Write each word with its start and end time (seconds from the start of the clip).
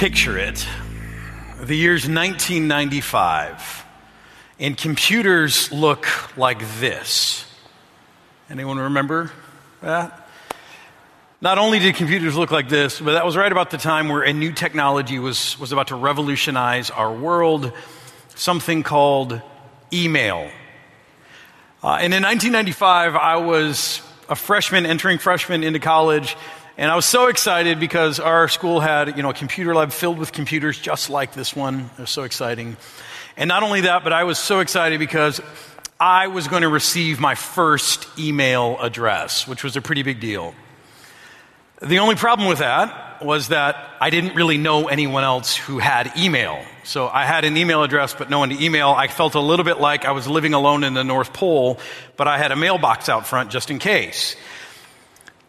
Picture 0.00 0.38
it. 0.38 0.66
The 1.60 1.76
year's 1.76 2.08
1995, 2.08 3.84
and 4.58 4.74
computers 4.74 5.70
look 5.70 6.06
like 6.38 6.62
this. 6.78 7.44
Anyone 8.48 8.78
remember 8.78 9.30
that? 9.82 10.26
Not 11.42 11.58
only 11.58 11.80
did 11.80 11.96
computers 11.96 12.34
look 12.34 12.50
like 12.50 12.70
this, 12.70 12.98
but 12.98 13.12
that 13.12 13.26
was 13.26 13.36
right 13.36 13.52
about 13.52 13.68
the 13.68 13.76
time 13.76 14.08
where 14.08 14.22
a 14.22 14.32
new 14.32 14.52
technology 14.52 15.18
was, 15.18 15.58
was 15.58 15.70
about 15.70 15.88
to 15.88 15.96
revolutionize 15.96 16.88
our 16.88 17.12
world, 17.12 17.70
something 18.34 18.82
called 18.82 19.38
email. 19.92 20.50
Uh, 21.82 21.98
and 22.00 22.14
in 22.14 22.22
1995, 22.22 23.16
I 23.16 23.36
was 23.36 24.00
a 24.30 24.34
freshman 24.34 24.86
entering 24.86 25.18
freshman 25.18 25.62
into 25.62 25.78
college, 25.78 26.38
and 26.80 26.90
I 26.90 26.96
was 26.96 27.04
so 27.04 27.26
excited 27.26 27.78
because 27.78 28.18
our 28.20 28.48
school 28.48 28.80
had, 28.80 29.14
you 29.14 29.22
know, 29.22 29.28
a 29.28 29.34
computer 29.34 29.74
lab 29.74 29.92
filled 29.92 30.18
with 30.18 30.32
computers 30.32 30.78
just 30.78 31.10
like 31.10 31.34
this 31.34 31.54
one. 31.54 31.90
It 31.98 32.00
was 32.00 32.10
so 32.10 32.22
exciting. 32.22 32.78
And 33.36 33.48
not 33.48 33.62
only 33.62 33.82
that, 33.82 34.02
but 34.02 34.14
I 34.14 34.24
was 34.24 34.38
so 34.38 34.60
excited 34.60 34.98
because 34.98 35.42
I 36.00 36.28
was 36.28 36.48
going 36.48 36.62
to 36.62 36.70
receive 36.70 37.20
my 37.20 37.34
first 37.34 38.08
email 38.18 38.78
address, 38.80 39.46
which 39.46 39.62
was 39.62 39.76
a 39.76 39.82
pretty 39.82 40.02
big 40.02 40.20
deal. 40.20 40.54
The 41.82 41.98
only 41.98 42.14
problem 42.14 42.48
with 42.48 42.60
that 42.60 43.22
was 43.22 43.48
that 43.48 43.76
I 44.00 44.08
didn't 44.08 44.34
really 44.34 44.56
know 44.56 44.88
anyone 44.88 45.22
else 45.22 45.54
who 45.54 45.80
had 45.80 46.10
email. 46.16 46.64
So 46.84 47.08
I 47.08 47.26
had 47.26 47.44
an 47.44 47.58
email 47.58 47.82
address, 47.82 48.14
but 48.14 48.30
no 48.30 48.38
one 48.38 48.48
to 48.48 48.64
email. 48.64 48.88
I 48.88 49.08
felt 49.08 49.34
a 49.34 49.40
little 49.40 49.66
bit 49.66 49.80
like 49.80 50.06
I 50.06 50.12
was 50.12 50.26
living 50.26 50.54
alone 50.54 50.84
in 50.84 50.94
the 50.94 51.04
North 51.04 51.34
Pole, 51.34 51.78
but 52.16 52.26
I 52.26 52.38
had 52.38 52.52
a 52.52 52.56
mailbox 52.56 53.10
out 53.10 53.26
front 53.26 53.50
just 53.50 53.70
in 53.70 53.78
case. 53.78 54.34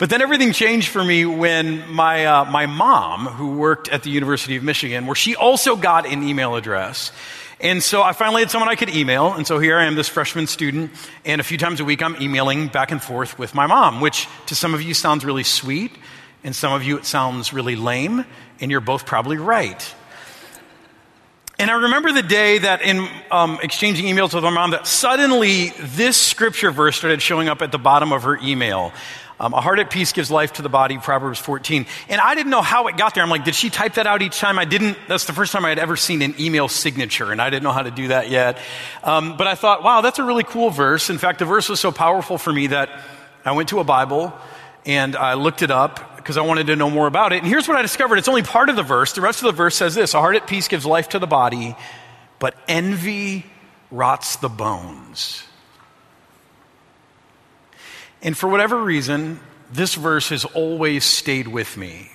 But 0.01 0.09
then 0.09 0.23
everything 0.23 0.51
changed 0.51 0.87
for 0.87 1.05
me 1.05 1.27
when 1.27 1.87
my, 1.93 2.25
uh, 2.25 2.45
my 2.45 2.65
mom, 2.65 3.27
who 3.27 3.51
worked 3.51 3.87
at 3.87 4.01
the 4.01 4.09
University 4.09 4.55
of 4.55 4.63
Michigan, 4.63 5.05
where 5.05 5.13
she 5.13 5.35
also 5.35 5.75
got 5.75 6.07
an 6.07 6.23
email 6.23 6.55
address, 6.55 7.11
and 7.59 7.83
so 7.83 8.01
I 8.01 8.13
finally 8.13 8.41
had 8.41 8.49
someone 8.49 8.67
I 8.67 8.73
could 8.73 8.89
email. 8.89 9.31
And 9.31 9.45
so 9.45 9.59
here 9.59 9.77
I 9.77 9.85
am, 9.85 9.93
this 9.93 10.07
freshman 10.07 10.47
student, 10.47 10.89
and 11.23 11.39
a 11.39 11.43
few 11.43 11.59
times 11.59 11.81
a 11.81 11.85
week 11.85 12.01
I'm 12.01 12.19
emailing 12.19 12.69
back 12.69 12.89
and 12.89 12.99
forth 12.99 13.37
with 13.37 13.53
my 13.53 13.67
mom, 13.67 14.01
which 14.01 14.27
to 14.47 14.55
some 14.55 14.73
of 14.73 14.81
you 14.81 14.95
sounds 14.95 15.23
really 15.23 15.43
sweet, 15.43 15.91
and 16.43 16.55
some 16.55 16.73
of 16.73 16.81
you 16.81 16.97
it 16.97 17.05
sounds 17.05 17.53
really 17.53 17.75
lame, 17.75 18.25
and 18.59 18.71
you're 18.71 18.81
both 18.81 19.05
probably 19.05 19.37
right. 19.37 19.93
And 21.59 21.69
I 21.69 21.75
remember 21.75 22.11
the 22.11 22.23
day 22.23 22.57
that 22.57 22.81
in 22.81 23.07
um, 23.29 23.59
exchanging 23.61 24.07
emails 24.07 24.33
with 24.33 24.43
my 24.43 24.49
mom, 24.49 24.71
that 24.71 24.87
suddenly 24.87 25.69
this 25.77 26.17
scripture 26.17 26.71
verse 26.71 26.97
started 26.97 27.21
showing 27.21 27.49
up 27.49 27.61
at 27.61 27.71
the 27.71 27.77
bottom 27.77 28.11
of 28.11 28.23
her 28.23 28.39
email. 28.41 28.93
Um, 29.41 29.55
a 29.55 29.59
heart 29.59 29.79
at 29.79 29.89
peace 29.89 30.11
gives 30.11 30.29
life 30.29 30.53
to 30.53 30.61
the 30.61 30.69
body, 30.69 30.99
Proverbs 30.99 31.39
14. 31.39 31.87
And 32.09 32.21
I 32.21 32.35
didn't 32.35 32.51
know 32.51 32.61
how 32.61 32.85
it 32.89 32.95
got 32.95 33.15
there. 33.15 33.23
I'm 33.23 33.29
like, 33.31 33.43
did 33.43 33.55
she 33.55 33.71
type 33.71 33.95
that 33.95 34.05
out 34.05 34.21
each 34.21 34.37
time? 34.37 34.59
I 34.59 34.65
didn't. 34.65 34.99
That's 35.07 35.25
the 35.25 35.33
first 35.33 35.51
time 35.51 35.65
I 35.65 35.69
had 35.69 35.79
ever 35.79 35.95
seen 35.95 36.21
an 36.21 36.35
email 36.39 36.67
signature, 36.67 37.31
and 37.31 37.41
I 37.41 37.49
didn't 37.49 37.63
know 37.63 37.71
how 37.71 37.81
to 37.81 37.89
do 37.89 38.09
that 38.09 38.29
yet. 38.29 38.59
Um, 39.03 39.37
but 39.37 39.47
I 39.47 39.55
thought, 39.55 39.81
wow, 39.81 40.01
that's 40.01 40.19
a 40.19 40.23
really 40.23 40.43
cool 40.43 40.69
verse. 40.69 41.09
In 41.09 41.17
fact, 41.17 41.39
the 41.39 41.45
verse 41.45 41.69
was 41.69 41.79
so 41.79 41.91
powerful 41.91 42.37
for 42.37 42.53
me 42.53 42.67
that 42.67 42.91
I 43.43 43.53
went 43.53 43.69
to 43.69 43.79
a 43.79 43.83
Bible 43.83 44.31
and 44.85 45.15
I 45.15 45.33
looked 45.33 45.63
it 45.63 45.71
up 45.71 46.17
because 46.17 46.37
I 46.37 46.41
wanted 46.41 46.67
to 46.67 46.75
know 46.75 46.91
more 46.91 47.07
about 47.07 47.33
it. 47.33 47.39
And 47.39 47.47
here's 47.47 47.67
what 47.67 47.77
I 47.77 47.81
discovered 47.81 48.19
it's 48.19 48.27
only 48.27 48.43
part 48.43 48.69
of 48.69 48.75
the 48.75 48.83
verse. 48.83 49.13
The 49.13 49.21
rest 49.21 49.39
of 49.39 49.45
the 49.45 49.53
verse 49.53 49.75
says 49.75 49.95
this 49.95 50.13
A 50.13 50.19
heart 50.19 50.35
at 50.35 50.45
peace 50.45 50.67
gives 50.67 50.85
life 50.85 51.09
to 51.09 51.19
the 51.19 51.25
body, 51.25 51.75
but 52.37 52.55
envy 52.67 53.47
rots 53.89 54.35
the 54.35 54.49
bones. 54.49 55.43
And 58.21 58.37
for 58.37 58.47
whatever 58.47 58.81
reason, 58.81 59.39
this 59.71 59.95
verse 59.95 60.29
has 60.29 60.45
always 60.45 61.03
stayed 61.03 61.47
with 61.47 61.77
me. 61.77 62.11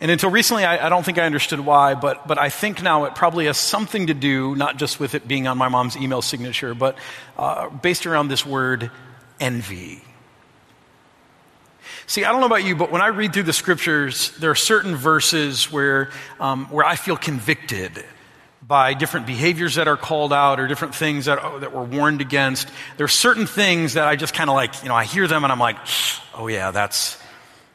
And 0.00 0.10
until 0.10 0.30
recently, 0.30 0.64
I, 0.64 0.86
I, 0.86 0.88
don't 0.88 1.04
think 1.04 1.18
I 1.18 1.24
understood 1.24 1.58
why, 1.58 1.94
but, 1.94 2.28
but 2.28 2.38
I 2.38 2.50
think 2.50 2.82
now 2.82 3.04
it 3.04 3.16
probably 3.16 3.46
has 3.46 3.58
something 3.58 4.06
to 4.06 4.14
do, 4.14 4.54
not 4.54 4.76
just 4.76 5.00
with 5.00 5.14
it 5.14 5.26
being 5.26 5.48
on 5.48 5.58
my 5.58 5.68
mom's 5.68 5.96
email 5.96 6.22
signature, 6.22 6.72
but 6.72 6.96
uh, 7.36 7.68
based 7.68 8.06
around 8.06 8.28
this 8.28 8.46
word 8.46 8.92
envy. 9.40 10.04
See, 12.06 12.24
I 12.24 12.30
don't 12.30 12.40
know 12.40 12.46
about 12.46 12.64
you, 12.64 12.76
but 12.76 12.92
when 12.92 13.02
I 13.02 13.08
read 13.08 13.32
through 13.32 13.42
the 13.42 13.52
scriptures, 13.52 14.30
there 14.38 14.50
are 14.50 14.54
certain 14.54 14.94
verses 14.94 15.70
where, 15.72 16.10
um, 16.38 16.66
where 16.66 16.86
I 16.86 16.94
feel 16.94 17.16
convicted 17.16 18.04
by 18.68 18.92
different 18.92 19.26
behaviors 19.26 19.76
that 19.76 19.88
are 19.88 19.96
called 19.96 20.30
out 20.30 20.60
or 20.60 20.68
different 20.68 20.94
things 20.94 21.24
that, 21.24 21.38
oh, 21.42 21.58
that 21.58 21.72
were 21.72 21.84
warned 21.84 22.20
against. 22.20 22.68
There 22.98 23.06
are 23.06 23.08
certain 23.08 23.46
things 23.46 23.94
that 23.94 24.06
I 24.06 24.14
just 24.14 24.34
kind 24.34 24.50
of 24.50 24.54
like, 24.54 24.82
you 24.82 24.90
know, 24.90 24.94
I 24.94 25.04
hear 25.04 25.26
them 25.26 25.42
and 25.42 25.50
I'm 25.50 25.58
like, 25.58 25.78
oh 26.34 26.48
yeah, 26.48 26.70
that's, 26.70 27.18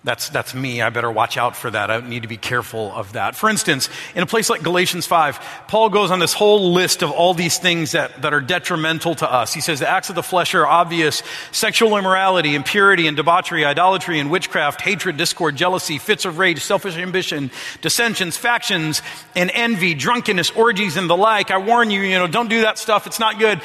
that's, 0.05 0.27
that's 0.27 0.53
me. 0.53 0.81
I 0.81 0.89
better 0.89 1.09
watch 1.09 1.37
out 1.37 1.55
for 1.55 1.71
that. 1.71 1.89
I 1.89 2.01
need 2.01 2.23
to 2.23 2.27
be 2.27 2.35
careful 2.35 2.91
of 2.91 3.13
that. 3.13 3.37
For 3.37 3.49
instance, 3.49 3.89
in 4.15 4.21
a 4.21 4.25
place 4.25 4.49
like 4.49 4.61
Galatians 4.61 5.05
5, 5.05 5.39
Paul 5.69 5.89
goes 5.89 6.11
on 6.11 6.19
this 6.19 6.33
whole 6.33 6.73
list 6.73 7.03
of 7.03 7.11
all 7.11 7.33
these 7.33 7.57
things 7.57 7.93
that, 7.93 8.21
that 8.21 8.33
are 8.33 8.41
detrimental 8.41 9.15
to 9.15 9.31
us. 9.31 9.53
He 9.53 9.61
says 9.61 9.79
the 9.79 9.89
acts 9.89 10.09
of 10.09 10.15
the 10.15 10.23
flesh 10.23 10.55
are 10.55 10.67
obvious 10.67 11.23
sexual 11.53 11.97
immorality, 11.97 12.53
impurity 12.53 13.07
and 13.07 13.15
debauchery, 13.15 13.63
idolatry 13.63 14.19
and 14.19 14.29
witchcraft, 14.29 14.81
hatred, 14.81 15.15
discord, 15.15 15.55
jealousy, 15.55 15.99
fits 15.99 16.25
of 16.25 16.37
rage, 16.37 16.59
selfish 16.61 16.97
ambition, 16.97 17.49
dissensions, 17.79 18.35
factions, 18.35 19.01
and 19.37 19.49
envy, 19.53 19.93
drunkenness, 19.93 20.51
orgies, 20.51 20.97
and 20.97 21.09
the 21.09 21.15
like. 21.15 21.49
I 21.49 21.59
warn 21.59 21.89
you, 21.89 22.01
you 22.01 22.19
know, 22.19 22.27
don't 22.27 22.49
do 22.49 22.63
that 22.63 22.77
stuff. 22.77 23.07
It's 23.07 23.19
not 23.19 23.39
good. 23.39 23.61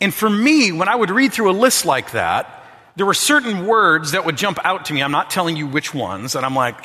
And 0.00 0.12
for 0.12 0.28
me, 0.28 0.72
when 0.72 0.88
I 0.88 0.96
would 0.96 1.10
read 1.10 1.32
through 1.32 1.50
a 1.50 1.52
list 1.52 1.84
like 1.84 2.12
that, 2.12 2.59
there 2.96 3.06
were 3.06 3.14
certain 3.14 3.66
words 3.66 4.12
that 4.12 4.24
would 4.24 4.36
jump 4.36 4.58
out 4.64 4.86
to 4.86 4.92
me. 4.92 5.02
I'm 5.02 5.12
not 5.12 5.30
telling 5.30 5.56
you 5.56 5.66
which 5.66 5.94
ones. 5.94 6.34
And 6.34 6.44
I'm 6.44 6.54
like, 6.54 6.84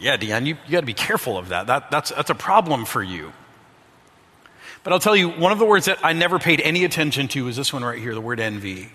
yeah, 0.00 0.16
Deanne, 0.16 0.46
you, 0.46 0.56
you 0.66 0.72
got 0.72 0.80
to 0.80 0.86
be 0.86 0.94
careful 0.94 1.38
of 1.38 1.48
that. 1.48 1.68
that 1.68 1.90
that's, 1.90 2.10
that's 2.10 2.30
a 2.30 2.34
problem 2.34 2.84
for 2.84 3.02
you. 3.02 3.32
But 4.82 4.92
I'll 4.92 5.00
tell 5.00 5.16
you, 5.16 5.30
one 5.30 5.50
of 5.50 5.58
the 5.58 5.64
words 5.64 5.86
that 5.86 6.04
I 6.04 6.12
never 6.12 6.38
paid 6.38 6.60
any 6.60 6.84
attention 6.84 7.28
to 7.28 7.48
is 7.48 7.56
this 7.56 7.72
one 7.72 7.82
right 7.82 7.98
here 7.98 8.14
the 8.14 8.20
word 8.20 8.38
envy. 8.38 8.90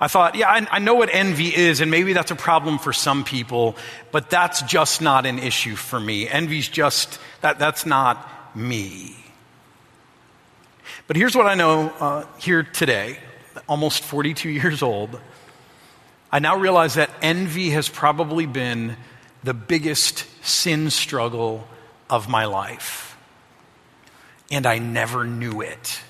I 0.00 0.08
thought, 0.08 0.34
yeah, 0.34 0.48
I, 0.48 0.66
I 0.70 0.78
know 0.78 0.94
what 0.94 1.10
envy 1.12 1.54
is, 1.54 1.80
and 1.80 1.90
maybe 1.90 2.14
that's 2.14 2.30
a 2.30 2.36
problem 2.36 2.78
for 2.78 2.92
some 2.92 3.22
people, 3.22 3.76
but 4.12 4.30
that's 4.30 4.62
just 4.62 5.02
not 5.02 5.26
an 5.26 5.38
issue 5.38 5.76
for 5.76 6.00
me. 6.00 6.26
Envy's 6.26 6.68
just, 6.68 7.18
that, 7.42 7.58
that's 7.58 7.84
not 7.84 8.56
me. 8.56 9.14
But 11.06 11.16
here's 11.16 11.36
what 11.36 11.46
I 11.46 11.54
know 11.54 11.90
uh, 12.00 12.24
here 12.38 12.62
today, 12.62 13.18
almost 13.68 14.04
42 14.04 14.48
years 14.48 14.82
old. 14.82 15.20
I 16.32 16.38
now 16.38 16.56
realize 16.56 16.94
that 16.94 17.10
envy 17.22 17.70
has 17.70 17.88
probably 17.88 18.46
been 18.46 18.96
the 19.42 19.54
biggest 19.54 20.26
sin 20.44 20.90
struggle 20.90 21.66
of 22.08 22.28
my 22.28 22.44
life. 22.44 23.16
And 24.50 24.66
I 24.66 24.78
never 24.78 25.24
knew 25.24 25.60
it. 25.60 26.00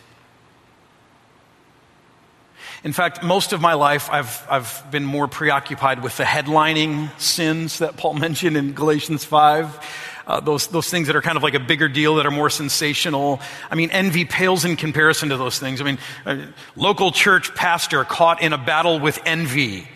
In 2.82 2.92
fact, 2.92 3.22
most 3.22 3.52
of 3.52 3.60
my 3.60 3.74
life, 3.74 4.08
I've, 4.10 4.46
I've 4.48 4.90
been 4.90 5.04
more 5.04 5.28
preoccupied 5.28 6.02
with 6.02 6.16
the 6.16 6.24
headlining 6.24 7.10
sins 7.20 7.78
that 7.78 7.96
Paul 7.96 8.14
mentioned 8.26 8.56
in 8.56 8.72
Galatians 8.72 9.24
5. 9.24 10.06
Uh, 10.26 10.40
those, 10.40 10.68
those 10.68 10.88
things 10.88 11.08
that 11.08 11.16
are 11.16 11.22
kind 11.22 11.36
of 11.36 11.42
like 11.42 11.54
a 11.54 11.60
bigger 11.60 11.88
deal, 11.88 12.16
that 12.16 12.26
are 12.26 12.30
more 12.30 12.48
sensational. 12.48 13.40
I 13.70 13.74
mean, 13.74 13.90
envy 13.90 14.24
pales 14.24 14.64
in 14.64 14.76
comparison 14.76 15.30
to 15.30 15.36
those 15.36 15.58
things. 15.58 15.80
I 15.80 15.84
mean, 15.84 15.98
a 16.24 16.46
local 16.76 17.10
church 17.10 17.54
pastor 17.54 18.04
caught 18.04 18.40
in 18.40 18.52
a 18.52 18.58
battle 18.58 19.00
with 19.00 19.18
envy. 19.26 19.88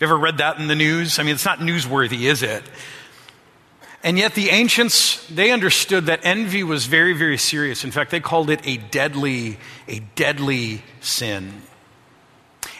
You 0.00 0.06
ever 0.06 0.16
read 0.16 0.38
that 0.38 0.58
in 0.58 0.66
the 0.66 0.74
news? 0.74 1.18
I 1.18 1.22
mean, 1.24 1.34
it's 1.34 1.44
not 1.44 1.58
newsworthy, 1.58 2.22
is 2.22 2.42
it? 2.42 2.62
And 4.02 4.16
yet 4.16 4.34
the 4.34 4.48
ancients, 4.48 5.26
they 5.28 5.50
understood 5.50 6.06
that 6.06 6.20
envy 6.22 6.64
was 6.64 6.86
very, 6.86 7.12
very 7.12 7.36
serious. 7.36 7.84
In 7.84 7.90
fact, 7.90 8.10
they 8.10 8.20
called 8.20 8.48
it 8.48 8.60
a 8.64 8.78
deadly, 8.78 9.58
a 9.86 9.98
deadly 10.16 10.82
sin. 11.02 11.60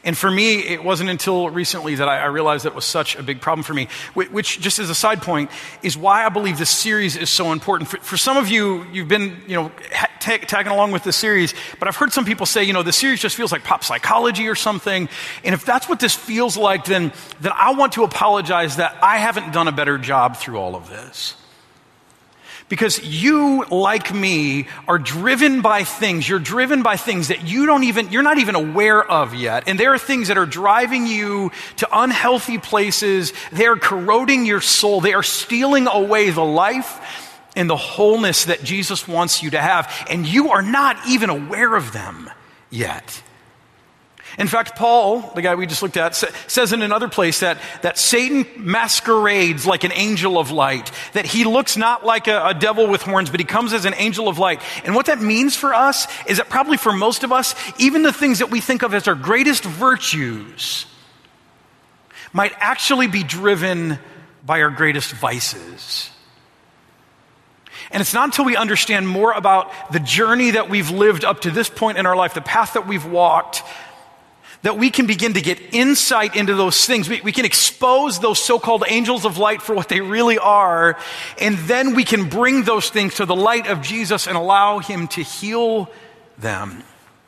And 0.02 0.16
for 0.16 0.30
me, 0.30 0.60
it 0.60 0.82
wasn't 0.82 1.10
until 1.10 1.50
recently 1.50 1.96
that 1.96 2.08
I, 2.08 2.24
realized 2.26 2.64
that 2.64 2.74
was 2.74 2.86
such 2.86 3.16
a 3.16 3.22
big 3.22 3.40
problem 3.40 3.62
for 3.62 3.74
me, 3.74 3.88
which, 4.14 4.60
just 4.60 4.78
as 4.78 4.88
a 4.88 4.94
side 4.94 5.20
point, 5.20 5.50
is 5.82 5.96
why 5.96 6.24
I 6.24 6.30
believe 6.30 6.58
this 6.58 6.70
series 6.70 7.16
is 7.16 7.28
so 7.28 7.52
important. 7.52 7.90
For, 7.90 7.98
for 7.98 8.16
some 8.16 8.36
of 8.36 8.48
you, 8.48 8.84
you've 8.92 9.08
been, 9.08 9.36
you 9.46 9.56
know, 9.56 9.72
ta- 10.20 10.38
tagging 10.38 10.72
along 10.72 10.92
with 10.92 11.04
the 11.04 11.12
series, 11.12 11.52
but 11.78 11.88
I've 11.88 11.96
heard 11.96 12.12
some 12.12 12.24
people 12.24 12.46
say, 12.46 12.64
you 12.64 12.72
know, 12.72 12.82
the 12.82 12.92
series 12.92 13.20
just 13.20 13.36
feels 13.36 13.52
like 13.52 13.62
pop 13.62 13.84
psychology 13.84 14.48
or 14.48 14.54
something. 14.54 15.08
And 15.44 15.54
if 15.54 15.66
that's 15.66 15.88
what 15.88 16.00
this 16.00 16.14
feels 16.14 16.56
like, 16.56 16.86
then, 16.86 17.12
then 17.40 17.52
I 17.54 17.74
want 17.74 17.92
to 17.94 18.04
apologize 18.04 18.76
that 18.76 18.96
I 19.02 19.18
haven't 19.18 19.52
done 19.52 19.68
a 19.68 19.72
better 19.72 19.98
job 19.98 20.36
through 20.36 20.58
all 20.58 20.76
of 20.76 20.88
this. 20.88 21.34
Because 22.70 23.04
you, 23.04 23.64
like 23.64 24.14
me, 24.14 24.68
are 24.86 24.98
driven 24.98 25.60
by 25.60 25.82
things. 25.82 26.26
You're 26.26 26.38
driven 26.38 26.82
by 26.82 26.96
things 26.96 27.28
that 27.28 27.42
you 27.42 27.66
don't 27.66 27.82
even, 27.82 28.10
you're 28.12 28.22
not 28.22 28.38
even 28.38 28.54
aware 28.54 29.04
of 29.04 29.34
yet. 29.34 29.64
And 29.66 29.78
there 29.78 29.92
are 29.92 29.98
things 29.98 30.28
that 30.28 30.38
are 30.38 30.46
driving 30.46 31.06
you 31.06 31.50
to 31.78 31.88
unhealthy 31.92 32.58
places. 32.58 33.32
They 33.50 33.66
are 33.66 33.76
corroding 33.76 34.46
your 34.46 34.60
soul. 34.60 35.00
They 35.00 35.14
are 35.14 35.22
stealing 35.24 35.88
away 35.88 36.30
the 36.30 36.44
life 36.44 37.40
and 37.56 37.68
the 37.68 37.76
wholeness 37.76 38.44
that 38.44 38.62
Jesus 38.62 39.08
wants 39.08 39.42
you 39.42 39.50
to 39.50 39.60
have. 39.60 39.92
And 40.08 40.24
you 40.24 40.52
are 40.52 40.62
not 40.62 40.96
even 41.08 41.28
aware 41.28 41.74
of 41.74 41.92
them 41.92 42.30
yet. 42.70 43.20
In 44.40 44.48
fact, 44.48 44.74
Paul, 44.74 45.20
the 45.34 45.42
guy 45.42 45.54
we 45.54 45.66
just 45.66 45.82
looked 45.82 45.98
at, 45.98 46.14
says 46.14 46.72
in 46.72 46.80
another 46.80 47.10
place 47.10 47.40
that, 47.40 47.58
that 47.82 47.98
Satan 47.98 48.46
masquerades 48.56 49.66
like 49.66 49.84
an 49.84 49.92
angel 49.92 50.38
of 50.38 50.50
light, 50.50 50.90
that 51.12 51.26
he 51.26 51.44
looks 51.44 51.76
not 51.76 52.06
like 52.06 52.26
a, 52.26 52.46
a 52.46 52.54
devil 52.54 52.88
with 52.88 53.02
horns, 53.02 53.28
but 53.28 53.38
he 53.38 53.44
comes 53.44 53.74
as 53.74 53.84
an 53.84 53.92
angel 53.98 54.28
of 54.28 54.38
light. 54.38 54.62
And 54.86 54.94
what 54.94 55.06
that 55.06 55.20
means 55.20 55.56
for 55.56 55.74
us 55.74 56.08
is 56.26 56.38
that 56.38 56.48
probably 56.48 56.78
for 56.78 56.90
most 56.90 57.22
of 57.22 57.32
us, 57.32 57.54
even 57.78 58.02
the 58.02 58.14
things 58.14 58.38
that 58.38 58.50
we 58.50 58.62
think 58.62 58.82
of 58.82 58.94
as 58.94 59.06
our 59.06 59.14
greatest 59.14 59.62
virtues 59.62 60.86
might 62.32 62.52
actually 62.56 63.08
be 63.08 63.22
driven 63.22 63.98
by 64.46 64.62
our 64.62 64.70
greatest 64.70 65.12
vices. 65.12 66.08
And 67.90 68.00
it's 68.00 68.14
not 68.14 68.24
until 68.24 68.46
we 68.46 68.56
understand 68.56 69.06
more 69.06 69.32
about 69.32 69.70
the 69.92 70.00
journey 70.00 70.52
that 70.52 70.70
we've 70.70 70.90
lived 70.90 71.26
up 71.26 71.42
to 71.42 71.50
this 71.50 71.68
point 71.68 71.98
in 71.98 72.06
our 72.06 72.16
life, 72.16 72.32
the 72.32 72.40
path 72.40 72.72
that 72.72 72.86
we've 72.86 73.04
walked, 73.04 73.62
that 74.62 74.76
we 74.76 74.90
can 74.90 75.06
begin 75.06 75.34
to 75.34 75.40
get 75.40 75.58
insight 75.74 76.36
into 76.36 76.54
those 76.54 76.86
things. 76.86 77.08
We, 77.08 77.20
we, 77.22 77.32
can 77.32 77.44
expose 77.44 78.20
those 78.20 78.38
so 78.38 78.58
called 78.58 78.84
angels 78.86 79.24
of 79.24 79.38
light 79.38 79.62
for 79.62 79.74
what 79.74 79.88
they 79.88 80.00
really 80.00 80.38
are, 80.38 80.98
and 81.40 81.56
then 81.58 81.94
we 81.94 82.04
can 82.04 82.28
bring 82.28 82.64
those 82.64 82.90
things 82.90 83.14
to 83.16 83.26
the 83.26 83.36
light 83.36 83.66
of 83.66 83.80
Jesus 83.80 84.26
and 84.26 84.36
allow 84.36 84.78
Him 84.78 85.08
to 85.08 85.22
heal 85.22 85.90
them. 86.38 86.82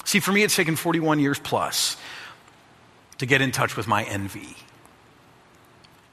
See, 0.05 0.21
for 0.21 0.33
me, 0.33 0.43
it's 0.43 0.57
taken 0.57 0.77
41 0.77 1.21
years 1.21 1.39
plus 1.39 1.97
to 3.19 3.27
get 3.27 3.41
in 3.41 3.53
touch 3.53 3.77
with 3.77 3.87
my 3.87 4.03
envy. 4.05 4.57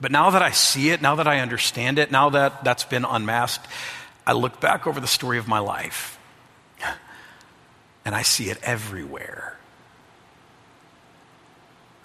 But 0.02 0.12
now 0.12 0.30
that 0.30 0.42
I 0.42 0.52
see 0.52 0.92
it, 0.92 1.02
now 1.02 1.16
that 1.16 1.28
I 1.28 1.40
understand 1.40 2.00
it, 2.00 2.12
now 2.12 2.30
that 2.30 2.64
that's 2.64 2.86
been 2.86 3.04
unmasked, 3.04 3.68
I 4.26 4.34
look 4.34 4.62
back 4.62 4.88
over 4.88 5.00
the 5.00 5.08
story 5.08 5.38
of 5.38 5.48
my 5.48 5.60
life 5.60 6.20
and 8.06 8.16
I 8.16 8.24
see 8.24 8.50
it 8.50 8.58
everywhere. 8.64 9.59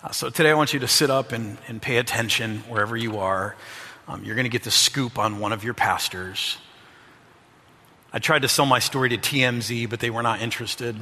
Uh, 0.05 0.11
so 0.11 0.29
today 0.29 0.51
I 0.51 0.55
want 0.55 0.75
you 0.75 0.81
to 0.81 0.89
sit 0.89 1.09
up 1.09 1.33
and, 1.33 1.57
and 1.67 1.81
pay 1.81 1.97
attention 1.97 2.59
wherever 2.69 2.95
you 2.95 3.21
are. 3.21 3.57
Um, 4.07 4.23
you're 4.23 4.35
going 4.35 4.45
to 4.45 4.51
get 4.51 4.63
the 4.63 4.71
scoop 4.71 5.19
on 5.19 5.39
one 5.39 5.51
of 5.51 5.65
your 5.65 5.73
pastors. 5.73 6.59
I 8.13 8.19
tried 8.19 8.43
to 8.43 8.49
sell 8.49 8.67
my 8.67 8.81
story 8.81 9.09
to 9.09 9.17
TMZ, 9.17 9.89
but 9.89 10.01
they 10.01 10.11
were 10.11 10.23
not 10.23 10.43
interested. 10.43 10.95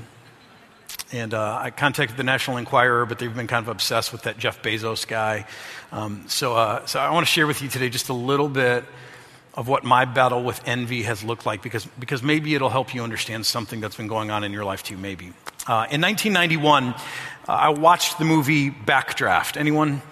And 1.10 1.34
uh, 1.34 1.58
I 1.60 1.70
contacted 1.70 2.16
the 2.16 2.22
National 2.22 2.58
Enquirer, 2.58 3.04
but 3.04 3.18
they've 3.18 3.34
been 3.34 3.48
kind 3.48 3.64
of 3.64 3.68
obsessed 3.70 4.12
with 4.12 4.22
that 4.22 4.38
Jeff 4.38 4.62
Bezos 4.62 5.04
guy. 5.04 5.46
Um, 5.90 6.22
so, 6.28 6.54
uh, 6.54 6.86
so 6.86 7.00
I 7.00 7.10
want 7.10 7.26
to 7.26 7.32
share 7.32 7.48
with 7.48 7.60
you 7.60 7.68
today 7.68 7.88
just 7.88 8.08
a 8.08 8.14
little 8.14 8.48
bit 8.48 8.84
of 9.54 9.66
what 9.66 9.82
my 9.82 10.04
battle 10.04 10.44
with 10.44 10.60
envy 10.64 11.02
has 11.02 11.24
looked 11.24 11.44
like 11.44 11.60
because, 11.60 11.86
because 11.98 12.22
maybe 12.22 12.54
it'll 12.54 12.68
help 12.68 12.94
you 12.94 13.02
understand 13.02 13.46
something 13.46 13.80
that's 13.80 13.96
been 13.96 14.06
going 14.06 14.30
on 14.30 14.44
in 14.44 14.52
your 14.52 14.64
life 14.64 14.84
too, 14.84 14.96
maybe. 14.96 15.32
Uh, 15.64 15.86
in 15.90 16.00
1991, 16.00 16.88
uh, 16.88 16.94
I 17.46 17.68
watched 17.68 18.18
the 18.18 18.24
movie 18.24 18.70
Backdraft. 18.70 19.56
Anyone 19.56 20.02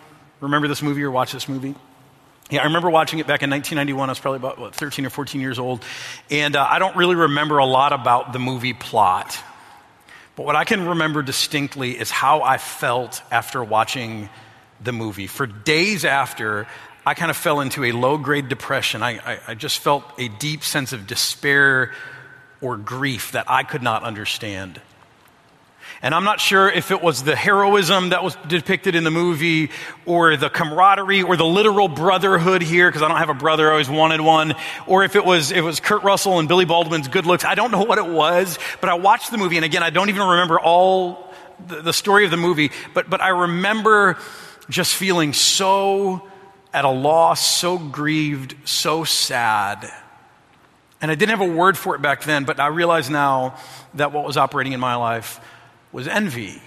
remember 0.41 0.69
this 0.69 0.81
movie 0.81 1.03
or 1.03 1.11
watch 1.11 1.33
this 1.33 1.49
movie? 1.49 1.75
Yeah, 2.51 2.61
I 2.61 2.65
remember 2.65 2.89
watching 2.89 3.19
it 3.19 3.27
back 3.27 3.43
in 3.43 3.51
1991. 3.51 4.09
I 4.09 4.13
was 4.13 4.21
probably 4.21 4.37
about 4.37 4.59
what, 4.59 4.77
13 4.77 5.07
or 5.07 5.11
14 5.11 5.41
years 5.41 5.59
old. 5.59 5.85
And 6.31 6.55
uh, 6.55 6.67
I 6.69 6.79
don't 6.79 6.95
really 6.95 7.17
remember 7.17 7.59
a 7.59 7.67
lot 7.67 7.93
about 7.93 8.33
the 8.33 8.39
movie 8.39 8.75
plot. 8.75 9.43
But 10.37 10.47
what 10.47 10.55
I 10.55 10.63
can 10.63 10.87
remember 10.87 11.21
distinctly 11.23 11.99
is 11.99 12.13
how 12.13 12.43
I 12.43 12.59
felt 12.59 13.21
after 13.33 13.63
watching 13.63 14.29
the 14.81 14.93
movie. 14.93 15.27
For 15.27 15.47
days 15.47 16.05
after, 16.05 16.69
I 17.05 17.15
kind 17.15 17.31
of 17.31 17.37
fell 17.37 17.59
into 17.59 17.85
a 17.85 17.93
low 17.93 18.19
grade 18.19 18.49
depression. 18.49 19.03
I, 19.03 19.19
I, 19.19 19.41
I, 19.49 19.55
just 19.55 19.81
felt 19.81 20.05
a 20.17 20.29
deep 20.29 20.63
sense 20.63 20.93
of 20.93 21.07
despair 21.07 21.93
or 22.61 22.77
grief 22.77 23.33
that 23.33 23.51
I 23.51 23.65
could 23.65 23.83
not 23.83 24.05
understand. 24.05 24.81
And 26.03 26.15
I'm 26.15 26.25
not 26.25 26.41
sure 26.41 26.71
if 26.71 26.91
it 26.91 27.03
was 27.03 27.25
the 27.25 27.37
heroism 27.37 28.11
that 28.11 28.25
was 28.25 28.35
depicted 28.49 28.95
in 28.95 29.05
the 29.05 29.11
movie 29.11 29.71
or 30.07 30.35
the 30.39 30.49
camaraderie 30.49 31.23
or 31.23 31.37
the 31.37 31.45
literal 31.45 31.89
brotherhood 31.89 32.63
here, 32.63 32.89
because 32.89 33.03
I 33.03 33.09
don't 33.09 33.19
have 33.19 33.29
a 33.29 33.35
brother, 33.35 33.69
I 33.69 33.73
always 33.73 33.91
wanted 33.91 34.23
one, 34.23 34.55
or 34.87 35.05
if 35.05 35.15
it 35.15 35.27
was, 35.27 35.53
it 35.53 35.61
was 35.61 35.79
Kurt 35.79 36.03
Russell 36.03 36.39
and 36.39 36.49
Billy 36.49 36.65
Baldwin's 36.65 37.07
good 37.09 37.27
looks. 37.27 37.45
I 37.45 37.55
don't 37.55 37.71
know 37.71 37.83
what 37.83 37.99
it 37.99 38.07
was, 38.07 38.59
but 38.81 38.89
I 38.89 38.95
watched 38.95 39.31
the 39.31 39.37
movie, 39.37 39.57
and 39.57 39.65
again, 39.65 39.83
I 39.83 39.91
don't 39.91 40.09
even 40.09 40.27
remember 40.27 40.59
all 40.59 41.35
the, 41.67 41.83
the 41.83 41.93
story 41.93 42.25
of 42.25 42.31
the 42.31 42.39
movie, 42.39 42.71
but, 42.95 43.11
but 43.11 43.21
I 43.21 43.29
remember 43.29 44.17
just 44.71 44.95
feeling 44.95 45.35
so 45.35 46.27
at 46.73 46.87
a 46.87 46.91
loss, 46.91 47.47
so 47.47 47.77
grieved, 47.77 48.55
so 48.65 49.05
sad. 49.05 49.93
And 51.03 51.11
I 51.11 51.15
didn't 51.15 51.39
have 51.39 51.47
a 51.47 51.53
word 51.53 51.77
for 51.77 51.95
it 51.95 52.01
back 52.01 52.23
then, 52.25 52.45
but 52.45 52.59
I 52.59 52.69
realize 52.69 53.11
now 53.11 53.59
that 53.95 54.13
what 54.13 54.25
was 54.25 54.39
operating 54.39 54.73
in 54.73 54.81
my 54.81 54.95
life 54.95 55.41
was 55.93 56.07
envy. 56.07 56.63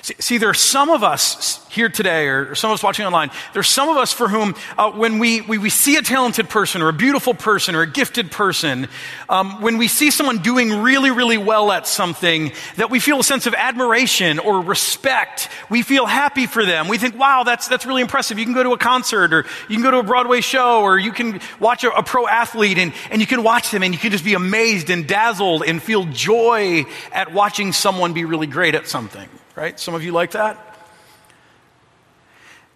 See, 0.00 0.38
there 0.38 0.48
are 0.48 0.54
some 0.54 0.90
of 0.90 1.04
us 1.04 1.64
here 1.70 1.88
today, 1.88 2.26
or 2.26 2.54
some 2.54 2.70
of 2.70 2.74
us 2.74 2.82
watching 2.82 3.06
online, 3.06 3.30
there 3.52 3.60
are 3.60 3.62
some 3.62 3.88
of 3.88 3.96
us 3.96 4.12
for 4.12 4.28
whom, 4.28 4.54
uh, 4.76 4.90
when 4.90 5.18
we, 5.18 5.42
we, 5.42 5.58
we, 5.58 5.70
see 5.70 5.96
a 5.96 6.02
talented 6.02 6.48
person, 6.48 6.82
or 6.82 6.88
a 6.88 6.92
beautiful 6.92 7.34
person, 7.34 7.74
or 7.74 7.82
a 7.82 7.86
gifted 7.86 8.30
person, 8.30 8.88
um, 9.28 9.60
when 9.62 9.78
we 9.78 9.88
see 9.88 10.10
someone 10.10 10.38
doing 10.38 10.82
really, 10.82 11.10
really 11.10 11.38
well 11.38 11.70
at 11.70 11.86
something, 11.86 12.52
that 12.76 12.90
we 12.90 13.00
feel 13.00 13.20
a 13.20 13.24
sense 13.24 13.46
of 13.46 13.54
admiration 13.54 14.38
or 14.38 14.60
respect. 14.60 15.48
We 15.70 15.82
feel 15.82 16.04
happy 16.04 16.46
for 16.46 16.64
them. 16.64 16.88
We 16.88 16.98
think, 16.98 17.16
wow, 17.16 17.42
that's, 17.44 17.68
that's 17.68 17.86
really 17.86 18.02
impressive. 18.02 18.38
You 18.38 18.44
can 18.44 18.54
go 18.54 18.62
to 18.62 18.72
a 18.72 18.78
concert, 18.78 19.32
or 19.32 19.46
you 19.68 19.76
can 19.76 19.82
go 19.82 19.92
to 19.92 19.98
a 19.98 20.02
Broadway 20.02 20.40
show, 20.40 20.82
or 20.82 20.98
you 20.98 21.12
can 21.12 21.40
watch 21.60 21.84
a, 21.84 21.90
a 21.92 22.02
pro 22.02 22.26
athlete, 22.26 22.78
and, 22.78 22.92
and 23.10 23.20
you 23.20 23.26
can 23.26 23.42
watch 23.42 23.70
them, 23.70 23.82
and 23.82 23.94
you 23.94 24.00
can 24.00 24.10
just 24.10 24.24
be 24.24 24.34
amazed 24.34 24.90
and 24.90 25.06
dazzled 25.06 25.62
and 25.62 25.82
feel 25.82 26.04
joy 26.06 26.84
at 27.12 27.32
watching 27.32 27.72
someone 27.72 28.12
be 28.12 28.24
really 28.24 28.46
great 28.46 28.74
at 28.74 28.88
something 28.88 29.28
right? 29.54 29.78
Some 29.78 29.94
of 29.94 30.02
you 30.02 30.12
like 30.12 30.32
that. 30.32 30.72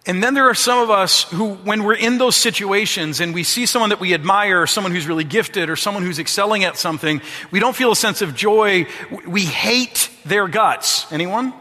And 0.07 0.23
then 0.23 0.35
there 0.35 0.45
are 0.49 0.55
some 0.55 0.79
of 0.79 0.89
us 0.89 1.23
who, 1.23 1.55
when 1.55 1.83
we're 1.83 1.93
in 1.93 2.17
those 2.17 2.37
situations 2.37 3.19
and 3.19 3.33
we 3.33 3.43
see 3.43 3.65
someone 3.65 3.89
that 3.89 3.99
we 3.99 4.13
admire, 4.13 4.61
or 4.61 4.67
someone 4.67 4.93
who's 4.93 5.05
really 5.05 5.25
gifted, 5.25 5.69
or 5.69 5.75
someone 5.75 6.01
who's 6.01 6.17
excelling 6.17 6.63
at 6.63 6.77
something, 6.77 7.21
we 7.51 7.59
don't 7.59 7.75
feel 7.75 7.91
a 7.91 7.95
sense 7.95 8.21
of 8.21 8.33
joy. 8.33 8.87
We 9.27 9.43
hate 9.43 10.09
their 10.23 10.47
guts. 10.47 11.11
Anyone? 11.11 11.53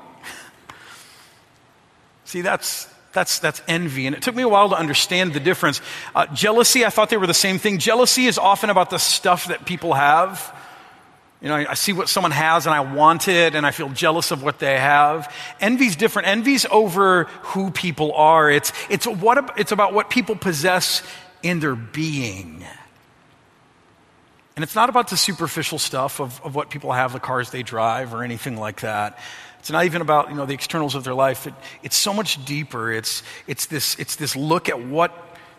See, 2.25 2.41
that's, 2.41 2.89
that's, 3.13 3.41
that's 3.41 3.61
envy. 3.67 4.07
And 4.07 4.15
it 4.15 4.23
took 4.23 4.37
me 4.37 4.45
a 4.45 4.49
while 4.49 4.69
to 4.69 4.77
understand 4.77 5.33
the 5.33 5.41
difference. 5.41 5.81
Uh, 6.15 6.27
jealousy, 6.27 6.85
I 6.85 6.91
thought 6.91 7.11
they 7.11 7.17
were 7.17 7.27
the 7.27 7.35
same 7.35 7.59
thing. 7.59 7.79
Jealousy 7.79 8.27
is 8.27 8.39
often 8.39 8.71
about 8.71 8.91
the 8.91 8.99
stuff 8.99 9.49
that 9.49 9.67
people 9.67 9.95
have. 9.95 10.55
You 11.43 11.49
know, 11.49 11.57
I 11.57 11.75
see 11.75 11.93
what 11.93 12.09
someone 12.09 12.31
has 12.31 12.67
and 12.67 12.75
I 12.75 12.81
want 12.81 13.29
it 13.29 13.55
and 13.55 13.67
I 13.67 13.71
feel 13.71 13.91
jealous 13.91 14.31
of 14.31 14.43
what 14.43 14.59
they 14.59 14.79
have. 14.79 15.33
Envy's 15.61 15.95
different. 15.95 16.29
Envy's 16.29 16.65
over 16.71 17.25
who 17.25 17.71
people 17.71 18.13
are. 18.15 18.51
It's, 18.51 18.73
it's, 18.89 19.07
what, 19.07 19.59
it's 19.59 19.73
about 19.73 19.93
what 19.93 20.09
people 20.09 20.35
possess 20.35 21.03
in 21.43 21.61
their 21.61 21.77
being. 21.77 22.65
And 24.57 24.63
it's 24.63 24.75
not 24.75 24.89
about 24.89 25.09
the 25.09 25.19
superficial 25.19 25.79
stuff 25.79 26.21
of, 26.21 26.41
of 26.43 26.55
what 26.55 26.71
people 26.71 26.93
have, 26.93 27.13
the 27.13 27.21
cars 27.21 27.51
they 27.51 27.63
drive, 27.63 28.15
or 28.15 28.25
anything 28.25 28.57
like 28.57 28.81
that. 28.81 29.19
It's 29.59 29.71
not 29.71 29.85
even 29.85 30.01
about, 30.01 30.31
you 30.31 30.37
know, 30.37 30.47
the 30.47 30.55
externals 30.55 30.95
of 30.95 31.05
their 31.05 31.13
life. 31.15 31.47
It, 31.47 31.53
it's 31.83 31.97
so 31.97 32.15
much 32.15 32.43
deeper. 32.47 32.91
It's, 32.91 33.23
it's, 33.47 33.67
this, 33.67 33.99
it's 33.99 34.17
this 34.17 34.35
look 34.35 34.71
at 34.71 34.83
what 34.83 35.13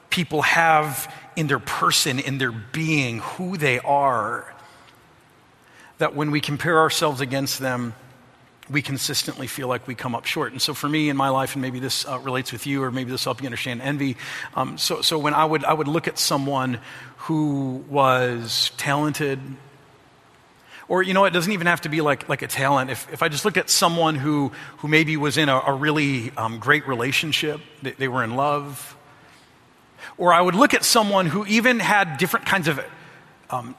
people 0.10 0.42
have 0.42 1.14
in 1.36 1.46
their 1.46 1.60
person, 1.60 2.18
in 2.18 2.40
their 2.40 2.52
being, 2.52 3.20
who 3.20 3.58
they 3.58 3.78
are 3.80 4.52
that 5.98 6.16
when 6.16 6.32
we 6.32 6.42
compare 6.42 6.80
ourselves 6.80 7.22
against 7.22 7.60
them, 7.60 7.94
we 8.70 8.82
consistently 8.82 9.48
feel 9.48 9.68
like 9.68 9.88
we 9.88 9.96
come 9.96 10.14
up 10.14 10.26
short. 10.26 10.52
And 10.52 10.62
so 10.62 10.74
for 10.74 10.90
me 10.90 11.10
in 11.10 11.18
my 11.18 11.30
life, 11.30 11.56
and 11.56 11.62
maybe 11.62 11.80
this 11.80 12.06
uh, 12.06 12.20
relates 12.20 12.52
with 12.52 12.68
you, 12.68 12.84
or 12.84 12.92
maybe 12.92 13.12
this 13.12 13.26
will 13.26 13.34
help 13.34 13.42
you 13.42 13.48
understand 13.48 13.82
envy. 13.82 14.18
Um, 14.56 14.78
so, 14.78 15.02
so 15.02 15.18
when 15.18 15.34
I 15.34 15.46
would, 15.46 15.64
I 15.64 15.74
would 15.74 15.88
look 15.88 16.08
at 16.08 16.20
someone 16.20 16.80
who 17.18 17.84
was 17.90 18.72
talented, 18.78 19.40
or 20.90 21.02
you 21.02 21.14
know, 21.14 21.26
it 21.26 21.32
doesn't 21.32 21.52
even 21.52 21.68
have 21.68 21.82
to 21.82 21.90
be 21.90 22.02
like, 22.02 22.28
like 22.28 22.42
a 22.42 22.48
talent. 22.48 22.90
If, 22.90 23.12
if 23.12 23.24
I 23.24 23.30
just 23.30 23.46
looked 23.46 23.58
at 23.58 23.70
someone 23.70 24.16
who, 24.16 24.52
who 24.80 24.88
maybe 24.88 25.16
was 25.18 25.38
in 25.38 25.50
a, 25.50 25.58
a 25.60 25.74
really 25.74 26.32
um, 26.36 26.60
great 26.60 26.88
relationship, 26.88 27.62
they, 27.82 27.92
they 27.92 28.08
were 28.08 28.24
in 28.24 28.36
love, 28.36 28.98
or 30.18 30.34
I 30.34 30.42
would 30.42 30.56
look 30.56 30.74
at 30.74 30.84
someone 30.84 31.26
who 31.28 31.46
even 31.46 31.80
had 31.80 32.18
different 32.18 32.46
kinds 32.46 32.68
of 32.68 32.84
um, 33.50 33.76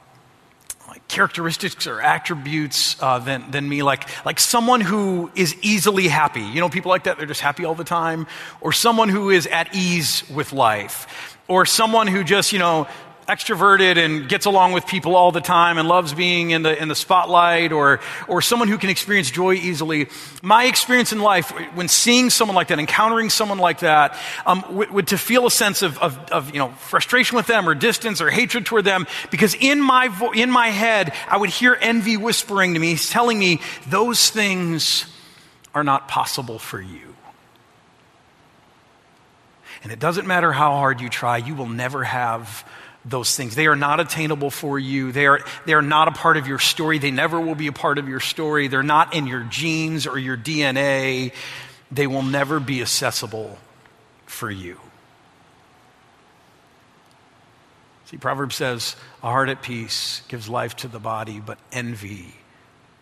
characteristics 1.07 1.87
or 1.87 2.01
attributes 2.01 2.95
uh, 3.01 3.19
than, 3.19 3.49
than 3.51 3.67
me, 3.67 3.83
like, 3.83 4.07
like 4.25 4.39
someone 4.39 4.81
who 4.81 5.31
is 5.35 5.55
easily 5.61 6.07
happy. 6.07 6.41
You 6.41 6.59
know, 6.59 6.69
people 6.69 6.89
like 6.89 7.03
that, 7.03 7.17
they're 7.17 7.27
just 7.27 7.41
happy 7.41 7.65
all 7.65 7.75
the 7.75 7.83
time. 7.83 8.27
Or 8.61 8.71
someone 8.71 9.09
who 9.09 9.29
is 9.29 9.47
at 9.47 9.73
ease 9.75 10.23
with 10.29 10.53
life. 10.53 11.37
Or 11.47 11.65
someone 11.65 12.07
who 12.07 12.23
just, 12.23 12.53
you 12.53 12.59
know, 12.59 12.87
extroverted 13.29 13.97
and 13.97 14.27
gets 14.27 14.47
along 14.47 14.71
with 14.71 14.87
people 14.87 15.15
all 15.15 15.31
the 15.31 15.39
time 15.39 15.77
and 15.77 15.87
loves 15.87 16.13
being 16.13 16.49
in 16.49 16.63
the, 16.63 16.81
in 16.81 16.87
the 16.87 16.95
spotlight 16.95 17.71
or, 17.71 17.99
or 18.27 18.41
someone 18.41 18.67
who 18.67 18.77
can 18.77 18.89
experience 18.89 19.29
joy 19.29 19.53
easily. 19.53 20.09
My 20.41 20.65
experience 20.65 21.13
in 21.13 21.19
life, 21.19 21.51
when 21.75 21.87
seeing 21.87 22.31
someone 22.31 22.55
like 22.55 22.69
that, 22.69 22.79
encountering 22.79 23.29
someone 23.29 23.59
like 23.59 23.79
that, 23.79 24.17
um, 24.47 24.65
would, 24.71 25.07
to 25.07 25.17
feel 25.17 25.45
a 25.45 25.51
sense 25.51 25.83
of, 25.83 25.99
of, 25.99 26.17
of, 26.31 26.51
you 26.51 26.57
know, 26.57 26.69
frustration 26.69 27.35
with 27.35 27.45
them 27.45 27.69
or 27.69 27.75
distance 27.75 28.19
or 28.19 28.31
hatred 28.31 28.65
toward 28.65 28.83
them 28.83 29.05
because 29.29 29.53
in 29.53 29.79
my, 29.79 30.07
vo- 30.07 30.31
in 30.31 30.49
my 30.49 30.69
head, 30.69 31.13
I 31.27 31.37
would 31.37 31.51
hear 31.51 31.77
envy 31.79 32.17
whispering 32.17 32.73
to 32.73 32.79
me, 32.79 32.95
telling 32.95 33.37
me 33.37 33.61
those 33.87 34.29
things 34.29 35.05
are 35.75 35.83
not 35.83 36.07
possible 36.07 36.57
for 36.57 36.81
you. 36.81 37.15
And 39.83 39.91
it 39.91 39.99
doesn't 39.99 40.27
matter 40.27 40.51
how 40.51 40.71
hard 40.71 40.99
you 40.99 41.09
try, 41.09 41.37
you 41.37 41.53
will 41.53 41.69
never 41.69 42.03
have 42.03 42.65
those 43.05 43.35
things. 43.35 43.55
They 43.55 43.67
are 43.67 43.75
not 43.75 43.99
attainable 43.99 44.51
for 44.51 44.77
you. 44.77 45.11
They 45.11 45.25
are, 45.25 45.39
they 45.65 45.73
are 45.73 45.81
not 45.81 46.07
a 46.07 46.11
part 46.11 46.37
of 46.37 46.47
your 46.47 46.59
story. 46.59 46.97
They 46.99 47.11
never 47.11 47.39
will 47.39 47.55
be 47.55 47.67
a 47.67 47.71
part 47.71 47.97
of 47.97 48.09
your 48.09 48.19
story. 48.19 48.67
They're 48.67 48.83
not 48.83 49.15
in 49.15 49.27
your 49.27 49.43
genes 49.43 50.05
or 50.05 50.17
your 50.17 50.37
DNA. 50.37 51.33
They 51.91 52.07
will 52.07 52.23
never 52.23 52.59
be 52.59 52.81
accessible 52.81 53.57
for 54.25 54.51
you. 54.51 54.79
See, 58.05 58.17
Proverbs 58.17 58.55
says, 58.55 58.95
a 59.21 59.27
heart 59.27 59.49
at 59.49 59.61
peace 59.61 60.23
gives 60.27 60.49
life 60.49 60.75
to 60.77 60.87
the 60.87 60.99
body, 60.99 61.39
but 61.39 61.59
envy 61.71 62.33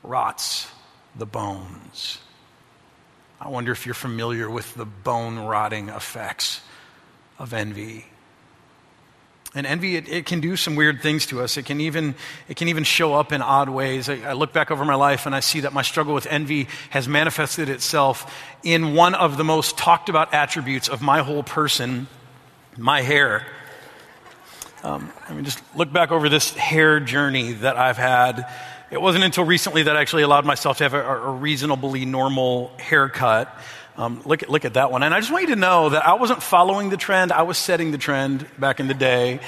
rots 0.04 0.68
the 1.16 1.26
bones. 1.26 2.20
I 3.40 3.50
wonder 3.50 3.72
if 3.72 3.86
you're 3.86 3.96
familiar 3.96 4.50
with 4.50 4.74
the 4.76 4.86
bone 4.86 5.40
rotting 5.40 5.90
effects 5.90 6.62
of 7.40 7.54
envy. 7.54 8.06
And 9.56 9.66
envy, 9.66 9.96
it, 9.96 10.10
it, 10.10 10.26
can 10.26 10.40
do 10.40 10.56
some 10.56 10.76
weird 10.76 11.02
things 11.02 11.26
to 11.28 11.42
us. 11.42 11.58
It 11.58 11.66
can 11.66 11.80
even, 11.80 12.16
it 12.50 12.58
can 12.58 12.68
even 12.68 12.84
show 12.84 13.14
up 13.14 13.32
in 13.32 13.42
odd 13.42 13.70
ways. 13.70 14.10
I, 14.10 14.18
I, 14.18 14.34
look 14.34 14.52
back 14.52 14.72
over 14.72 14.84
my 14.84 14.96
life 14.96 15.26
and 15.26 15.34
I 15.34 15.40
see 15.40 15.62
that 15.62 15.74
my 15.74 15.82
struggle 15.82 16.14
with 16.14 16.28
envy 16.28 16.68
has 16.90 17.08
manifested 17.08 17.70
itself 17.70 18.36
in 18.62 18.94
one 18.94 19.16
of 19.16 19.38
the 19.38 19.44
most 19.46 19.78
talked 19.78 20.10
about 20.10 20.34
attributes 20.34 20.90
of 20.90 21.02
my 21.02 21.22
whole 21.22 21.44
person 21.44 22.08
my 22.78 23.02
hair. 23.02 23.46
Um, 24.84 25.12
I 25.28 25.34
mean, 25.34 25.44
just 25.44 25.62
look 25.76 25.92
back 25.92 26.12
over 26.12 26.30
this 26.30 26.54
hair 26.54 27.00
journey 27.00 27.54
that 27.54 27.78
I've 27.78 27.98
had. 27.98 28.48
It 28.92 29.02
wasn't 29.02 29.24
until 29.24 29.44
recently 29.44 29.84
that 29.84 29.98
I 29.98 30.02
actually 30.02 30.24
allowed 30.24 30.46
myself 30.46 30.78
to 30.78 30.84
have 30.84 30.94
a, 30.94 31.04
a 31.04 31.32
reasonably 31.32 32.06
normal 32.06 32.72
haircut. 32.78 33.54
Um, 33.98 34.22
look, 34.26 34.44
at, 34.44 34.50
look 34.50 34.64
at 34.64 34.76
that 34.76 34.92
one. 34.92 35.02
And 35.02 35.14
I 35.14 35.20
just 35.20 35.32
want 35.32 35.50
you 35.50 35.56
to 35.56 35.60
know 35.60 35.90
that 35.90 36.06
I 36.08 36.14
wasn't 36.14 36.44
following 36.44 36.90
the 36.90 36.98
trend, 36.98 37.32
I 37.32 37.42
was 37.42 37.58
setting 37.58 37.92
the 37.92 37.98
trend 37.98 38.46
back 38.60 38.80
in 38.80 38.88
the 38.88 38.94
day. 38.94 39.40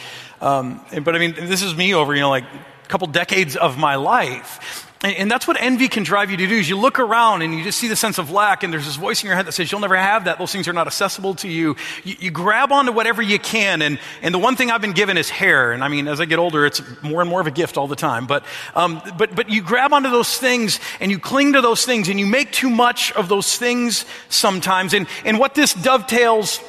Um, 0.41 0.83
but 1.03 1.15
I 1.15 1.19
mean, 1.19 1.35
this 1.35 1.61
is 1.61 1.75
me 1.75 1.93
over, 1.93 2.15
you 2.15 2.21
know, 2.21 2.29
like 2.29 2.45
a 2.45 2.87
couple 2.87 3.07
decades 3.07 3.55
of 3.55 3.77
my 3.77 3.95
life. 3.95 4.88
And, 5.01 5.31
that's 5.31 5.47
what 5.47 5.55
envy 5.61 5.87
can 5.87 6.03
drive 6.03 6.29
you 6.29 6.35
to 6.35 6.47
do 6.47 6.55
is 6.55 6.67
you 6.67 6.77
look 6.77 6.99
around 6.99 7.41
and 7.41 7.53
you 7.53 7.63
just 7.63 7.77
see 7.77 7.87
the 7.87 7.95
sense 7.95 8.17
of 8.17 8.31
lack 8.31 8.63
and 8.63 8.73
there's 8.73 8.85
this 8.85 8.97
voice 8.97 9.23
in 9.23 9.27
your 9.27 9.35
head 9.37 9.45
that 9.45 9.53
says 9.53 9.71
you'll 9.71 9.79
never 9.79 9.95
have 9.95 10.25
that. 10.25 10.39
Those 10.39 10.51
things 10.51 10.67
are 10.67 10.73
not 10.73 10.87
accessible 10.87 11.35
to 11.35 11.47
you. 11.47 11.77
You, 12.03 12.15
you 12.19 12.31
grab 12.31 12.73
onto 12.73 12.91
whatever 12.91 13.21
you 13.21 13.39
can. 13.39 13.81
And, 13.81 13.97
and 14.21 14.33
the 14.33 14.39
one 14.39 14.57
thing 14.57 14.71
I've 14.71 14.81
been 14.81 14.91
given 14.91 15.17
is 15.17 15.29
hair. 15.29 15.71
And 15.71 15.85
I 15.85 15.87
mean, 15.87 16.09
as 16.09 16.19
I 16.19 16.25
get 16.25 16.37
older, 16.37 16.65
it's 16.65 16.81
more 17.01 17.21
and 17.21 17.29
more 17.29 17.39
of 17.39 17.47
a 17.47 17.51
gift 17.51 17.77
all 17.77 17.87
the 17.87 17.95
time. 17.95 18.27
But, 18.27 18.43
um, 18.75 19.01
but, 19.17 19.33
but 19.33 19.49
you 19.49 19.61
grab 19.61 19.93
onto 19.93 20.09
those 20.09 20.37
things 20.37 20.81
and 20.99 21.09
you 21.09 21.17
cling 21.17 21.53
to 21.53 21.61
those 21.61 21.85
things 21.85 22.09
and 22.09 22.19
you 22.19 22.25
make 22.25 22.51
too 22.51 22.69
much 22.69 23.13
of 23.13 23.29
those 23.29 23.57
things 23.57 24.03
sometimes. 24.27 24.93
And, 24.93 25.07
and 25.23 25.39
what 25.39 25.55
this 25.55 25.73
dovetails, 25.73 26.59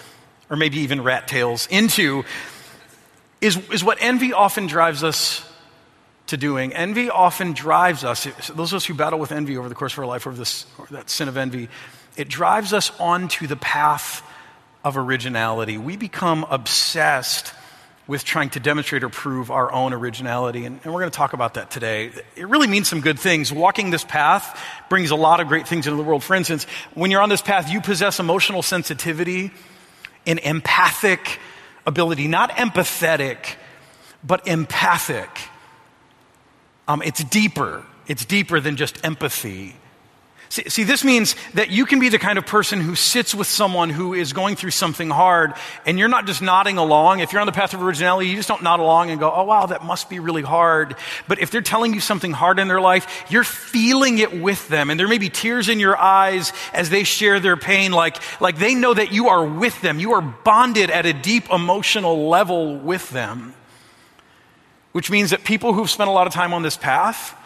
or 0.50 0.56
maybe 0.56 0.78
even 0.78 1.04
rat 1.04 1.28
tails 1.28 1.68
into, 1.70 2.24
is, 3.40 3.56
is 3.70 3.84
what 3.84 3.98
envy 4.00 4.32
often 4.32 4.66
drives 4.66 5.04
us 5.04 5.48
to 6.26 6.36
doing. 6.36 6.72
Envy 6.72 7.08
often 7.08 7.52
drives 7.52 8.04
us, 8.04 8.24
those 8.48 8.72
of 8.72 8.78
us 8.78 8.84
who 8.84 8.94
battle 8.94 9.18
with 9.18 9.32
envy 9.32 9.56
over 9.56 9.68
the 9.68 9.74
course 9.74 9.92
of 9.92 10.00
our 10.00 10.06
life, 10.06 10.26
over 10.26 10.36
this, 10.36 10.66
or 10.78 10.86
that 10.90 11.08
sin 11.08 11.28
of 11.28 11.36
envy, 11.36 11.68
it 12.16 12.28
drives 12.28 12.72
us 12.72 12.90
onto 12.98 13.46
the 13.46 13.56
path 13.56 14.22
of 14.84 14.96
originality. 14.96 15.78
We 15.78 15.96
become 15.96 16.44
obsessed 16.48 17.52
with 18.06 18.24
trying 18.24 18.50
to 18.50 18.60
demonstrate 18.60 19.02
or 19.02 19.08
prove 19.08 19.50
our 19.50 19.72
own 19.72 19.92
originality. 19.92 20.64
And, 20.64 20.78
and, 20.84 20.94
we're 20.94 21.00
going 21.00 21.10
to 21.10 21.16
talk 21.16 21.32
about 21.32 21.54
that 21.54 21.72
today. 21.72 22.12
It 22.36 22.46
really 22.46 22.68
means 22.68 22.88
some 22.88 23.00
good 23.00 23.18
things. 23.18 23.52
Walking 23.52 23.90
this 23.90 24.04
path 24.04 24.60
brings 24.88 25.10
a 25.10 25.16
lot 25.16 25.40
of 25.40 25.48
great 25.48 25.66
things 25.66 25.88
into 25.88 25.96
the 25.96 26.04
world. 26.04 26.22
For 26.22 26.36
instance, 26.36 26.64
when 26.94 27.10
you're 27.10 27.20
on 27.20 27.28
this 27.28 27.42
path, 27.42 27.68
you 27.70 27.80
possess 27.80 28.20
emotional 28.20 28.62
sensitivity 28.62 29.50
and 30.24 30.38
empathic 30.38 31.40
ability, 31.84 32.28
not 32.28 32.50
empathetic, 32.50 33.38
but 34.22 34.46
empathic. 34.46 35.28
Um, 36.88 37.02
it's 37.02 37.22
deeper. 37.24 37.84
It's 38.06 38.24
deeper 38.24 38.60
than 38.60 38.76
just 38.76 39.04
empathy. 39.04 39.74
See, 40.48 40.68
see, 40.68 40.84
this 40.84 41.02
means 41.02 41.34
that 41.54 41.70
you 41.70 41.86
can 41.86 41.98
be 41.98 42.08
the 42.08 42.20
kind 42.20 42.38
of 42.38 42.46
person 42.46 42.80
who 42.80 42.94
sits 42.94 43.34
with 43.34 43.48
someone 43.48 43.90
who 43.90 44.14
is 44.14 44.32
going 44.32 44.54
through 44.54 44.70
something 44.70 45.10
hard, 45.10 45.54
and 45.84 45.98
you're 45.98 46.08
not 46.08 46.24
just 46.24 46.40
nodding 46.40 46.78
along. 46.78 47.18
If 47.18 47.32
you're 47.32 47.40
on 47.40 47.46
the 47.46 47.52
path 47.52 47.74
of 47.74 47.82
originality, 47.82 48.28
you 48.28 48.36
just 48.36 48.46
don't 48.46 48.62
nod 48.62 48.78
along 48.78 49.10
and 49.10 49.18
go, 49.18 49.32
oh, 49.32 49.42
wow, 49.42 49.66
that 49.66 49.84
must 49.84 50.08
be 50.08 50.20
really 50.20 50.42
hard. 50.42 50.94
But 51.26 51.40
if 51.40 51.50
they're 51.50 51.62
telling 51.62 51.94
you 51.94 52.00
something 52.00 52.30
hard 52.30 52.60
in 52.60 52.68
their 52.68 52.80
life, 52.80 53.24
you're 53.28 53.44
feeling 53.44 54.18
it 54.18 54.40
with 54.40 54.68
them, 54.68 54.88
and 54.88 55.00
there 55.00 55.08
may 55.08 55.18
be 55.18 55.30
tears 55.30 55.68
in 55.68 55.80
your 55.80 55.96
eyes 55.96 56.52
as 56.72 56.90
they 56.90 57.02
share 57.02 57.40
their 57.40 57.56
pain, 57.56 57.90
like, 57.90 58.16
like 58.40 58.56
they 58.56 58.76
know 58.76 58.94
that 58.94 59.10
you 59.10 59.28
are 59.28 59.44
with 59.44 59.80
them. 59.80 59.98
You 59.98 60.12
are 60.12 60.22
bonded 60.22 60.90
at 60.90 61.06
a 61.06 61.12
deep 61.12 61.50
emotional 61.50 62.28
level 62.28 62.78
with 62.78 63.10
them 63.10 63.52
which 64.96 65.10
means 65.10 65.28
that 65.28 65.44
people 65.44 65.74
who've 65.74 65.90
spent 65.90 66.08
a 66.08 66.12
lot 66.14 66.26
of 66.26 66.32
time 66.32 66.54
on 66.54 66.62
this 66.62 66.78
path, 66.78 67.38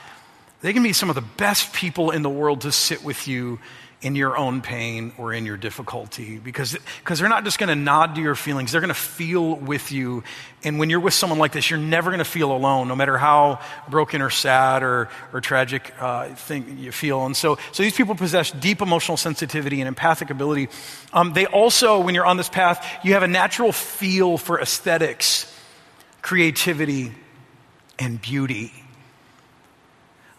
they 0.60 0.72
can 0.72 0.84
be 0.84 0.92
some 0.92 1.08
of 1.08 1.16
the 1.16 1.20
best 1.20 1.72
people 1.72 2.12
in 2.12 2.22
the 2.22 2.30
world 2.30 2.60
to 2.60 2.70
sit 2.70 3.02
with 3.02 3.26
you 3.26 3.58
in 4.02 4.14
your 4.14 4.38
own 4.38 4.60
pain 4.60 5.12
or 5.18 5.32
in 5.32 5.44
your 5.44 5.56
difficulty 5.56 6.38
because 6.38 6.78
because 6.98 7.18
they're 7.18 7.28
not 7.28 7.42
just 7.42 7.58
going 7.58 7.68
to 7.68 7.74
nod 7.74 8.14
to 8.14 8.20
your 8.20 8.36
feelings 8.36 8.70
they're 8.70 8.80
going 8.80 8.86
to 8.86 8.94
feel 8.94 9.56
with 9.56 9.90
you. 9.90 10.22
And 10.62 10.78
when 10.78 10.90
you're 10.90 11.00
with 11.00 11.12
someone 11.12 11.40
like 11.40 11.50
this 11.50 11.68
you're 11.68 11.80
never 11.80 12.10
going 12.10 12.20
to 12.20 12.24
feel 12.24 12.52
alone 12.52 12.86
no 12.86 12.94
matter 12.94 13.18
how 13.18 13.58
broken 13.88 14.22
or 14.22 14.30
sad 14.30 14.84
or, 14.84 15.08
or 15.32 15.40
tragic 15.40 15.92
uh, 15.98 16.28
thing 16.28 16.78
you 16.78 16.92
feel. 16.92 17.26
And 17.26 17.36
so 17.36 17.58
so 17.72 17.82
these 17.82 17.96
people 17.96 18.14
possess 18.14 18.52
deep 18.52 18.80
emotional 18.80 19.16
sensitivity 19.16 19.80
and 19.80 19.88
empathic 19.88 20.30
ability. 20.30 20.68
Um, 21.12 21.32
they 21.32 21.46
also 21.46 21.98
when 21.98 22.14
you're 22.14 22.26
on 22.26 22.36
this 22.36 22.48
path 22.48 22.86
you 23.02 23.14
have 23.14 23.24
a 23.24 23.28
natural 23.28 23.72
feel 23.72 24.38
for 24.38 24.60
aesthetics 24.60 25.52
creativity 26.22 27.12
and 28.00 28.20
beauty. 28.20 28.72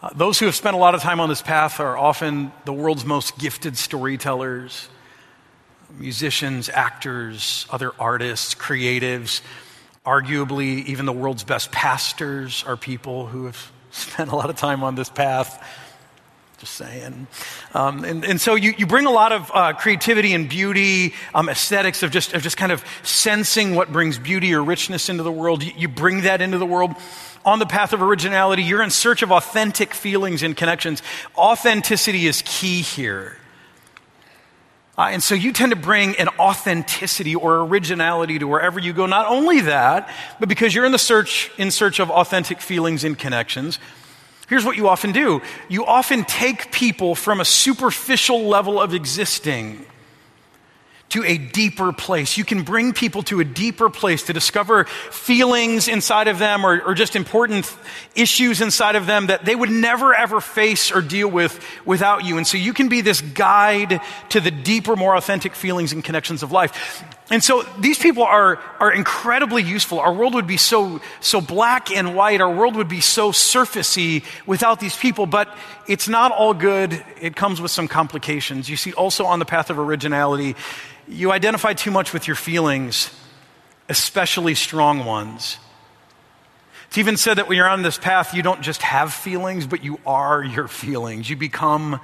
Uh, 0.02 0.10
those 0.14 0.38
who 0.38 0.46
have 0.46 0.54
spent 0.54 0.74
a 0.74 0.78
lot 0.78 0.94
of 0.94 1.00
time 1.00 1.20
on 1.20 1.28
this 1.28 1.40
path 1.40 1.78
are 1.78 1.96
often 1.96 2.52
the 2.64 2.72
world's 2.72 3.04
most 3.04 3.38
gifted 3.38 3.78
storytellers, 3.78 4.88
musicians, 5.98 6.68
actors, 6.68 7.66
other 7.70 7.92
artists, 7.98 8.54
creatives. 8.54 9.40
Arguably, 10.04 10.84
even 10.86 11.06
the 11.06 11.12
world's 11.12 11.44
best 11.44 11.70
pastors 11.70 12.64
are 12.66 12.76
people 12.76 13.26
who 13.26 13.46
have 13.46 13.72
spent 13.92 14.32
a 14.32 14.36
lot 14.36 14.50
of 14.50 14.56
time 14.56 14.82
on 14.82 14.96
this 14.96 15.08
path. 15.08 15.64
Just 16.62 16.74
saying. 16.74 17.26
Um, 17.74 18.04
and, 18.04 18.24
and, 18.24 18.40
so 18.40 18.54
you, 18.54 18.72
you 18.78 18.86
bring 18.86 19.06
a 19.06 19.10
lot 19.10 19.32
of 19.32 19.50
uh, 19.52 19.72
creativity 19.72 20.32
and 20.32 20.48
beauty, 20.48 21.12
um, 21.34 21.48
aesthetics 21.48 22.04
of 22.04 22.12
just, 22.12 22.34
of 22.34 22.42
just 22.42 22.56
kind 22.56 22.70
of 22.70 22.84
sensing 23.02 23.74
what 23.74 23.90
brings 23.90 24.16
beauty 24.16 24.54
or 24.54 24.62
richness 24.62 25.08
into 25.08 25.24
the 25.24 25.32
world. 25.32 25.64
You, 25.64 25.72
you 25.76 25.88
bring 25.88 26.20
that 26.20 26.40
into 26.40 26.58
the 26.58 26.66
world 26.66 26.94
on 27.44 27.58
the 27.58 27.66
path 27.66 27.92
of 27.92 28.00
originality, 28.00 28.62
you're 28.62 28.80
in 28.80 28.90
search 28.90 29.22
of 29.22 29.32
authentic 29.32 29.92
feelings 29.92 30.44
and 30.44 30.56
connections. 30.56 31.02
Authenticity 31.36 32.28
is 32.28 32.44
key 32.46 32.80
here. 32.80 33.38
Uh, 34.96 35.08
and 35.10 35.20
so 35.20 35.34
you 35.34 35.52
tend 35.52 35.72
to 35.72 35.76
bring 35.76 36.14
an 36.14 36.28
authenticity 36.38 37.34
or 37.34 37.62
originality 37.62 38.38
to 38.38 38.46
wherever 38.46 38.78
you 38.78 38.92
go. 38.92 39.06
Not 39.06 39.26
only 39.26 39.62
that, 39.62 40.08
but 40.38 40.48
because 40.48 40.76
you're 40.76 40.84
in 40.84 40.92
the 40.92 40.98
search 40.98 41.50
in 41.58 41.72
search 41.72 41.98
of 41.98 42.08
authentic 42.08 42.60
feelings 42.60 43.02
and 43.02 43.18
connections, 43.18 43.80
here's 44.52 44.66
what 44.66 44.76
you 44.76 44.86
often 44.86 45.12
do. 45.12 45.40
You 45.70 45.86
often 45.86 46.26
take 46.26 46.70
people 46.72 47.14
from 47.14 47.40
a 47.40 47.44
superficial 47.44 48.42
level 48.42 48.78
of 48.78 48.92
existing 48.92 49.86
to 51.08 51.24
a 51.24 51.38
deeper 51.38 51.90
place. 51.90 52.36
You 52.36 52.44
can 52.44 52.62
bring 52.62 52.92
people 52.92 53.22
to 53.24 53.40
a 53.40 53.44
deeper 53.44 53.88
place 53.88 54.24
to 54.24 54.34
discover 54.34 54.84
feelings 54.84 55.88
inside 55.88 56.28
of 56.28 56.38
them 56.38 56.66
or, 56.66 56.82
or, 56.82 56.94
just 56.94 57.16
important 57.16 57.74
issues 58.14 58.60
inside 58.60 58.94
of 58.94 59.06
them 59.06 59.28
that 59.28 59.46
they 59.46 59.54
would 59.54 59.70
never 59.70 60.14
ever 60.14 60.38
face 60.38 60.92
or 60.92 61.00
deal 61.00 61.28
with 61.28 61.58
without 61.86 62.26
you. 62.26 62.36
And 62.36 62.46
so 62.46 62.58
you 62.58 62.74
can 62.74 62.90
be 62.90 63.00
this 63.00 63.22
guide 63.22 64.02
to 64.30 64.40
the 64.40 64.50
deeper, 64.50 64.96
more 64.96 65.16
authentic 65.16 65.54
feelings 65.54 65.94
and 65.94 66.04
connections 66.04 66.42
of 66.42 66.52
life. 66.52 67.02
And 67.30 67.42
so 67.42 67.62
these 67.78 67.98
people 67.98 68.24
are, 68.24 68.58
are 68.78 68.92
incredibly 68.92 69.62
useful. 69.62 70.00
Our 70.00 70.12
world 70.12 70.34
would 70.34 70.46
be 70.46 70.56
so, 70.56 71.00
so 71.20 71.40
black 71.40 71.90
and 71.90 72.14
white. 72.14 72.40
Our 72.40 72.52
world 72.52 72.76
would 72.76 72.88
be 72.88 73.00
so 73.00 73.32
surfacey 73.32 74.24
without 74.44 74.80
these 74.80 74.96
people, 74.96 75.26
but 75.26 75.48
it's 75.86 76.08
not 76.08 76.32
all 76.32 76.52
good. 76.52 77.02
It 77.20 77.36
comes 77.36 77.60
with 77.60 77.70
some 77.70 77.88
complications. 77.88 78.68
You 78.68 78.76
see, 78.76 78.92
also 78.92 79.24
on 79.24 79.38
the 79.38 79.44
path 79.44 79.70
of 79.70 79.78
originality, 79.78 80.56
you 81.08 81.32
identify 81.32 81.72
too 81.72 81.90
much 81.90 82.12
with 82.12 82.26
your 82.26 82.36
feelings, 82.36 83.10
especially 83.88 84.54
strong 84.54 85.04
ones. 85.04 85.58
It's 86.88 86.98
even 86.98 87.16
said 87.16 87.38
that 87.38 87.48
when 87.48 87.56
you're 87.56 87.68
on 87.68 87.80
this 87.82 87.96
path, 87.96 88.34
you 88.34 88.42
don't 88.42 88.60
just 88.60 88.82
have 88.82 89.14
feelings, 89.14 89.66
but 89.66 89.82
you 89.82 89.98
are 90.04 90.44
your 90.44 90.68
feelings. 90.68 91.30
You 91.30 91.36
become 91.36 92.00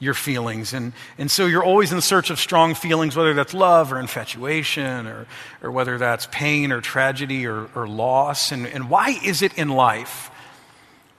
your 0.00 0.14
feelings. 0.14 0.72
And, 0.72 0.92
and 1.18 1.30
so 1.30 1.46
you're 1.46 1.62
always 1.62 1.92
in 1.92 2.00
search 2.00 2.30
of 2.30 2.40
strong 2.40 2.74
feelings, 2.74 3.14
whether 3.14 3.34
that's 3.34 3.54
love 3.54 3.92
or 3.92 4.00
infatuation 4.00 5.06
or, 5.06 5.26
or 5.62 5.70
whether 5.70 5.98
that's 5.98 6.26
pain 6.32 6.72
or 6.72 6.80
tragedy 6.80 7.46
or, 7.46 7.68
or 7.74 7.86
loss. 7.86 8.50
And, 8.50 8.66
and 8.66 8.90
why 8.90 9.16
is 9.22 9.42
it 9.42 9.56
in 9.56 9.68
life 9.68 10.30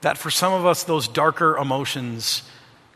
that 0.02 0.18
for 0.18 0.30
some 0.30 0.52
of 0.52 0.66
us, 0.66 0.82
those 0.82 1.08
darker 1.08 1.56
emotions 1.56 2.42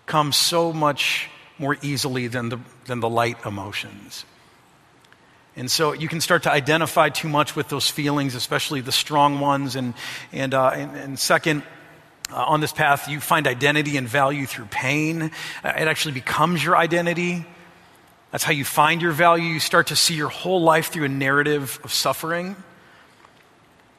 come 0.06 0.32
so 0.32 0.72
much 0.72 1.30
more 1.58 1.76
easily 1.80 2.26
than 2.26 2.48
the, 2.48 2.58
than 2.86 3.00
the 3.00 3.08
light 3.08 3.46
emotions. 3.46 4.24
And 5.54 5.70
so 5.70 5.92
you 5.92 6.08
can 6.08 6.20
start 6.20 6.42
to 6.42 6.52
identify 6.52 7.08
too 7.08 7.28
much 7.28 7.56
with 7.56 7.68
those 7.68 7.88
feelings, 7.88 8.34
especially 8.34 8.82
the 8.82 8.92
strong 8.92 9.40
ones. 9.40 9.74
And, 9.74 9.94
and, 10.32 10.52
uh, 10.52 10.68
and, 10.74 10.96
and 10.96 11.18
second, 11.18 11.62
uh, 12.30 12.36
on 12.36 12.60
this 12.60 12.72
path, 12.72 13.08
you 13.08 13.20
find 13.20 13.46
identity 13.46 13.96
and 13.96 14.08
value 14.08 14.46
through 14.46 14.66
pain. 14.66 15.22
Uh, 15.22 15.72
it 15.78 15.88
actually 15.88 16.12
becomes 16.12 16.64
your 16.64 16.76
identity. 16.76 17.46
That's 18.32 18.44
how 18.44 18.52
you 18.52 18.64
find 18.64 19.00
your 19.00 19.12
value. 19.12 19.44
You 19.44 19.60
start 19.60 19.88
to 19.88 19.96
see 19.96 20.14
your 20.14 20.28
whole 20.28 20.60
life 20.60 20.90
through 20.90 21.04
a 21.04 21.08
narrative 21.08 21.78
of 21.84 21.92
suffering. 21.92 22.56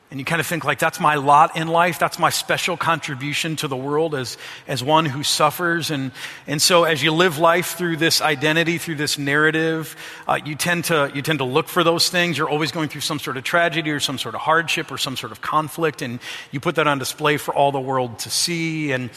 And 0.10 0.22
you 0.22 0.26
kind 0.26 0.40
of 0.40 0.48
think 0.48 0.64
like 0.64 0.80
that's 0.80 1.02
my 1.02 1.16
lot 1.16 1.58
in 1.58 1.68
life. 1.68 2.00
That's 2.00 2.18
my 2.18 2.30
special 2.30 2.78
contribution 2.78 3.58
to 3.58 3.68
the 3.68 3.76
world 3.76 4.16
as, 4.16 4.38
as 4.66 4.82
one 4.82 5.06
who 5.06 5.22
suffers. 5.22 5.92
And, 5.92 6.14
and 6.46 6.62
so 6.62 6.86
as 6.86 7.04
you 7.04 7.12
live 7.12 7.40
life 7.40 7.78
through 7.78 7.98
this 7.98 8.22
identity, 8.22 8.78
through 8.78 8.96
this 8.96 9.18
narrative, 9.18 9.98
uh, 10.26 10.40
you, 10.46 10.56
tend 10.56 10.86
to, 10.86 11.12
you 11.14 11.22
tend 11.22 11.40
to 11.40 11.46
look 11.46 11.68
for 11.68 11.84
those 11.84 12.10
things. 12.10 12.38
You're 12.38 12.50
always 12.50 12.72
going 12.72 12.88
through 12.88 13.02
some 13.02 13.20
sort 13.20 13.36
of 13.36 13.44
tragedy 13.44 13.92
or 13.92 14.00
some 14.00 14.18
sort 14.18 14.34
of 14.34 14.40
hardship 14.40 14.94
or 14.94 14.98
some 14.98 15.18
sort 15.18 15.34
of 15.34 15.42
conflict. 15.42 16.02
And 16.02 16.20
you 16.52 16.62
put 16.62 16.76
that 16.76 16.88
on 16.88 17.00
display 17.00 17.36
for 17.36 17.54
all 17.54 17.74
the 17.74 17.82
world 17.82 18.20
to 18.20 18.30
see. 18.30 18.94
And, 18.94 19.10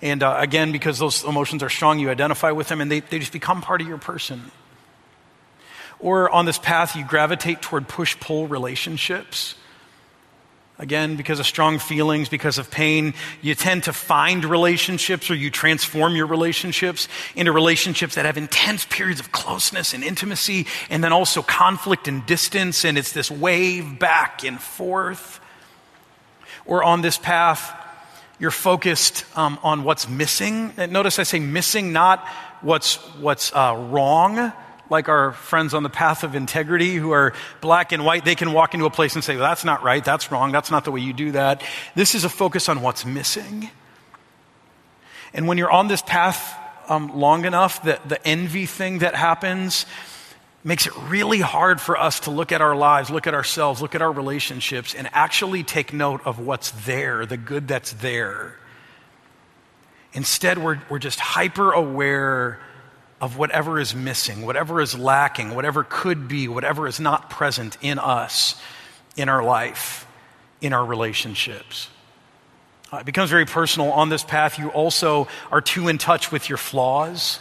and 0.00 0.22
uh, 0.22 0.36
again, 0.38 0.72
because 0.72 0.98
those 0.98 1.24
emotions 1.24 1.62
are 1.62 1.68
strong, 1.68 1.98
you 1.98 2.08
identify 2.08 2.52
with 2.52 2.68
them 2.68 2.80
and 2.80 2.90
they, 2.90 3.00
they 3.00 3.18
just 3.18 3.32
become 3.32 3.60
part 3.60 3.82
of 3.82 3.86
your 3.86 3.98
person. 3.98 4.50
Or 6.00 6.30
on 6.30 6.46
this 6.46 6.58
path, 6.58 6.96
you 6.96 7.04
gravitate 7.04 7.60
toward 7.60 7.86
push 7.86 8.18
pull 8.18 8.46
relationships 8.46 9.56
Again, 10.80 11.16
because 11.16 11.40
of 11.40 11.46
strong 11.46 11.80
feelings, 11.80 12.28
because 12.28 12.58
of 12.58 12.70
pain, 12.70 13.14
you 13.42 13.56
tend 13.56 13.84
to 13.84 13.92
find 13.92 14.44
relationships 14.44 15.28
or 15.28 15.34
you 15.34 15.50
transform 15.50 16.14
your 16.14 16.26
relationships 16.26 17.08
into 17.34 17.50
relationships 17.50 18.14
that 18.14 18.24
have 18.26 18.36
intense 18.36 18.84
periods 18.84 19.18
of 19.18 19.32
closeness 19.32 19.92
and 19.92 20.04
intimacy 20.04 20.66
and 20.88 21.02
then 21.02 21.12
also 21.12 21.42
conflict 21.42 22.06
and 22.06 22.24
distance. 22.26 22.84
And 22.84 22.96
it's 22.96 23.10
this 23.10 23.28
wave 23.28 23.98
back 23.98 24.44
and 24.44 24.60
forth. 24.60 25.40
Or 26.64 26.84
on 26.84 27.00
this 27.00 27.18
path, 27.18 27.74
you're 28.38 28.52
focused 28.52 29.24
um, 29.36 29.58
on 29.64 29.82
what's 29.82 30.08
missing. 30.08 30.72
Notice 30.76 31.18
I 31.18 31.24
say 31.24 31.40
missing, 31.40 31.92
not 31.92 32.24
what's, 32.60 32.96
what's 33.16 33.52
uh, 33.52 33.74
wrong 33.90 34.52
like 34.90 35.08
our 35.08 35.32
friends 35.32 35.74
on 35.74 35.82
the 35.82 35.90
path 35.90 36.24
of 36.24 36.34
integrity 36.34 36.94
who 36.96 37.10
are 37.10 37.34
black 37.60 37.92
and 37.92 38.04
white, 38.04 38.24
they 38.24 38.34
can 38.34 38.52
walk 38.52 38.74
into 38.74 38.86
a 38.86 38.90
place 38.90 39.14
and 39.14 39.22
say, 39.22 39.36
well, 39.36 39.48
that's 39.48 39.64
not 39.64 39.82
right, 39.82 40.04
that's 40.04 40.30
wrong, 40.30 40.52
that's 40.52 40.70
not 40.70 40.84
the 40.84 40.90
way 40.90 41.00
you 41.00 41.12
do 41.12 41.32
that. 41.32 41.62
This 41.94 42.14
is 42.14 42.24
a 42.24 42.28
focus 42.28 42.68
on 42.68 42.80
what's 42.80 43.04
missing. 43.04 43.70
And 45.34 45.46
when 45.46 45.58
you're 45.58 45.70
on 45.70 45.88
this 45.88 46.02
path 46.02 46.58
um, 46.88 47.18
long 47.18 47.44
enough, 47.44 47.82
the, 47.82 48.00
the 48.06 48.26
envy 48.26 48.66
thing 48.66 49.00
that 49.00 49.14
happens 49.14 49.84
makes 50.64 50.86
it 50.86 50.92
really 51.08 51.40
hard 51.40 51.80
for 51.80 51.96
us 51.96 52.20
to 52.20 52.30
look 52.30 52.50
at 52.50 52.60
our 52.60 52.74
lives, 52.74 53.10
look 53.10 53.26
at 53.26 53.34
ourselves, 53.34 53.80
look 53.80 53.94
at 53.94 54.02
our 54.02 54.10
relationships, 54.10 54.94
and 54.94 55.08
actually 55.12 55.62
take 55.62 55.92
note 55.92 56.20
of 56.24 56.40
what's 56.40 56.70
there, 56.70 57.26
the 57.26 57.36
good 57.36 57.68
that's 57.68 57.92
there. 57.94 58.56
Instead, 60.14 60.58
we're, 60.58 60.80
we're 60.88 60.98
just 60.98 61.20
hyper 61.20 61.72
aware 61.72 62.58
of 63.20 63.36
whatever 63.36 63.80
is 63.80 63.94
missing, 63.94 64.46
whatever 64.46 64.80
is 64.80 64.96
lacking, 64.96 65.54
whatever 65.54 65.84
could 65.88 66.28
be, 66.28 66.48
whatever 66.48 66.86
is 66.86 67.00
not 67.00 67.30
present 67.30 67.76
in 67.80 67.98
us, 67.98 68.60
in 69.16 69.28
our 69.28 69.42
life, 69.42 70.06
in 70.60 70.72
our 70.72 70.84
relationships. 70.84 71.88
Uh, 72.92 72.98
it 72.98 73.06
becomes 73.06 73.28
very 73.28 73.44
personal. 73.44 73.90
On 73.92 74.08
this 74.08 74.22
path, 74.22 74.58
you 74.58 74.68
also 74.68 75.28
are 75.50 75.60
too 75.60 75.88
in 75.88 75.98
touch 75.98 76.32
with 76.32 76.48
your 76.48 76.58
flaws. 76.58 77.40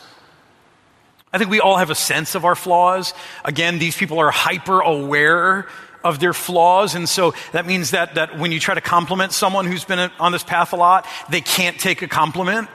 I 1.31 1.37
think 1.37 1.49
we 1.49 1.59
all 1.59 1.77
have 1.77 1.89
a 1.89 1.95
sense 1.95 2.35
of 2.35 2.43
our 2.43 2.55
flaws. 2.55 3.13
Again, 3.45 3.79
these 3.79 3.95
people 3.95 4.19
are 4.19 4.31
hyper 4.31 4.81
aware 4.81 5.67
of 6.03 6.19
their 6.19 6.33
flaws. 6.33 6.95
And 6.95 7.07
so 7.07 7.33
that 7.51 7.65
means 7.65 7.91
that, 7.91 8.15
that 8.15 8.37
when 8.39 8.51
you 8.51 8.59
try 8.59 8.75
to 8.75 8.81
compliment 8.81 9.33
someone 9.33 9.65
who's 9.65 9.83
been 9.83 10.11
on 10.19 10.31
this 10.31 10.43
path 10.43 10.73
a 10.73 10.75
lot, 10.75 11.05
they 11.29 11.41
can't 11.41 11.79
take 11.79 12.01
a 12.01 12.07
compliment. 12.07 12.69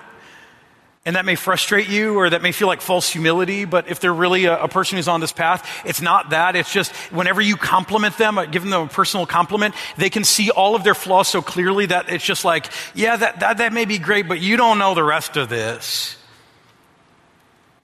And 1.04 1.16
that 1.16 1.24
may 1.24 1.34
frustrate 1.34 1.88
you 1.88 2.16
or 2.16 2.30
that 2.30 2.42
may 2.42 2.52
feel 2.52 2.68
like 2.68 2.80
false 2.80 3.08
humility, 3.08 3.64
but 3.64 3.90
if 3.90 3.98
they're 3.98 4.14
really 4.14 4.44
a, 4.44 4.62
a, 4.62 4.68
person 4.68 4.96
who's 4.96 5.08
on 5.08 5.20
this 5.20 5.32
path, 5.32 5.68
it's 5.84 6.00
not 6.00 6.30
that. 6.30 6.54
It's 6.54 6.72
just 6.72 6.92
whenever 7.10 7.40
you 7.40 7.56
compliment 7.56 8.16
them, 8.18 8.38
uh, 8.38 8.44
give 8.44 8.62
them 8.62 8.72
a 8.72 8.86
personal 8.86 9.26
compliment, 9.26 9.74
they 9.96 10.10
can 10.10 10.22
see 10.22 10.50
all 10.50 10.76
of 10.76 10.84
their 10.84 10.94
flaws 10.94 11.26
so 11.26 11.42
clearly 11.42 11.86
that 11.86 12.08
it's 12.08 12.24
just 12.24 12.44
like, 12.44 12.70
yeah, 12.94 13.16
that, 13.16 13.40
that, 13.40 13.58
that 13.58 13.72
may 13.72 13.84
be 13.84 13.98
great, 13.98 14.28
but 14.28 14.40
you 14.40 14.56
don't 14.56 14.78
know 14.78 14.94
the 14.94 15.02
rest 15.02 15.36
of 15.36 15.48
this. 15.48 16.16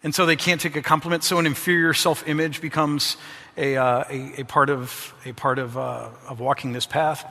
And 0.04 0.14
so 0.14 0.24
they 0.24 0.36
can't 0.36 0.60
take 0.60 0.76
a 0.76 0.82
compliment. 0.82 1.24
So 1.24 1.40
an 1.40 1.46
inferior 1.46 1.94
self 1.94 2.26
image 2.28 2.60
becomes 2.60 3.16
a, 3.56 3.76
uh, 3.76 4.04
a, 4.08 4.42
a, 4.42 4.44
part 4.44 4.70
of, 4.70 5.12
a 5.26 5.32
part 5.32 5.58
of, 5.58 5.76
uh, 5.76 6.08
of 6.28 6.38
walking 6.38 6.72
this 6.72 6.86
path. 6.86 7.26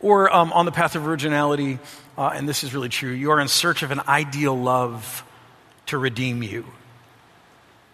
Or 0.00 0.34
um, 0.34 0.50
on 0.54 0.64
the 0.64 0.72
path 0.72 0.96
of 0.96 1.06
originality, 1.06 1.78
uh, 2.16 2.32
and 2.34 2.48
this 2.48 2.64
is 2.64 2.74
really 2.74 2.88
true, 2.88 3.10
you 3.10 3.30
are 3.30 3.40
in 3.40 3.48
search 3.48 3.82
of 3.82 3.90
an 3.90 4.00
ideal 4.08 4.56
love 4.56 5.24
to 5.86 5.98
redeem 5.98 6.42
you. 6.42 6.64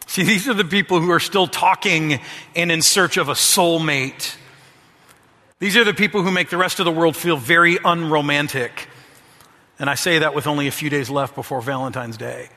See, 0.07 0.25
these 0.25 0.49
are 0.49 0.55
the 0.55 0.65
people 0.65 1.01
who 1.01 1.11
are 1.11 1.21
still 1.21 1.47
talking 1.47 2.21
and 2.55 2.71
in 2.71 2.83
search 2.83 3.17
of 3.17 3.29
a 3.29 3.33
soulmate. 3.33 4.37
These 5.59 5.77
are 5.77 5.85
the 5.85 5.95
people 5.95 6.23
who 6.23 6.31
make 6.31 6.51
the 6.51 6.57
rest 6.57 6.81
of 6.81 6.85
the 6.85 6.93
world 6.93 7.17
feel 7.17 7.37
very 7.37 7.79
unromantic. 7.85 8.89
And 9.79 9.89
I 9.89 9.95
say 9.95 10.19
that 10.19 10.35
with 10.35 10.47
only 10.47 10.67
a 10.67 10.73
few 10.73 10.91
days 10.91 11.09
left 11.09 11.35
before 11.35 11.63
Valentine's 11.63 12.17
Day. 12.17 12.51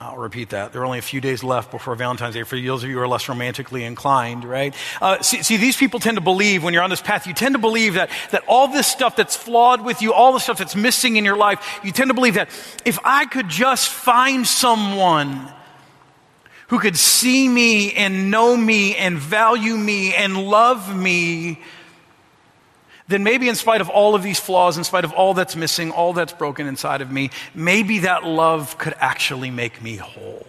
I'll 0.00 0.16
repeat 0.16 0.50
that. 0.50 0.72
There 0.72 0.82
are 0.82 0.84
only 0.84 0.98
a 0.98 1.02
few 1.02 1.20
days 1.20 1.44
left 1.44 1.70
before 1.70 1.94
Valentine's 1.94 2.34
Day 2.34 2.42
for 2.42 2.60
those 2.60 2.82
of 2.82 2.90
you 2.90 2.96
who 2.96 3.02
are 3.02 3.08
less 3.08 3.28
romantically 3.28 3.84
inclined, 3.84 4.44
right? 4.44 4.74
Uh, 5.00 5.22
see, 5.22 5.42
see, 5.42 5.56
these 5.56 5.76
people 5.76 6.00
tend 6.00 6.16
to 6.16 6.20
believe, 6.20 6.62
when 6.62 6.74
you're 6.74 6.82
on 6.82 6.90
this 6.90 7.00
path, 7.00 7.26
you 7.26 7.32
tend 7.32 7.54
to 7.54 7.60
believe 7.60 7.94
that, 7.94 8.10
that 8.30 8.42
all 8.48 8.68
this 8.68 8.86
stuff 8.86 9.16
that's 9.16 9.36
flawed 9.36 9.84
with 9.84 10.02
you, 10.02 10.12
all 10.12 10.32
the 10.32 10.40
stuff 10.40 10.58
that's 10.58 10.76
missing 10.76 11.16
in 11.16 11.24
your 11.24 11.36
life, 11.36 11.80
you 11.84 11.92
tend 11.92 12.10
to 12.10 12.14
believe 12.14 12.34
that 12.34 12.50
if 12.84 12.98
I 13.04 13.24
could 13.26 13.48
just 13.48 13.88
find 13.88 14.46
someone 14.46 15.50
who 16.68 16.80
could 16.80 16.96
see 16.96 17.48
me 17.48 17.92
and 17.92 18.30
know 18.30 18.56
me 18.56 18.96
and 18.96 19.16
value 19.16 19.76
me 19.76 20.14
and 20.14 20.36
love 20.36 20.94
me, 20.94 21.60
then 23.08 23.22
maybe 23.22 23.48
in 23.48 23.54
spite 23.54 23.80
of 23.80 23.88
all 23.88 24.14
of 24.14 24.22
these 24.22 24.40
flaws, 24.40 24.78
in 24.78 24.84
spite 24.84 25.04
of 25.04 25.12
all 25.12 25.34
that's 25.34 25.56
missing, 25.56 25.90
all 25.90 26.12
that's 26.12 26.32
broken 26.32 26.66
inside 26.66 27.00
of 27.00 27.10
me, 27.10 27.30
maybe 27.54 28.00
that 28.00 28.24
love 28.24 28.78
could 28.78 28.94
actually 28.98 29.50
make 29.50 29.82
me 29.82 29.96
whole. 29.96 30.46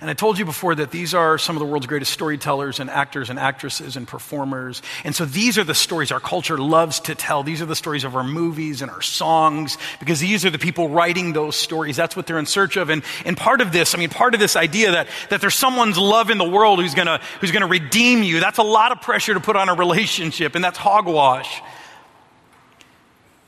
And 0.00 0.08
I 0.08 0.14
told 0.14 0.38
you 0.38 0.46
before 0.46 0.74
that 0.76 0.90
these 0.90 1.12
are 1.12 1.36
some 1.36 1.56
of 1.56 1.60
the 1.60 1.66
world's 1.66 1.86
greatest 1.86 2.10
storytellers 2.14 2.80
and 2.80 2.88
actors 2.88 3.28
and 3.28 3.38
actresses 3.38 3.96
and 3.96 4.08
performers. 4.08 4.80
And 5.04 5.14
so 5.14 5.26
these 5.26 5.58
are 5.58 5.64
the 5.64 5.74
stories 5.74 6.10
our 6.10 6.20
culture 6.20 6.56
loves 6.56 7.00
to 7.00 7.14
tell. 7.14 7.42
These 7.42 7.60
are 7.60 7.66
the 7.66 7.76
stories 7.76 8.04
of 8.04 8.16
our 8.16 8.24
movies 8.24 8.80
and 8.80 8.90
our 8.90 9.02
songs 9.02 9.76
because 9.98 10.18
these 10.18 10.46
are 10.46 10.50
the 10.50 10.58
people 10.58 10.88
writing 10.88 11.34
those 11.34 11.54
stories. 11.54 11.96
That's 11.96 12.16
what 12.16 12.26
they're 12.26 12.38
in 12.38 12.46
search 12.46 12.78
of. 12.78 12.88
And, 12.88 13.02
and 13.26 13.36
part 13.36 13.60
of 13.60 13.72
this, 13.72 13.94
I 13.94 13.98
mean, 13.98 14.08
part 14.08 14.32
of 14.32 14.40
this 14.40 14.56
idea 14.56 14.92
that, 14.92 15.08
that 15.28 15.42
there's 15.42 15.54
someone's 15.54 15.98
love 15.98 16.30
in 16.30 16.38
the 16.38 16.48
world 16.48 16.80
who's 16.80 16.94
gonna, 16.94 17.20
who's 17.42 17.50
gonna 17.50 17.66
redeem 17.66 18.22
you, 18.22 18.40
that's 18.40 18.58
a 18.58 18.62
lot 18.62 18.92
of 18.92 19.02
pressure 19.02 19.34
to 19.34 19.40
put 19.40 19.56
on 19.56 19.68
a 19.68 19.74
relationship 19.74 20.54
and 20.54 20.64
that's 20.64 20.78
hogwash. 20.78 21.60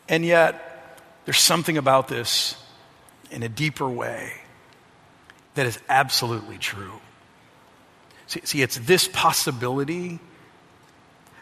And 0.07 0.23
yet, 0.23 0.69
there's 1.25 1.39
something 1.39 1.79
about 1.79 2.09
this 2.09 2.63
in 3.31 3.43
a 3.43 3.49
deeper 3.49 3.89
way 3.89 4.42
that 5.55 5.67
is 5.67 5.79
absolutely 5.89 6.59
true. 6.59 7.01
See, 8.27 8.41
see, 8.45 8.63
it's 8.63 8.79
this 8.79 9.09
possibility 9.09 10.19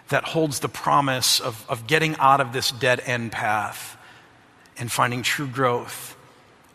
that 0.09 0.25
holds 0.25 0.61
the 0.61 0.69
promise 0.69 1.39
of, 1.41 1.65
of 1.69 1.87
getting 1.87 2.17
out 2.17 2.41
of 2.41 2.53
this 2.53 2.73
dead 2.73 3.01
end 3.05 3.33
path 3.33 3.97
and 4.77 4.91
finding 4.91 5.23
true 5.23 5.47
growth 5.47 6.17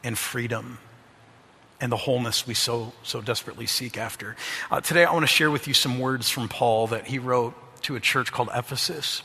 and 0.04 0.18
freedom 0.18 0.78
and 1.82 1.92
the 1.92 1.98
wholeness 1.98 2.48
we 2.48 2.54
so, 2.54 2.94
so 3.04 3.22
desperately 3.22 3.66
seek 3.66 3.98
after. 3.98 4.38
Uh, 4.72 4.80
today, 4.80 5.04
I 5.04 5.12
want 5.12 5.24
to 5.24 5.28
share 5.28 5.52
with 5.52 5.68
you 5.68 5.74
some 5.74 6.00
words 6.00 6.30
from 6.30 6.48
Paul 6.48 6.88
that 6.88 7.06
he 7.08 7.20
wrote 7.20 7.54
to 7.84 7.96
a 7.96 8.00
church 8.00 8.32
called 8.32 8.50
Ephesus. 8.56 9.22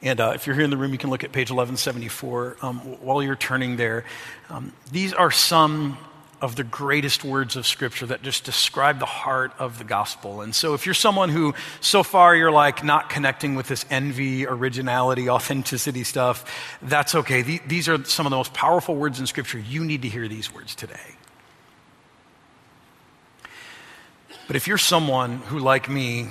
And 0.00 0.20
uh, 0.20 0.32
if 0.34 0.46
you're 0.46 0.54
here 0.54 0.64
in 0.64 0.70
the 0.70 0.76
room, 0.76 0.92
you 0.92 0.98
can 0.98 1.10
look 1.10 1.24
at 1.24 1.32
page 1.32 1.50
1174. 1.50 2.58
Um, 2.62 2.78
while 3.00 3.22
you're 3.22 3.34
turning 3.34 3.76
there, 3.76 4.04
um, 4.50 4.72
these 4.92 5.12
are 5.12 5.30
some 5.30 5.98
of 6.44 6.56
the 6.56 6.62
greatest 6.62 7.24
words 7.24 7.56
of 7.56 7.66
Scripture 7.66 8.04
that 8.04 8.20
just 8.20 8.44
describe 8.44 8.98
the 8.98 9.06
heart 9.06 9.50
of 9.58 9.78
the 9.78 9.84
gospel. 9.84 10.42
And 10.42 10.54
so, 10.54 10.74
if 10.74 10.84
you're 10.84 10.94
someone 10.94 11.30
who 11.30 11.54
so 11.80 12.02
far 12.02 12.36
you're 12.36 12.50
like 12.50 12.84
not 12.84 13.08
connecting 13.08 13.54
with 13.54 13.66
this 13.66 13.86
envy, 13.88 14.46
originality, 14.46 15.30
authenticity 15.30 16.04
stuff, 16.04 16.78
that's 16.82 17.14
okay. 17.14 17.40
These 17.66 17.88
are 17.88 18.04
some 18.04 18.26
of 18.26 18.30
the 18.30 18.36
most 18.36 18.52
powerful 18.52 18.94
words 18.94 19.18
in 19.20 19.26
Scripture. 19.26 19.58
You 19.58 19.86
need 19.86 20.02
to 20.02 20.08
hear 20.08 20.28
these 20.28 20.52
words 20.52 20.74
today. 20.74 21.16
But 24.46 24.56
if 24.56 24.68
you're 24.68 24.76
someone 24.76 25.38
who, 25.38 25.60
like 25.60 25.88
me, 25.88 26.28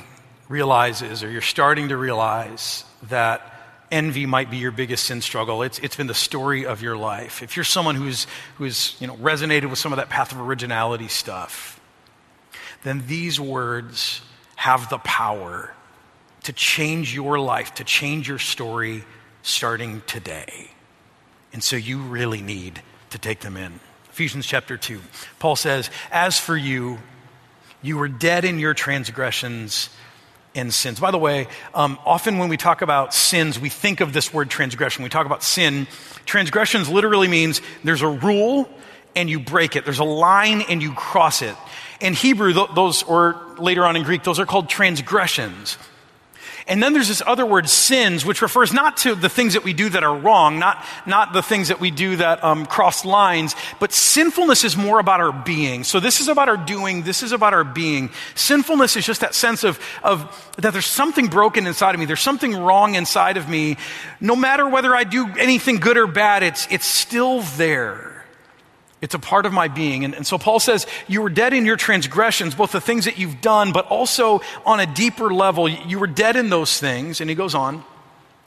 realizes 0.48 1.24
or 1.24 1.32
you're 1.32 1.42
starting 1.42 1.90
to 1.90 1.98
realize 1.98 2.84
that 3.10 3.53
envy 3.94 4.26
might 4.26 4.52
be 4.52 4.58
your 4.58 4.72
biggest 4.72 5.06
sin 5.06 5.22
struggle. 5.22 5.62
It's, 5.62 5.80
it's 5.80 5.96
been 5.96 6.08
the 6.08 6.14
story 6.14 6.66
of 6.66 6.82
your 6.82 6.98
life. 6.98 7.42
If 7.44 7.56
you're 7.56 7.64
someone 7.64 7.96
who's, 7.96 8.28
who's 8.58 8.98
you 9.00 9.08
know, 9.08 9.16
resonated 9.18 9.70
with 9.70 9.80
some 9.80 9.94
of 9.94 9.98
that 9.98 10.10
path 10.10 10.32
of 10.32 10.42
originality 10.42 11.08
stuff, 11.08 11.80
then 12.84 13.04
these 13.08 13.40
words 13.40 14.22
have 14.56 14.90
the 14.90 14.98
power 14.98 15.74
to 16.44 16.54
change 16.54 17.14
your 17.16 17.40
life, 17.40 17.76
to 17.76 17.84
change 17.84 18.28
your 18.28 18.40
story 18.40 19.04
starting 19.44 20.02
today. 20.08 20.72
And 21.54 21.64
so 21.64 21.76
you 21.76 22.00
really 22.00 22.42
need 22.42 22.82
to 23.12 23.18
take 23.18 23.40
them 23.40 23.56
in. 23.56 23.80
Ephesians 24.10 24.46
chapter 24.46 24.76
2. 24.76 25.00
Paul 25.40 25.56
says, 25.56 25.90
As 26.12 26.40
for 26.40 26.58
you, 26.58 27.00
you 27.82 27.98
were 27.98 28.08
dead 28.08 28.46
in 28.46 28.60
your 28.60 28.74
transgressions 28.74 29.90
and 30.56 30.74
sins. 30.74 31.00
By 31.00 31.12
the 31.12 31.18
way, 31.18 31.48
um, 31.74 32.00
often 32.06 32.38
when 32.38 32.50
we 32.50 32.58
talk 32.58 32.82
about 32.82 33.14
sins, 33.14 33.60
we 33.60 33.70
think 33.70 34.02
of 34.02 34.14
this 34.14 34.34
word 34.34 34.50
transgression. 34.50 35.04
We 35.04 35.10
talk 35.10 35.26
about 35.26 35.44
sin. 35.44 35.88
Transgressions 36.26 36.90
literally 36.90 37.28
means 37.28 37.62
there's 37.84 38.02
a 38.02 38.08
rule 38.08 38.70
and 39.16 39.30
you 39.30 39.40
break 39.40 39.76
it, 39.76 39.86
there's 39.86 40.00
a 40.00 40.04
line 40.04 40.62
and 40.70 40.82
you 40.82 40.92
cross 40.94 41.42
it. 41.42 41.56
In 42.02 42.14
Hebrew, 42.14 42.54
those, 42.54 43.04
or 43.04 43.40
later 43.58 43.86
on 43.86 43.96
in 43.96 44.04
Greek, 44.04 44.24
those 44.24 44.40
are 44.40 44.46
called 44.46 44.70
transgressions. 44.70 45.78
And 46.68 46.82
then 46.82 46.94
there's 46.94 47.10
this 47.10 47.22
other 47.26 47.46
word, 47.46 47.68
sins, 47.70 48.26
which 48.26 48.42
refers 48.42 48.72
not 48.72 48.98
to 48.98 49.16
the 49.16 49.28
things 49.28 49.54
that 49.54 49.66
we 49.66 49.74
do 49.74 49.90
that 49.90 50.04
are 50.04 50.16
wrong, 50.16 50.60
not, 50.60 50.84
not 51.06 51.34
the 51.34 51.42
things 51.42 51.68
that 51.68 51.82
we 51.82 51.92
do 51.92 52.16
that 52.16 52.42
um, 52.44 52.66
cross 52.66 53.04
lines, 53.04 53.54
but 53.80 53.92
sinfulness 53.92 54.64
is 54.64 54.78
more 54.78 55.00
about 55.00 55.20
our 55.20 55.34
being. 55.34 55.84
So 55.84 56.00
this 56.00 56.22
is 56.22 56.30
about 56.30 56.48
our 56.48 56.56
doing, 56.58 57.04
this 57.04 57.22
is 57.22 57.34
about 57.34 57.54
our 57.54 57.66
being. 57.66 58.12
Sinfulness 58.36 58.96
is 58.96 59.06
just 59.06 59.22
that 59.22 59.36
sense 59.36 59.66
of, 59.66 59.78
of 60.04 60.52
that 60.58 60.72
there's 60.72 60.86
something 60.86 61.28
broken 61.28 61.68
inside 61.68 61.96
of 61.96 62.00
me, 62.00 62.06
there's 62.06 62.22
something 62.22 62.56
wrong 62.56 62.96
inside 62.96 63.36
of 63.36 63.50
me. 63.50 63.76
No 64.22 64.36
matter 64.36 64.68
whether 64.68 64.96
I 64.96 65.04
do 65.04 65.28
anything 65.38 65.78
good 65.78 65.98
or 65.98 66.08
bad, 66.08 66.44
it's, 66.44 66.68
it's 66.72 66.86
still 66.86 67.42
there. 67.58 68.13
It's 69.04 69.14
a 69.14 69.20
part 69.20 69.46
of 69.46 69.52
my 69.52 69.68
being. 69.68 70.06
And, 70.06 70.16
and, 70.16 70.26
so 70.26 70.38
Paul 70.38 70.62
says, 70.62 70.88
You 71.10 71.22
were 71.22 71.30
dead 71.30 71.54
in 71.54 71.66
your 71.66 71.76
transgressions, 71.76 72.56
both 72.56 72.72
the 72.72 72.80
things 72.80 73.04
that 73.04 73.18
you've 73.18 73.42
done, 73.42 73.74
but 73.74 73.86
also 73.88 74.40
on 74.66 74.80
a 74.80 74.86
deeper 74.86 75.34
level. 75.34 75.68
You 75.68 76.00
were 76.00 76.08
dead 76.08 76.38
in 76.38 76.50
those 76.50 76.80
things. 76.80 77.20
And 77.20 77.30
he 77.30 77.36
goes 77.36 77.54
on. 77.54 77.84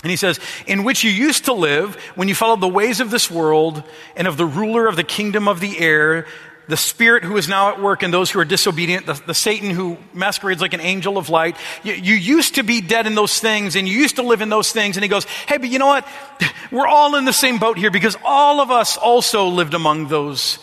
And 0.02 0.10
he 0.10 0.16
says, 0.16 0.40
In 0.66 0.82
which 0.82 1.04
you 1.04 1.10
used 1.10 1.44
to 1.44 1.52
live 1.52 1.96
when 2.14 2.26
you 2.28 2.34
followed 2.34 2.62
the 2.62 2.68
ways 2.68 3.00
of 3.00 3.10
this 3.10 3.30
world 3.30 3.82
and 4.16 4.26
of 4.26 4.38
the 4.38 4.46
ruler 4.46 4.86
of 4.86 4.96
the 4.96 5.04
kingdom 5.04 5.46
of 5.46 5.60
the 5.60 5.78
air, 5.78 6.26
the 6.68 6.76
spirit 6.76 7.22
who 7.22 7.36
is 7.36 7.48
now 7.48 7.70
at 7.70 7.80
work 7.80 8.02
in 8.02 8.10
those 8.10 8.30
who 8.30 8.40
are 8.40 8.44
disobedient, 8.44 9.06
the, 9.06 9.14
the 9.14 9.34
Satan 9.34 9.70
who 9.70 9.96
masquerades 10.12 10.60
like 10.60 10.74
an 10.74 10.80
angel 10.80 11.16
of 11.16 11.28
light. 11.28 11.56
You, 11.84 11.94
you, 11.94 12.14
used 12.14 12.56
to 12.56 12.64
be 12.64 12.80
dead 12.80 13.06
in 13.06 13.14
those 13.14 13.38
things 13.38 13.76
and 13.76 13.86
you 13.86 13.96
used 13.96 14.16
to 14.16 14.22
live 14.22 14.40
in 14.40 14.48
those 14.48 14.72
things. 14.72 14.96
And 14.96 15.04
he 15.04 15.08
goes, 15.08 15.24
Hey, 15.24 15.58
but 15.58 15.70
you 15.70 15.78
know 15.78 15.86
what? 15.86 16.06
We're 16.72 16.86
all 16.86 17.14
in 17.16 17.24
the 17.24 17.32
same 17.32 17.58
boat 17.58 17.78
here 17.78 17.90
because 17.90 18.16
all 18.24 18.60
of 18.60 18.70
us 18.70 18.96
also 18.96 19.46
lived 19.46 19.74
among 19.74 20.08
those 20.08 20.58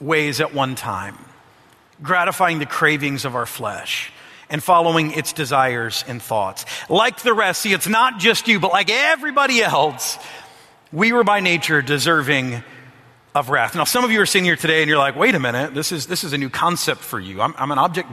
ways 0.00 0.40
at 0.40 0.54
one 0.54 0.76
time, 0.76 1.18
gratifying 2.02 2.60
the 2.60 2.66
cravings 2.66 3.24
of 3.24 3.34
our 3.34 3.46
flesh 3.46 4.12
and 4.48 4.62
following 4.62 5.12
its 5.12 5.32
desires 5.32 6.04
and 6.06 6.22
thoughts. 6.22 6.64
Like 6.88 7.20
the 7.22 7.34
rest, 7.34 7.62
see, 7.62 7.72
it's 7.72 7.88
not 7.88 8.18
just 8.18 8.46
you, 8.48 8.60
but 8.60 8.70
like 8.70 8.90
everybody 8.90 9.60
else, 9.60 10.18
we 10.92 11.12
were 11.12 11.24
by 11.24 11.40
nature 11.40 11.82
deserving 11.82 12.62
of 13.38 13.50
wrath. 13.50 13.74
Now, 13.76 13.84
some 13.84 14.04
of 14.04 14.10
you 14.10 14.20
are 14.20 14.26
sitting 14.26 14.44
here 14.44 14.56
today 14.56 14.82
and 14.82 14.88
you're 14.88 14.98
like, 14.98 15.14
wait 15.14 15.34
a 15.34 15.38
minute, 15.38 15.72
this 15.72 15.92
is, 15.92 16.06
this 16.06 16.24
is 16.24 16.32
a 16.32 16.38
new 16.38 16.50
concept 16.50 17.00
for 17.00 17.20
you. 17.20 17.40
I'm, 17.40 17.54
I'm 17.56 17.70
an 17.70 17.78
object 17.78 18.10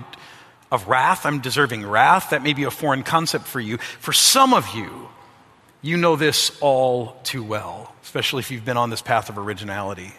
of 0.72 0.88
wrath. 0.88 1.26
I'm 1.26 1.42
deserving 1.42 1.86
wrath. 1.86 2.30
That 2.30 2.44
may 2.44 2.54
be 2.54 2.64
a 2.64 2.72
foreign 2.72 3.02
concept 3.02 3.46
for 3.46 3.60
you. 3.60 3.78
For 3.78 4.14
some 4.14 4.54
of 4.54 4.76
you, 4.76 5.10
you 5.82 5.98
know 5.98 6.16
this 6.16 6.56
all 6.62 7.18
too 7.24 7.44
well, 7.44 7.94
especially 8.04 8.40
if 8.40 8.52
you've 8.52 8.66
been 8.66 8.78
on 8.78 8.92
this 8.92 9.02
path 9.02 9.30
of 9.30 9.38
originality. 9.38 10.14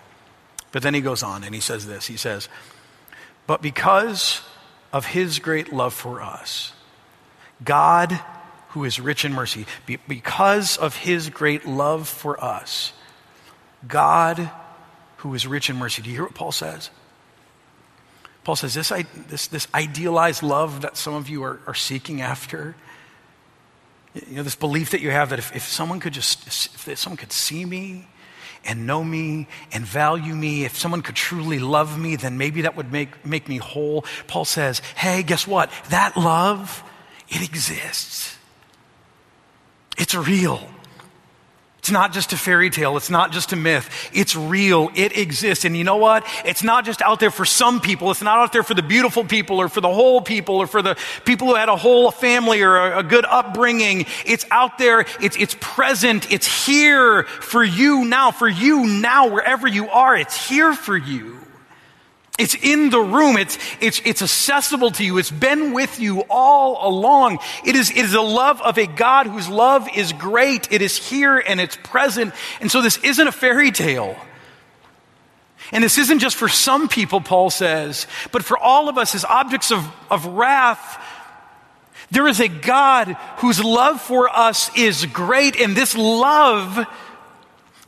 But 0.73 0.83
then 0.83 0.93
he 0.93 1.01
goes 1.01 1.23
on 1.23 1.45
and 1.45 1.55
he 1.55 1.61
says 1.61 1.87
this 1.87 2.07
He 2.07 2.17
says, 2.17 2.49
But 3.47 3.63
because 3.63 4.43
of 4.93 5.07
his 5.07 5.39
great 5.39 5.73
love 5.73 5.95
for 5.95 6.21
us, 6.21 6.73
God, 7.65 8.19
who 8.71 8.85
is 8.85 9.01
rich 9.01 9.25
in 9.25 9.33
mercy, 9.33 9.67
because 10.09 10.77
of 10.77 10.97
his 10.97 11.31
great 11.31 11.65
love 11.65 12.09
for 12.09 12.43
us, 12.43 12.93
God 13.87 14.51
who 15.19 15.35
is 15.35 15.47
rich 15.47 15.71
in 15.71 15.77
mercy. 15.77 16.03
Do 16.03 16.11
you 16.11 16.17
hear 16.17 16.25
what 16.25 16.35
Paul 16.35 16.53
says? 16.53 16.91
Paul 18.45 18.57
says 18.57 18.75
this, 18.75 18.93
this, 19.29 19.49
this 19.49 19.67
idealized 19.75 20.43
love 20.43 20.83
that 20.83 20.97
some 20.97 21.15
of 21.15 21.29
you 21.29 21.43
are, 21.43 21.61
are 21.67 21.75
seeking 21.75 22.21
after, 22.21 22.77
you 24.29 24.37
know, 24.37 24.43
this 24.45 24.55
belief 24.55 24.91
that 24.91 25.01
you 25.01 25.11
have 25.11 25.31
that 25.31 25.39
if, 25.39 25.55
if 25.55 25.65
someone 25.65 25.99
could 25.99 26.13
just, 26.13 26.47
if 26.47 26.99
someone 26.99 27.17
could 27.17 27.33
see 27.33 27.65
me 27.65 28.07
and 28.65 28.87
know 28.87 29.03
me 29.03 29.49
and 29.73 29.85
value 29.85 30.35
me, 30.35 30.65
if 30.65 30.79
someone 30.79 31.03
could 31.03 31.17
truly 31.17 31.59
love 31.59 31.99
me, 31.99 32.17
then 32.17 32.39
maybe 32.39 32.63
that 32.63 32.77
would 32.77 32.93
make, 32.93 33.27
make 33.27 33.49
me 33.49 33.57
whole. 33.57 34.05
Paul 34.27 34.45
says, 34.45 34.81
hey, 34.95 35.23
guess 35.23 35.47
what? 35.47 35.71
That 35.91 36.17
love, 36.17 36.85
it 37.29 37.43
exists. 37.43 38.39
It's 39.99 40.15
real. 40.15 40.69
It's 41.87 41.93
not 41.93 42.13
just 42.13 42.33
a 42.33 42.37
fairy 42.37 42.69
tale. 42.69 42.97
It's 42.97 43.11
not 43.11 43.31
just 43.31 43.53
a 43.53 43.57
myth. 43.57 44.11
It's 44.13 44.35
real. 44.35 44.91
It 44.97 45.17
exists. 45.17 45.65
And 45.65 45.77
you 45.77 45.85
know 45.85 45.99
what? 45.99 46.27
It's 46.45 46.65
not 46.65 46.85
just 46.85 47.01
out 47.01 47.21
there 47.21 47.31
for 47.31 47.45
some 47.45 47.81
people. 47.81 48.11
It's 48.11 48.23
not 48.23 48.41
out 48.41 48.53
there 48.53 48.65
for 48.65 48.75
the 48.75 48.83
beautiful 48.83 49.23
people 49.23 49.61
or 49.61 49.69
for 49.69 49.81
the 49.81 49.93
whole 49.93 50.21
people 50.21 50.57
or 50.57 50.67
for 50.67 50.83
the 50.83 50.97
people 51.25 51.47
who 51.47 51.55
had 51.55 51.69
a 51.69 51.77
whole 51.77 52.11
family 52.11 52.63
or 52.63 52.75
a, 52.77 53.05
good 53.05 53.25
upbringing. 53.25 54.07
It's 54.25 54.45
out 54.51 54.79
there. 54.79 55.07
It's, 55.21 55.37
it's 55.37 55.55
present. 55.61 56.29
It's 56.33 56.67
here 56.67 57.23
for 57.23 57.63
you 57.63 58.05
now. 58.05 58.33
For 58.33 58.49
you 58.49 58.89
now, 58.89 59.29
wherever 59.29 59.69
you 59.69 59.89
are, 59.89 60.17
it's 60.17 60.49
here 60.49 60.75
for 60.75 60.97
you. 60.97 61.46
It's 62.39 62.55
in 62.55 62.91
the 62.91 63.01
room. 63.01 63.37
It's, 63.37 63.59
it's, 63.81 64.03
it's 64.05 64.21
accessible 64.21 64.91
to 64.93 65.05
you. 65.05 65.17
It's 65.17 65.31
been 65.31 65.73
with 65.73 65.99
you 65.99 66.21
all 66.29 66.87
along. 66.87 67.39
It 67.65 67.77
is, 67.77 67.91
it 67.91 67.97
is 67.97 68.15
a 68.15 68.21
love 68.21 68.61
of 68.61 68.77
a 68.77 68.87
God 68.87 69.27
whose 69.27 69.49
love 69.49 69.89
is 69.97 70.13
great. 70.13 70.71
It 70.71 70.83
is 70.83 70.97
here 70.97 71.39
and 71.39 71.61
it's 71.61 71.77
present. 71.77 72.35
And 72.61 72.71
so 72.71 72.83
this 72.83 72.99
isn't 72.99 73.27
a 73.27 73.33
fairy 73.33 73.71
tale. 73.71 74.17
And 75.73 75.83
this 75.83 75.97
isn't 75.99 76.19
just 76.19 76.37
for 76.37 76.49
some 76.49 76.89
people, 76.89 77.21
Paul 77.21 77.51
says, 77.51 78.07
but 78.33 78.45
for 78.45 78.59
all 78.59 78.89
of 78.89 78.99
us 78.99 79.15
as 79.15 79.25
objects 79.25 79.73
of, 79.73 79.85
of 80.11 80.27
wrath. 80.27 81.03
There 82.11 82.29
is 82.29 82.39
a 82.39 82.49
God 82.49 83.17
whose 83.39 83.65
love 83.65 84.01
for 84.01 84.29
us 84.29 84.71
is 84.77 85.07
great. 85.07 85.59
And 85.59 85.75
this 85.75 85.97
love 85.97 86.87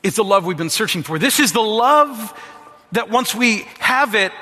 is 0.03 0.17
the 0.17 0.25
love 0.25 0.47
we've 0.47 0.57
been 0.57 0.71
searching 0.71 1.03
for. 1.03 1.19
This 1.19 1.39
is 1.39 1.53
the 1.53 1.61
love 1.61 2.33
that 2.93 3.11
once 3.11 3.35
we 3.35 3.67
have 3.79 4.15
it, 4.15 4.33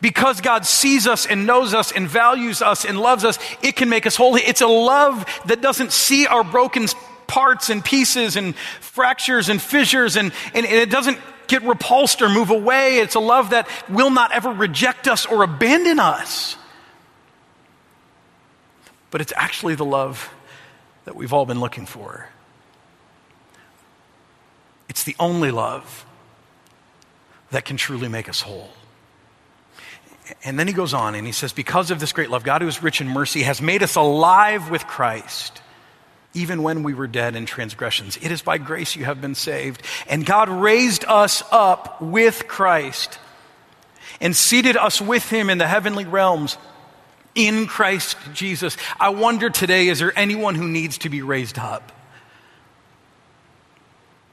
because 0.00 0.40
God 0.40 0.66
sees 0.66 1.06
us 1.06 1.26
and 1.26 1.46
knows 1.46 1.72
us 1.72 1.90
and 1.90 2.06
values 2.06 2.60
us 2.60 2.84
and 2.84 3.00
loves 3.00 3.24
us, 3.24 3.38
it 3.62 3.74
can 3.74 3.88
make 3.88 4.06
us 4.06 4.16
holy. 4.16 4.42
It's 4.42 4.60
a 4.60 4.66
love 4.66 5.24
that 5.46 5.62
doesn't 5.62 5.92
see 5.92 6.26
our 6.26 6.44
broken 6.44 6.86
parts 7.26 7.70
and 7.70 7.82
pieces 7.82 8.36
and 8.36 8.54
fractures 8.80 9.48
and 9.48 9.60
fissures 9.60 10.16
and, 10.16 10.30
and, 10.52 10.66
and 10.66 10.74
it 10.74 10.90
doesn't 10.90 11.18
get 11.46 11.62
repulsed 11.62 12.22
or 12.22 12.28
move 12.28 12.50
away. 12.50 12.98
It's 12.98 13.14
a 13.14 13.20
love 13.20 13.50
that 13.50 13.68
will 13.88 14.10
not 14.10 14.32
ever 14.32 14.50
reject 14.50 15.08
us 15.08 15.26
or 15.26 15.42
abandon 15.42 15.98
us. 15.98 16.56
But 19.10 19.20
it's 19.20 19.32
actually 19.36 19.74
the 19.74 19.84
love 19.84 20.30
that 21.04 21.16
we've 21.16 21.32
all 21.32 21.46
been 21.46 21.60
looking 21.60 21.86
for. 21.86 22.28
It's 24.88 25.04
the 25.04 25.16
only 25.18 25.50
love 25.50 26.04
that 27.54 27.64
can 27.64 27.76
truly 27.76 28.08
make 28.08 28.28
us 28.28 28.40
whole. 28.40 28.68
And 30.42 30.58
then 30.58 30.66
he 30.66 30.72
goes 30.72 30.92
on 30.92 31.14
and 31.14 31.26
he 31.26 31.32
says, 31.32 31.52
Because 31.52 31.90
of 31.90 32.00
this 32.00 32.12
great 32.12 32.30
love, 32.30 32.44
God, 32.44 32.62
who 32.62 32.68
is 32.68 32.82
rich 32.82 33.00
in 33.00 33.08
mercy, 33.08 33.42
has 33.42 33.62
made 33.62 33.82
us 33.82 33.94
alive 33.94 34.70
with 34.70 34.86
Christ, 34.86 35.60
even 36.32 36.62
when 36.62 36.82
we 36.82 36.94
were 36.94 37.06
dead 37.06 37.36
in 37.36 37.46
transgressions. 37.46 38.16
It 38.16 38.32
is 38.32 38.42
by 38.42 38.58
grace 38.58 38.96
you 38.96 39.04
have 39.04 39.20
been 39.20 39.34
saved. 39.34 39.82
And 40.08 40.26
God 40.26 40.48
raised 40.48 41.04
us 41.04 41.42
up 41.52 42.02
with 42.02 42.48
Christ 42.48 43.18
and 44.20 44.34
seated 44.34 44.76
us 44.76 45.00
with 45.00 45.28
him 45.30 45.48
in 45.48 45.58
the 45.58 45.66
heavenly 45.66 46.06
realms 46.06 46.58
in 47.34 47.66
Christ 47.66 48.16
Jesus. 48.32 48.76
I 48.98 49.10
wonder 49.10 49.50
today, 49.50 49.88
is 49.88 50.00
there 50.00 50.12
anyone 50.16 50.54
who 50.54 50.66
needs 50.66 50.98
to 50.98 51.08
be 51.08 51.22
raised 51.22 51.58
up? 51.58 51.92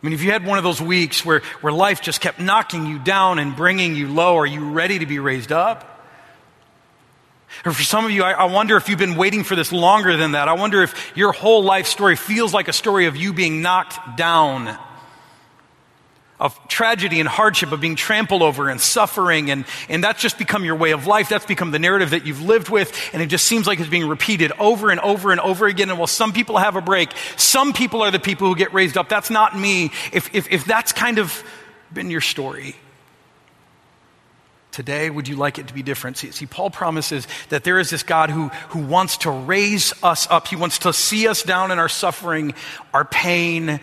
I 0.01 0.05
mean, 0.05 0.13
if 0.13 0.23
you 0.23 0.31
had 0.31 0.45
one 0.45 0.57
of 0.57 0.63
those 0.63 0.81
weeks 0.81 1.23
where, 1.23 1.41
where 1.61 1.71
life 1.71 2.01
just 2.01 2.21
kept 2.21 2.39
knocking 2.39 2.87
you 2.87 2.97
down 2.97 3.37
and 3.37 3.55
bringing 3.55 3.95
you 3.95 4.07
low, 4.07 4.37
are 4.37 4.45
you 4.45 4.71
ready 4.71 4.97
to 4.99 5.05
be 5.05 5.19
raised 5.19 5.51
up? 5.51 5.87
Or 7.65 7.71
for 7.71 7.83
some 7.83 8.05
of 8.05 8.11
you, 8.11 8.23
I, 8.23 8.31
I, 8.31 8.45
wonder 8.45 8.77
if 8.77 8.89
you've 8.89 8.97
been 8.97 9.15
waiting 9.15 9.43
for 9.43 9.55
this 9.55 9.71
longer 9.71 10.17
than 10.17 10.31
that. 10.31 10.47
I 10.47 10.53
wonder 10.53 10.81
if 10.81 11.15
your 11.15 11.33
whole 11.33 11.63
life 11.63 11.85
story 11.85 12.15
feels 12.15 12.53
like 12.53 12.67
a 12.67 12.73
story 12.73 13.05
of 13.05 13.15
you 13.15 13.33
being 13.33 13.61
knocked 13.61 14.17
down. 14.17 14.77
Of 16.41 16.59
tragedy 16.67 17.19
and 17.19 17.29
hardship, 17.29 17.71
of 17.71 17.79
being 17.79 17.95
trampled 17.95 18.41
over 18.41 18.67
and 18.67 18.81
suffering, 18.81 19.51
and, 19.51 19.63
and 19.87 20.03
that's 20.03 20.21
just 20.21 20.37
become 20.39 20.65
your 20.65 20.75
way 20.75 20.91
of 20.91 21.05
life. 21.05 21.29
That's 21.29 21.45
become 21.45 21.69
the 21.69 21.79
narrative 21.79 22.09
that 22.09 22.25
you've 22.25 22.41
lived 22.41 22.67
with, 22.67 22.91
and 23.13 23.21
it 23.21 23.27
just 23.27 23.45
seems 23.45 23.67
like 23.67 23.79
it's 23.79 23.89
being 23.89 24.07
repeated 24.07 24.51
over 24.59 24.89
and 24.89 24.99
over 24.99 25.31
and 25.31 25.39
over 25.39 25.67
again. 25.67 25.89
And 25.89 25.99
while 25.99 26.07
some 26.07 26.33
people 26.33 26.57
have 26.57 26.75
a 26.75 26.81
break, 26.81 27.11
some 27.37 27.73
people 27.73 28.01
are 28.01 28.11
the 28.11 28.19
people 28.19 28.47
who 28.47 28.55
get 28.55 28.73
raised 28.73 28.97
up. 28.97 29.07
That's 29.07 29.29
not 29.29 29.57
me. 29.57 29.91
If, 30.11 30.33
if, 30.33 30.51
if 30.51 30.65
that's 30.65 30.91
kind 30.91 31.19
of 31.19 31.43
been 31.93 32.09
your 32.09 32.21
story, 32.21 32.75
Today, 34.71 35.09
would 35.09 35.27
you 35.27 35.35
like 35.35 35.59
it 35.59 35.67
to 35.67 35.73
be 35.73 35.83
different? 35.83 36.15
See, 36.15 36.31
see, 36.31 36.45
Paul 36.45 36.69
promises 36.69 37.27
that 37.49 37.65
there 37.65 37.77
is 37.77 37.89
this 37.89 38.03
God 38.03 38.29
who, 38.29 38.47
who 38.69 38.79
wants 38.79 39.17
to 39.17 39.29
raise 39.29 39.93
us 40.01 40.29
up. 40.31 40.47
He 40.47 40.55
wants 40.55 40.79
to 40.79 40.93
see 40.93 41.27
us 41.27 41.43
down 41.43 41.71
in 41.71 41.77
our 41.77 41.89
suffering, 41.89 42.53
our 42.93 43.03
pain, 43.03 43.81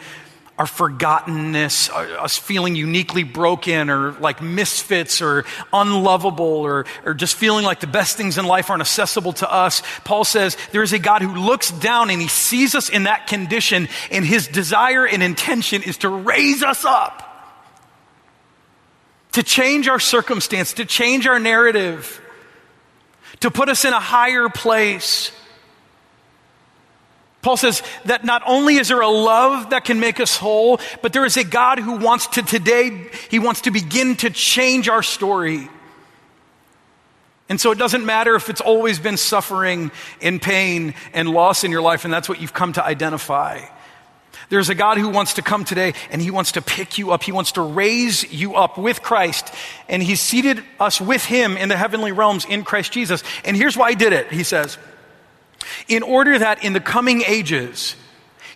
our 0.59 0.67
forgottenness, 0.67 1.89
uh, 1.91 2.21
us 2.21 2.37
feeling 2.37 2.75
uniquely 2.75 3.23
broken 3.23 3.89
or 3.91 4.13
like 4.13 4.43
misfits 4.43 5.23
or 5.23 5.45
unlovable 5.73 6.45
or, 6.45 6.85
or 7.05 7.15
just 7.15 7.37
feeling 7.37 7.65
like 7.65 7.81
the 7.81 7.87
best 7.87 8.17
things 8.17 8.39
in 8.39 8.45
life 8.45 8.69
aren't 8.69 8.81
accessible 8.81 9.33
to 9.33 9.51
us. 9.51 9.83
Paul 10.05 10.25
says 10.25 10.57
there 10.73 10.83
is 10.83 10.93
a 10.93 10.99
God 10.99 11.23
who 11.23 11.35
looks 11.35 11.71
down 11.71 12.11
and 12.11 12.21
he 12.21 12.29
sees 12.29 12.75
us 12.75 12.89
in 12.89 13.05
that 13.05 13.29
condition, 13.29 13.89
and 14.11 14.25
his 14.25 14.49
desire 14.49 15.07
and 15.07 15.23
intention 15.23 15.83
is 15.83 15.99
to 15.99 16.09
raise 16.09 16.63
us 16.63 16.85
up 16.85 17.25
to 19.33 19.43
change 19.45 19.87
our 19.87 20.01
circumstance, 20.01 20.73
to 20.73 20.85
change 20.85 21.27
our 21.27 21.39
narrative, 21.39 22.21
to 23.39 23.53
put 23.53 23.69
us 23.69 23.85
in 23.85 23.93
a 23.93 24.01
higher 24.01 24.49
place. 24.49 25.31
Paul 27.41 27.57
says 27.57 27.83
that 28.05 28.25
not 28.25 28.43
only 28.47 28.77
is 28.77 28.89
there 28.89 29.01
a 29.01 29.09
love 29.09 29.71
that 29.71 29.85
can 29.85 30.01
make 30.01 30.19
us 30.19 30.37
whole, 30.37 30.81
but 31.03 31.13
there 31.13 31.25
is 31.25 31.37
a 31.37 31.45
God 31.45 31.79
who 31.79 31.97
wants 31.97 32.27
to 32.29 32.43
today, 32.43 33.09
he 33.31 33.39
wants 33.39 33.63
to 33.63 33.71
begin 33.71 34.17
to 34.17 34.31
change 34.31 34.89
our 34.89 35.03
story. 35.03 35.69
And 37.49 37.61
so 37.61 37.71
it 37.71 37.79
doesn't 37.79 38.05
matter 38.05 38.35
if 38.35 38.51
it's 38.51 38.61
always 38.61 38.99
been 38.99 39.17
suffering 39.17 39.91
and 40.21 40.43
pain 40.43 40.95
and 41.15 41.31
loss 41.31 41.65
in 41.65 41.71
your 41.71 41.81
life, 41.81 42.05
and 42.05 42.13
that's 42.13 42.29
what 42.29 42.41
you've 42.41 42.53
come 42.53 42.75
to 42.75 42.85
identify. 42.85 43.61
There's 44.51 44.71
a 44.71 44.75
God 44.75 44.99
who 44.99 45.11
wants 45.11 45.35
to 45.35 45.43
come 45.43 45.65
today 45.65 45.93
and 46.11 46.23
he 46.23 46.31
wants 46.31 46.53
to 46.53 46.63
pick 46.63 46.97
you 46.97 47.11
up. 47.11 47.23
He 47.23 47.33
wants 47.33 47.53
to 47.53 47.61
raise 47.61 48.31
you 48.33 48.55
up 48.55 48.79
with 48.79 49.03
Christ. 49.03 49.53
And 49.89 50.03
he's 50.03 50.21
seated 50.21 50.65
us 50.81 51.01
with 51.01 51.23
him 51.23 51.59
in 51.59 51.69
the 51.69 51.77
heavenly 51.77 52.13
realms 52.13 52.47
in 52.47 52.65
Christ 52.65 52.93
Jesus. 52.93 53.23
And 53.45 53.57
here's 53.57 53.77
why 53.77 53.91
he 53.91 53.97
did 53.97 54.15
it. 54.15 54.33
He 54.33 54.45
says, 54.45 54.79
in 55.87 56.03
order 56.03 56.39
that 56.39 56.65
in 56.65 56.73
the 56.73 56.81
coming 56.81 57.23
ages, 57.27 57.97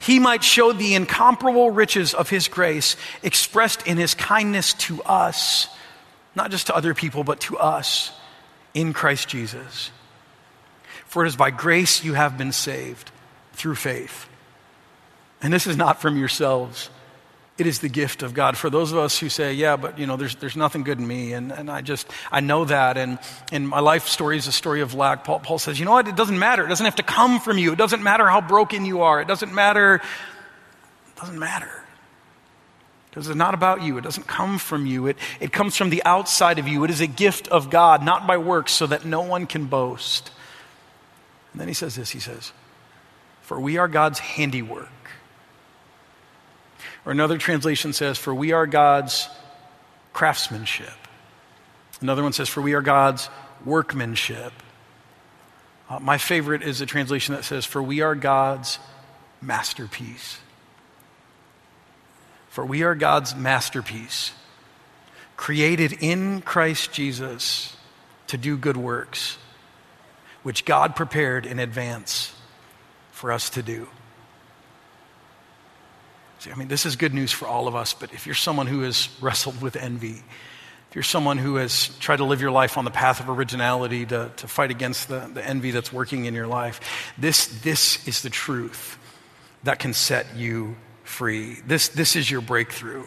he 0.00 0.18
might 0.18 0.42
show 0.42 0.72
the 0.72 0.94
incomparable 0.94 1.70
riches 1.70 2.14
of 2.14 2.28
his 2.28 2.48
grace 2.48 2.96
expressed 3.22 3.86
in 3.86 3.96
his 3.96 4.14
kindness 4.14 4.74
to 4.74 5.02
us, 5.04 5.68
not 6.34 6.50
just 6.50 6.66
to 6.66 6.76
other 6.76 6.94
people, 6.94 7.22
but 7.22 7.40
to 7.42 7.58
us 7.58 8.10
in 8.74 8.92
Christ 8.92 9.28
Jesus. 9.28 9.90
For 11.06 11.24
it 11.24 11.28
is 11.28 11.36
by 11.36 11.50
grace 11.50 12.02
you 12.02 12.14
have 12.14 12.36
been 12.36 12.52
saved 12.52 13.10
through 13.52 13.76
faith. 13.76 14.28
And 15.40 15.52
this 15.52 15.66
is 15.66 15.76
not 15.76 16.00
from 16.00 16.16
yourselves. 16.16 16.90
It 17.58 17.66
is 17.66 17.80
the 17.80 17.88
gift 17.88 18.22
of 18.22 18.32
God. 18.32 18.56
For 18.56 18.70
those 18.70 18.92
of 18.92 18.98
us 18.98 19.18
who 19.18 19.28
say, 19.28 19.52
yeah, 19.52 19.76
but 19.76 19.98
you 19.98 20.06
know, 20.06 20.16
there's, 20.16 20.36
there's 20.36 20.56
nothing 20.56 20.84
good 20.84 20.98
in 20.98 21.06
me, 21.06 21.34
and, 21.34 21.52
and 21.52 21.70
I 21.70 21.82
just, 21.82 22.08
I 22.30 22.40
know 22.40 22.64
that, 22.64 22.96
and, 22.96 23.18
and 23.52 23.68
my 23.68 23.80
life 23.80 24.08
story 24.08 24.38
is 24.38 24.46
a 24.46 24.52
story 24.52 24.80
of 24.80 24.94
lack. 24.94 25.24
Paul, 25.24 25.40
Paul 25.40 25.58
says, 25.58 25.78
you 25.78 25.84
know 25.84 25.92
what? 25.92 26.08
It 26.08 26.16
doesn't 26.16 26.38
matter. 26.38 26.64
It 26.64 26.68
doesn't 26.68 26.84
have 26.84 26.96
to 26.96 27.02
come 27.02 27.40
from 27.40 27.58
you. 27.58 27.72
It 27.72 27.78
doesn't 27.78 28.02
matter 28.02 28.26
how 28.26 28.40
broken 28.40 28.86
you 28.86 29.02
are. 29.02 29.20
It 29.20 29.28
doesn't 29.28 29.54
matter. 29.54 29.96
It 29.96 31.20
doesn't 31.20 31.38
matter. 31.38 31.70
Because 33.10 33.28
it's 33.28 33.36
not 33.36 33.52
about 33.52 33.82
you. 33.82 33.98
It 33.98 34.00
doesn't 34.00 34.26
come 34.26 34.56
from 34.56 34.86
you. 34.86 35.06
It, 35.08 35.18
it 35.38 35.52
comes 35.52 35.76
from 35.76 35.90
the 35.90 36.02
outside 36.04 36.58
of 36.58 36.66
you. 36.66 36.82
It 36.84 36.90
is 36.90 37.02
a 37.02 37.06
gift 37.06 37.48
of 37.48 37.68
God, 37.68 38.02
not 38.02 38.26
by 38.26 38.38
works, 38.38 38.72
so 38.72 38.86
that 38.86 39.04
no 39.04 39.20
one 39.20 39.46
can 39.46 39.66
boast. 39.66 40.30
And 41.52 41.60
then 41.60 41.68
he 41.68 41.74
says 41.74 41.96
this 41.96 42.08
he 42.08 42.20
says, 42.20 42.52
For 43.42 43.60
we 43.60 43.76
are 43.76 43.88
God's 43.88 44.20
handiwork 44.20 44.88
or 47.04 47.12
another 47.12 47.38
translation 47.38 47.92
says, 47.92 48.18
For 48.18 48.34
we 48.34 48.52
are 48.52 48.66
God's 48.66 49.28
craftsmanship. 50.12 50.94
Another 52.00 52.22
one 52.22 52.32
says, 52.32 52.48
For 52.48 52.60
we 52.60 52.74
are 52.74 52.82
God's 52.82 53.28
workmanship. 53.64 54.52
Uh, 55.88 55.98
my 56.00 56.18
favorite 56.18 56.62
is 56.62 56.80
a 56.80 56.86
translation 56.86 57.34
that 57.34 57.44
says, 57.44 57.64
For 57.64 57.82
we 57.82 58.00
are 58.00 58.14
God's 58.14 58.78
masterpiece. 59.40 60.38
For 62.48 62.64
we 62.64 62.82
are 62.82 62.94
God's 62.94 63.34
masterpiece, 63.34 64.32
created 65.36 65.94
in 66.00 66.42
Christ 66.42 66.92
Jesus 66.92 67.74
to 68.26 68.36
do 68.36 68.56
good 68.56 68.76
works, 68.76 69.38
which 70.42 70.64
God 70.64 70.94
prepared 70.94 71.46
in 71.46 71.58
advance 71.58 72.34
for 73.10 73.32
us 73.32 73.50
to 73.50 73.62
do. 73.62 73.88
I 76.50 76.54
mean, 76.56 76.68
this 76.68 76.86
is 76.86 76.96
good 76.96 77.14
news 77.14 77.30
for 77.30 77.46
all 77.46 77.68
of 77.68 77.76
us, 77.76 77.94
but 77.94 78.12
if 78.12 78.26
you're 78.26 78.34
someone 78.34 78.66
who 78.66 78.82
has 78.82 79.08
wrestled 79.20 79.60
with 79.60 79.76
envy, 79.76 80.22
if 80.88 80.96
you're 80.96 81.02
someone 81.02 81.38
who 81.38 81.56
has 81.56 81.88
tried 82.00 82.16
to 82.16 82.24
live 82.24 82.40
your 82.40 82.50
life 82.50 82.76
on 82.76 82.84
the 82.84 82.90
path 82.90 83.20
of 83.20 83.30
originality 83.30 84.04
to, 84.06 84.30
to 84.36 84.48
fight 84.48 84.70
against 84.70 85.08
the, 85.08 85.30
the 85.32 85.46
envy 85.46 85.70
that's 85.70 85.92
working 85.92 86.24
in 86.24 86.34
your 86.34 86.46
life, 86.46 87.12
this, 87.16 87.46
this 87.62 88.06
is 88.06 88.22
the 88.22 88.30
truth 88.30 88.98
that 89.62 89.78
can 89.78 89.94
set 89.94 90.36
you 90.36 90.76
free. 91.04 91.58
This, 91.66 91.88
this 91.88 92.16
is 92.16 92.30
your 92.30 92.40
breakthrough. 92.40 93.04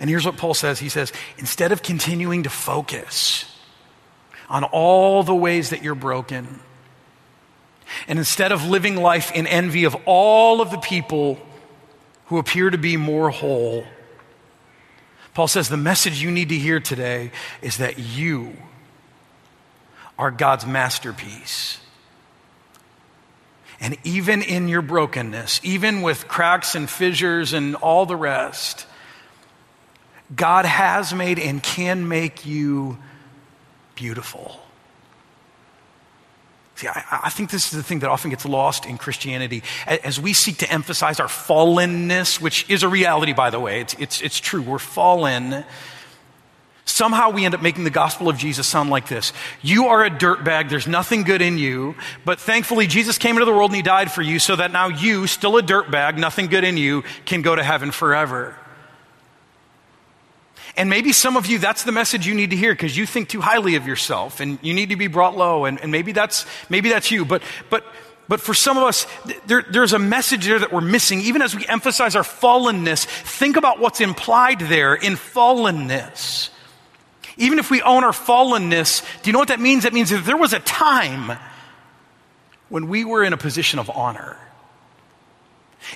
And 0.00 0.08
here's 0.08 0.24
what 0.24 0.36
Paul 0.36 0.54
says 0.54 0.78
He 0.78 0.88
says, 0.88 1.12
instead 1.38 1.72
of 1.72 1.82
continuing 1.82 2.44
to 2.44 2.50
focus 2.50 3.44
on 4.48 4.64
all 4.64 5.22
the 5.22 5.34
ways 5.34 5.70
that 5.70 5.82
you're 5.82 5.94
broken, 5.94 6.60
and 8.08 8.18
instead 8.18 8.52
of 8.52 8.66
living 8.66 8.96
life 8.96 9.32
in 9.32 9.46
envy 9.46 9.84
of 9.84 9.96
all 10.06 10.60
of 10.60 10.70
the 10.70 10.78
people 10.78 11.38
who 12.34 12.40
appear 12.40 12.68
to 12.68 12.78
be 12.78 12.96
more 12.96 13.30
whole. 13.30 13.84
Paul 15.34 15.46
says 15.46 15.68
the 15.68 15.76
message 15.76 16.20
you 16.20 16.32
need 16.32 16.48
to 16.48 16.58
hear 16.58 16.80
today 16.80 17.30
is 17.62 17.76
that 17.76 17.96
you 17.96 18.56
are 20.18 20.32
God's 20.32 20.66
masterpiece. 20.66 21.78
And 23.78 23.96
even 24.02 24.42
in 24.42 24.66
your 24.66 24.82
brokenness, 24.82 25.60
even 25.62 26.02
with 26.02 26.26
cracks 26.26 26.74
and 26.74 26.90
fissures 26.90 27.52
and 27.52 27.76
all 27.76 28.04
the 28.04 28.16
rest, 28.16 28.84
God 30.34 30.64
has 30.64 31.14
made 31.14 31.38
and 31.38 31.62
can 31.62 32.08
make 32.08 32.44
you 32.44 32.98
beautiful. 33.94 34.58
See, 36.76 36.88
I, 36.88 37.20
I, 37.24 37.30
think 37.30 37.50
this 37.50 37.66
is 37.66 37.70
the 37.70 37.84
thing 37.84 38.00
that 38.00 38.10
often 38.10 38.30
gets 38.30 38.44
lost 38.44 38.84
in 38.84 38.98
Christianity. 38.98 39.62
As 39.86 40.20
we 40.20 40.32
seek 40.32 40.56
to 40.58 40.70
emphasize 40.70 41.20
our 41.20 41.28
fallenness, 41.28 42.40
which 42.40 42.68
is 42.68 42.82
a 42.82 42.88
reality, 42.88 43.32
by 43.32 43.50
the 43.50 43.60
way, 43.60 43.80
it's, 43.80 43.94
it's, 43.94 44.20
it's 44.20 44.40
true, 44.40 44.60
we're 44.60 44.80
fallen. 44.80 45.64
Somehow 46.84 47.30
we 47.30 47.44
end 47.44 47.54
up 47.54 47.62
making 47.62 47.84
the 47.84 47.90
gospel 47.90 48.28
of 48.28 48.36
Jesus 48.36 48.66
sound 48.66 48.90
like 48.90 49.08
this 49.08 49.32
You 49.62 49.86
are 49.86 50.04
a 50.04 50.10
dirtbag, 50.10 50.68
there's 50.68 50.88
nothing 50.88 51.22
good 51.22 51.42
in 51.42 51.58
you, 51.58 51.94
but 52.24 52.40
thankfully 52.40 52.88
Jesus 52.88 53.18
came 53.18 53.36
into 53.36 53.44
the 53.44 53.52
world 53.52 53.70
and 53.70 53.76
he 53.76 53.82
died 53.82 54.10
for 54.10 54.22
you 54.22 54.40
so 54.40 54.56
that 54.56 54.72
now 54.72 54.88
you, 54.88 55.28
still 55.28 55.56
a 55.56 55.62
dirtbag, 55.62 56.18
nothing 56.18 56.48
good 56.48 56.64
in 56.64 56.76
you, 56.76 57.04
can 57.24 57.42
go 57.42 57.54
to 57.54 57.62
heaven 57.62 57.92
forever. 57.92 58.56
And 60.76 60.90
maybe 60.90 61.12
some 61.12 61.36
of 61.36 61.46
you, 61.46 61.58
that's 61.58 61.84
the 61.84 61.92
message 61.92 62.26
you 62.26 62.34
need 62.34 62.50
to 62.50 62.56
hear 62.56 62.72
because 62.72 62.96
you 62.96 63.06
think 63.06 63.28
too 63.28 63.40
highly 63.40 63.76
of 63.76 63.86
yourself 63.86 64.40
and 64.40 64.58
you 64.60 64.74
need 64.74 64.88
to 64.88 64.96
be 64.96 65.06
brought 65.06 65.36
low. 65.36 65.66
And, 65.66 65.80
and 65.80 65.92
maybe, 65.92 66.12
that's, 66.12 66.46
maybe 66.68 66.88
that's 66.88 67.10
you. 67.10 67.24
But, 67.24 67.42
but, 67.70 67.84
but 68.28 68.40
for 68.40 68.54
some 68.54 68.76
of 68.76 68.84
us, 68.84 69.06
there, 69.46 69.64
there's 69.70 69.92
a 69.92 69.98
message 69.98 70.46
there 70.46 70.58
that 70.58 70.72
we're 70.72 70.80
missing. 70.80 71.20
Even 71.20 71.42
as 71.42 71.54
we 71.54 71.64
emphasize 71.66 72.16
our 72.16 72.22
fallenness, 72.22 73.04
think 73.04 73.56
about 73.56 73.78
what's 73.78 74.00
implied 74.00 74.60
there 74.60 74.94
in 74.94 75.14
fallenness. 75.14 76.50
Even 77.36 77.58
if 77.58 77.70
we 77.70 77.82
own 77.82 78.02
our 78.02 78.12
fallenness, 78.12 79.02
do 79.22 79.28
you 79.28 79.32
know 79.32 79.38
what 79.38 79.48
that 79.48 79.60
means? 79.60 79.84
That 79.84 79.92
means 79.92 80.10
that 80.10 80.24
there 80.24 80.36
was 80.36 80.52
a 80.52 80.60
time 80.60 81.38
when 82.68 82.88
we 82.88 83.04
were 83.04 83.22
in 83.22 83.32
a 83.32 83.36
position 83.36 83.78
of 83.78 83.90
honor. 83.90 84.38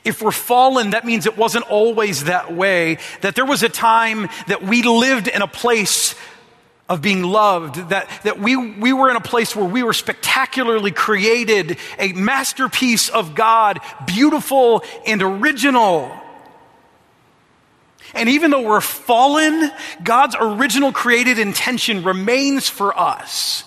If 0.05 0.23
we're 0.23 0.31
fallen, 0.31 0.91
that 0.91 1.05
means 1.05 1.27
it 1.27 1.37
wasn't 1.37 1.71
always 1.71 2.25
that 2.25 2.53
way, 2.53 2.99
that 3.21 3.35
there 3.35 3.45
was 3.45 3.63
a 3.63 3.69
time 3.69 4.29
that 4.47 4.63
we 4.63 4.83
lived 4.83 5.29
in 5.29 5.43
a 5.43 5.49
place 5.49 6.15
of 6.89 7.03
being 7.03 7.23
loved, 7.23 7.91
that, 7.91 8.09
that 8.25 8.39
we, 8.39 8.57
we 8.57 8.93
were 8.93 9.11
in 9.11 9.17
a 9.17 9.21
place 9.21 9.55
where 9.55 9.65
we 9.65 9.83
were 9.83 9.93
spectacularly 9.93 10.91
created, 10.91 11.77
a 11.99 12.13
masterpiece 12.15 13.11
of 13.11 13.35
God, 13.35 13.81
beautiful 14.07 14.83
and 15.07 15.23
original. 15.23 16.11
And 18.15 18.31
even 18.31 18.51
though 18.51 18.63
we're 18.63 18.81
fallen, 18.81 19.71
God's 20.03 20.35
original 20.41 20.93
created 20.93 21.39
intention 21.39 22.05
remains 22.05 22.69
for 22.69 22.99
us. 22.99 23.65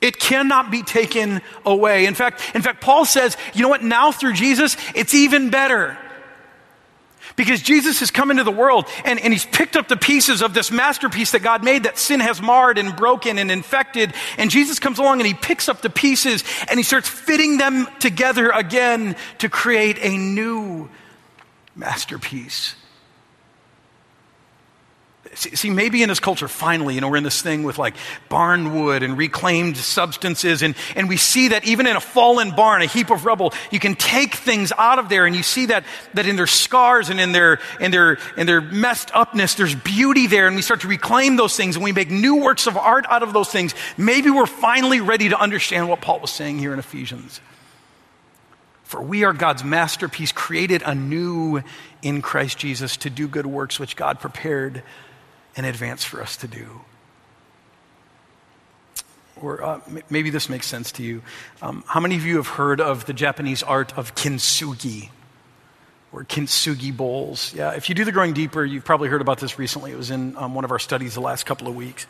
It 0.00 0.18
cannot 0.18 0.70
be 0.70 0.82
taken 0.82 1.40
away. 1.64 2.06
In 2.06 2.14
fact, 2.14 2.42
in 2.54 2.62
fact, 2.62 2.80
Paul 2.80 3.04
says, 3.04 3.36
you 3.54 3.62
know 3.62 3.68
what? 3.68 3.82
Now 3.82 4.12
through 4.12 4.34
Jesus, 4.34 4.76
it's 4.94 5.14
even 5.14 5.50
better. 5.50 5.96
Because 7.34 7.60
Jesus 7.60 8.00
has 8.00 8.10
come 8.10 8.30
into 8.30 8.44
the 8.44 8.50
world 8.50 8.86
and, 9.04 9.20
and 9.20 9.32
he's 9.32 9.44
picked 9.44 9.76
up 9.76 9.88
the 9.88 9.96
pieces 9.96 10.42
of 10.42 10.54
this 10.54 10.70
masterpiece 10.70 11.32
that 11.32 11.42
God 11.42 11.62
made 11.62 11.82
that 11.82 11.98
sin 11.98 12.20
has 12.20 12.40
marred 12.40 12.78
and 12.78 12.96
broken 12.96 13.38
and 13.38 13.50
infected. 13.50 14.14
And 14.38 14.50
Jesus 14.50 14.78
comes 14.78 14.98
along 14.98 15.20
and 15.20 15.26
he 15.26 15.34
picks 15.34 15.68
up 15.68 15.82
the 15.82 15.90
pieces 15.90 16.44
and 16.68 16.78
he 16.78 16.82
starts 16.82 17.08
fitting 17.08 17.58
them 17.58 17.88
together 17.98 18.50
again 18.50 19.16
to 19.38 19.50
create 19.50 19.98
a 20.00 20.16
new 20.16 20.88
masterpiece. 21.74 22.74
See, 25.36 25.68
maybe 25.68 26.02
in 26.02 26.08
this 26.08 26.18
culture, 26.18 26.48
finally, 26.48 26.94
you 26.94 27.02
know, 27.02 27.10
we're 27.10 27.18
in 27.18 27.22
this 27.22 27.42
thing 27.42 27.62
with 27.62 27.76
like 27.76 27.94
barnwood 28.30 29.04
and 29.04 29.18
reclaimed 29.18 29.76
substances, 29.76 30.62
and, 30.62 30.74
and 30.94 31.10
we 31.10 31.18
see 31.18 31.48
that 31.48 31.66
even 31.66 31.86
in 31.86 31.94
a 31.94 32.00
fallen 32.00 32.52
barn, 32.56 32.80
a 32.80 32.86
heap 32.86 33.10
of 33.10 33.26
rubble, 33.26 33.52
you 33.70 33.78
can 33.78 33.96
take 33.96 34.34
things 34.34 34.72
out 34.78 34.98
of 34.98 35.10
there, 35.10 35.26
and 35.26 35.36
you 35.36 35.42
see 35.42 35.66
that, 35.66 35.84
that 36.14 36.26
in 36.26 36.36
their 36.36 36.46
scars 36.46 37.10
and 37.10 37.20
in 37.20 37.32
their, 37.32 37.60
in, 37.80 37.90
their, 37.90 38.16
in 38.38 38.46
their 38.46 38.62
messed 38.62 39.10
upness, 39.12 39.54
there's 39.56 39.74
beauty 39.74 40.26
there, 40.26 40.46
and 40.46 40.56
we 40.56 40.62
start 40.62 40.80
to 40.80 40.88
reclaim 40.88 41.36
those 41.36 41.54
things, 41.54 41.76
and 41.76 41.84
we 41.84 41.92
make 41.92 42.10
new 42.10 42.36
works 42.36 42.66
of 42.66 42.78
art 42.78 43.04
out 43.10 43.22
of 43.22 43.34
those 43.34 43.50
things. 43.50 43.74
Maybe 43.98 44.30
we're 44.30 44.46
finally 44.46 45.00
ready 45.02 45.28
to 45.28 45.38
understand 45.38 45.90
what 45.90 46.00
Paul 46.00 46.20
was 46.20 46.30
saying 46.30 46.60
here 46.60 46.72
in 46.72 46.78
Ephesians. 46.78 47.42
For 48.84 49.02
we 49.02 49.24
are 49.24 49.34
God's 49.34 49.64
masterpiece, 49.64 50.32
created 50.32 50.82
anew 50.86 51.62
in 52.00 52.22
Christ 52.22 52.56
Jesus 52.56 52.96
to 52.98 53.10
do 53.10 53.28
good 53.28 53.44
works 53.44 53.78
which 53.78 53.96
God 53.96 54.20
prepared 54.20 54.82
in 55.56 55.64
advance 55.64 56.04
for 56.04 56.22
us 56.22 56.36
to 56.38 56.48
do. 56.48 56.80
Or 59.40 59.62
uh, 59.62 59.80
maybe 60.08 60.30
this 60.30 60.48
makes 60.48 60.66
sense 60.66 60.92
to 60.92 61.02
you. 61.02 61.22
Um, 61.60 61.84
how 61.86 62.00
many 62.00 62.16
of 62.16 62.24
you 62.24 62.36
have 62.36 62.46
heard 62.46 62.80
of 62.80 63.04
the 63.04 63.12
Japanese 63.12 63.62
art 63.62 63.96
of 63.98 64.14
kintsugi? 64.14 65.10
Or 66.12 66.24
kintsugi 66.24 66.96
bowls. 66.96 67.52
Yeah, 67.52 67.72
if 67.72 67.88
you 67.88 67.94
do 67.94 68.04
the 68.04 68.12
growing 68.12 68.32
deeper, 68.32 68.64
you've 68.64 68.84
probably 68.84 69.08
heard 69.08 69.20
about 69.20 69.38
this 69.38 69.58
recently. 69.58 69.92
It 69.92 69.98
was 69.98 70.10
in 70.10 70.36
um, 70.36 70.54
one 70.54 70.64
of 70.64 70.70
our 70.70 70.78
studies 70.78 71.14
the 71.14 71.20
last 71.20 71.44
couple 71.44 71.68
of 71.68 71.74
weeks. 71.74 72.06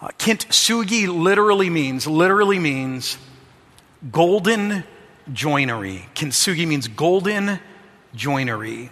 Uh, 0.00 0.08
kintsugi 0.18 1.08
literally 1.08 1.70
means, 1.70 2.06
literally 2.06 2.58
means 2.58 3.16
golden 4.10 4.84
joinery. 5.32 6.06
Kintsugi 6.14 6.66
means 6.66 6.86
golden 6.86 7.58
joinery. 8.14 8.90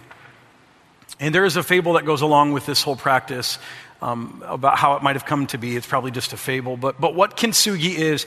And 1.21 1.35
there 1.35 1.45
is 1.45 1.55
a 1.55 1.61
fable 1.61 1.93
that 1.93 2.03
goes 2.03 2.21
along 2.21 2.53
with 2.53 2.65
this 2.65 2.81
whole 2.81 2.95
practice 2.95 3.59
um, 4.01 4.43
about 4.47 4.79
how 4.79 4.95
it 4.95 5.03
might 5.03 5.15
have 5.15 5.25
come 5.25 5.45
to 5.47 5.59
be. 5.59 5.75
It's 5.75 5.85
probably 5.85 6.09
just 6.09 6.33
a 6.33 6.37
fable. 6.37 6.77
But, 6.77 6.99
but 6.99 7.13
what 7.13 7.37
kintsugi 7.37 7.93
is, 7.93 8.25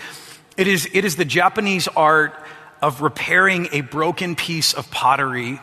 it 0.57 0.69
is, 0.69 0.89
it 0.93 1.05
is 1.05 1.17
the 1.17 1.25
Japanese 1.25 1.89
art 1.89 2.33
of 2.81 3.03
repairing 3.03 3.69
a 3.73 3.81
broken 3.81 4.37
piece 4.37 4.75
of 4.75 4.89
pottery 4.93 5.61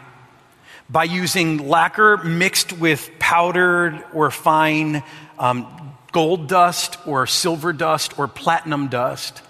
by 0.90 1.06
using 1.06 1.70
lacquer 1.70 2.18
mixed 2.18 2.74
with 2.74 3.10
powdered 3.18 4.04
or 4.14 4.30
fine 4.30 5.02
um, 5.40 5.96
gold 6.12 6.50
dust 6.50 6.98
or 7.08 7.26
silver 7.28 7.72
dust 7.72 8.20
or 8.20 8.28
platinum 8.28 8.90
dust. 8.90 9.42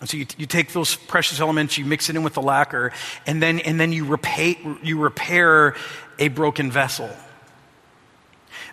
And 0.00 0.08
so 0.08 0.16
you, 0.16 0.26
you, 0.38 0.46
take 0.46 0.72
those 0.72 0.96
precious 0.96 1.38
elements, 1.38 1.78
you 1.78 1.84
mix 1.84 2.10
it 2.10 2.16
in 2.16 2.24
with 2.24 2.34
the 2.34 2.42
lacquer, 2.42 2.92
and 3.26 3.40
then, 3.40 3.60
and 3.60 3.78
then 3.78 3.92
you, 3.92 4.06
repay, 4.06 4.58
you 4.82 4.98
repair 4.98 5.76
a 6.18 6.26
broken 6.26 6.72
vessel 6.72 7.08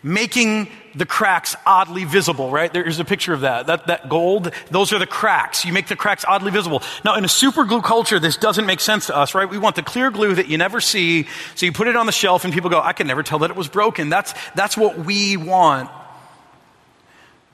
making 0.06 0.68
the 0.94 1.06
cracks 1.06 1.56
oddly 1.66 2.04
visible, 2.04 2.52
right? 2.52 2.72
There's 2.72 3.00
a 3.00 3.06
picture 3.06 3.34
of 3.34 3.42
that. 3.42 3.66
That, 3.66 3.88
that 3.88 4.08
gold, 4.08 4.52
those 4.70 4.94
are 4.94 5.00
the 5.00 5.08
cracks. 5.08 5.66
You 5.66 5.74
make 5.74 5.88
the 5.88 5.96
cracks 5.96 6.24
oddly 6.28 6.52
visible. 6.52 6.84
Now, 7.04 7.16
in 7.16 7.26
a 7.26 7.28
super 7.28 7.66
glue 7.66 7.82
culture, 7.82 8.20
this 8.20 8.38
doesn't 8.38 8.68
make 8.68 8.82
sense 8.82 9.08
to 9.08 9.18
us, 9.18 9.34
right? 9.34 9.50
We 9.50 9.58
want 9.58 9.76
the 9.76 9.82
clear 9.82 10.12
glue 10.12 10.36
that 10.36 10.48
you 10.48 10.60
never 10.60 10.80
see. 10.80 11.26
So 11.56 11.66
you 11.66 11.72
put 11.72 11.88
it 11.88 11.96
on 11.96 12.06
the 12.06 12.12
shelf 12.12 12.46
and 12.46 12.54
people 12.54 12.70
go, 12.70 12.80
I 12.80 12.94
can 12.94 13.08
never 13.08 13.24
tell 13.24 13.40
that 13.40 13.50
it 13.50 13.56
was 13.56 13.68
broken. 13.68 14.10
That's, 14.10 14.36
that's 14.54 14.78
what 14.78 15.00
we 15.00 15.38
want. 15.38 15.90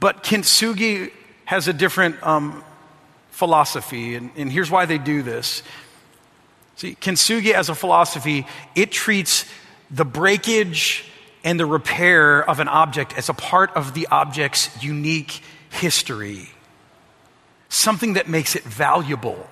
But 0.01 0.21
kintsugi 0.21 1.13
has 1.45 1.69
a 1.69 1.73
different 1.73 2.21
um, 2.21 2.65
philosophy, 3.29 4.15
and, 4.15 4.29
and 4.35 4.51
here's 4.51 4.69
why 4.69 4.85
they 4.85 4.97
do 4.97 5.21
this. 5.21 5.63
See, 6.75 6.95
kintsugi 6.95 7.53
as 7.53 7.69
a 7.69 7.75
philosophy, 7.75 8.45
it 8.75 8.91
treats 8.91 9.45
the 9.89 10.03
breakage 10.03 11.05
and 11.43 11.59
the 11.59 11.65
repair 11.65 12.47
of 12.47 12.59
an 12.59 12.67
object 12.67 13.17
as 13.17 13.29
a 13.29 13.33
part 13.33 13.71
of 13.75 13.93
the 13.93 14.07
object's 14.11 14.69
unique 14.83 15.41
history, 15.69 16.49
something 17.69 18.13
that 18.13 18.27
makes 18.27 18.55
it 18.55 18.63
valuable 18.63 19.49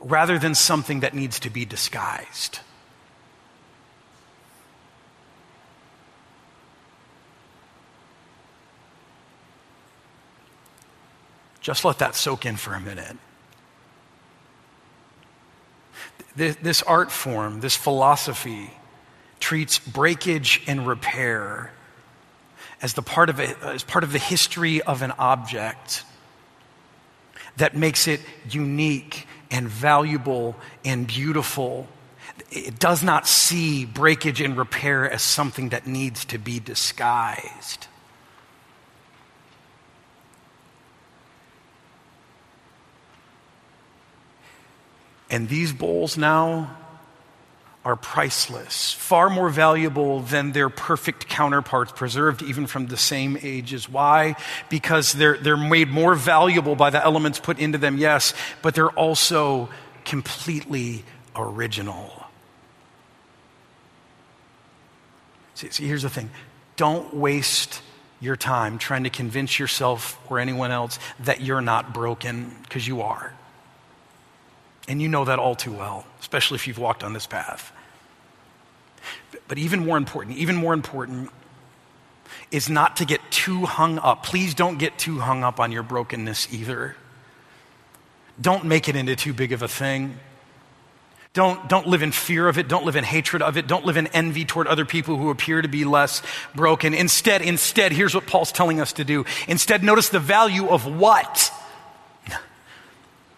rather 0.00 0.38
than 0.38 0.54
something 0.54 1.00
that 1.00 1.14
needs 1.14 1.40
to 1.40 1.50
be 1.50 1.64
disguised. 1.64 2.60
Just 11.60 11.84
let 11.84 11.98
that 11.98 12.14
soak 12.14 12.46
in 12.46 12.56
for 12.56 12.74
a 12.74 12.80
minute. 12.80 13.16
This 16.36 16.82
art 16.82 17.10
form, 17.10 17.60
this 17.60 17.74
philosophy, 17.74 18.70
treats 19.40 19.78
breakage 19.78 20.62
and 20.66 20.86
repair 20.86 21.72
as, 22.82 22.94
the 22.94 23.02
part 23.02 23.30
of 23.30 23.40
a, 23.40 23.56
as 23.64 23.82
part 23.82 24.04
of 24.04 24.12
the 24.12 24.18
history 24.18 24.82
of 24.82 25.02
an 25.02 25.12
object 25.18 26.04
that 27.56 27.74
makes 27.74 28.06
it 28.06 28.20
unique 28.50 29.26
and 29.50 29.68
valuable 29.68 30.56
and 30.84 31.06
beautiful. 31.06 31.88
It 32.50 32.78
does 32.78 33.02
not 33.02 33.26
see 33.26 33.84
breakage 33.84 34.40
and 34.40 34.56
repair 34.56 35.10
as 35.10 35.22
something 35.22 35.70
that 35.70 35.86
needs 35.86 36.24
to 36.26 36.38
be 36.38 36.60
disguised. 36.60 37.86
And 45.30 45.48
these 45.48 45.72
bowls 45.72 46.16
now 46.16 46.76
are 47.86 47.94
priceless, 47.94 48.92
far 48.94 49.30
more 49.30 49.48
valuable 49.48 50.18
than 50.18 50.50
their 50.50 50.68
perfect 50.68 51.28
counterparts, 51.28 51.92
preserved 51.92 52.42
even 52.42 52.66
from 52.66 52.88
the 52.88 52.96
same 52.96 53.38
ages. 53.42 53.88
Why? 53.88 54.34
Because 54.68 55.12
they're, 55.12 55.38
they're 55.38 55.56
made 55.56 55.88
more 55.88 56.16
valuable 56.16 56.74
by 56.74 56.90
the 56.90 57.02
elements 57.02 57.38
put 57.38 57.60
into 57.60 57.78
them, 57.78 57.96
yes, 57.96 58.34
but 58.60 58.74
they're 58.74 58.90
also 58.90 59.68
completely 60.04 61.04
original. 61.36 62.26
See, 65.54 65.70
see 65.70 65.86
here's 65.86 66.02
the 66.02 66.10
thing 66.10 66.28
don't 66.74 67.14
waste 67.14 67.82
your 68.18 68.34
time 68.34 68.78
trying 68.78 69.04
to 69.04 69.10
convince 69.10 69.60
yourself 69.60 70.18
or 70.28 70.40
anyone 70.40 70.72
else 70.72 70.98
that 71.20 71.40
you're 71.40 71.60
not 71.60 71.94
broken, 71.94 72.52
because 72.64 72.88
you 72.88 73.02
are. 73.02 73.32
And 74.88 75.00
you 75.00 75.06
know 75.06 75.24
that 75.24 75.38
all 75.38 75.54
too 75.54 75.72
well, 75.72 76.04
especially 76.18 76.56
if 76.56 76.66
you've 76.66 76.78
walked 76.78 77.04
on 77.04 77.12
this 77.12 77.28
path. 77.28 77.72
But 79.48 79.58
even 79.58 79.84
more 79.84 79.96
important, 79.96 80.36
even 80.36 80.56
more 80.56 80.74
important 80.74 81.30
is 82.50 82.68
not 82.68 82.96
to 82.96 83.04
get 83.04 83.20
too 83.30 83.64
hung 83.64 83.98
up. 83.98 84.24
Please 84.24 84.54
don't 84.54 84.78
get 84.78 84.98
too 84.98 85.18
hung 85.18 85.44
up 85.44 85.60
on 85.60 85.72
your 85.72 85.82
brokenness 85.82 86.52
either. 86.52 86.96
Don't 88.40 88.64
make 88.64 88.88
it 88.88 88.96
into 88.96 89.16
too 89.16 89.32
big 89.32 89.52
of 89.52 89.62
a 89.62 89.68
thing. 89.68 90.18
Don't, 91.32 91.68
don't 91.68 91.86
live 91.86 92.02
in 92.02 92.12
fear 92.12 92.48
of 92.48 92.56
it. 92.56 92.66
Don't 92.66 92.86
live 92.86 92.96
in 92.96 93.04
hatred 93.04 93.42
of 93.42 93.58
it. 93.58 93.66
Don't 93.66 93.84
live 93.84 93.98
in 93.98 94.06
envy 94.08 94.46
toward 94.46 94.66
other 94.66 94.86
people 94.86 95.18
who 95.18 95.28
appear 95.28 95.60
to 95.60 95.68
be 95.68 95.84
less 95.84 96.22
broken. 96.54 96.94
Instead, 96.94 97.42
instead, 97.42 97.92
here's 97.92 98.14
what 98.14 98.26
Paul's 98.26 98.52
telling 98.52 98.80
us 98.80 98.94
to 98.94 99.04
do. 99.04 99.26
Instead, 99.46 99.84
notice 99.84 100.08
the 100.08 100.20
value 100.20 100.68
of 100.68 100.86
what? 100.86 101.52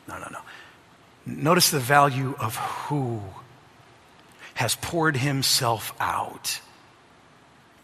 No, 0.06 0.16
no, 0.18 0.28
no. 0.30 0.38
Notice 1.26 1.70
the 1.70 1.78
value 1.78 2.34
of 2.40 2.56
who 2.56 3.20
has 4.58 4.74
poured 4.74 5.16
himself 5.16 5.94
out 6.00 6.60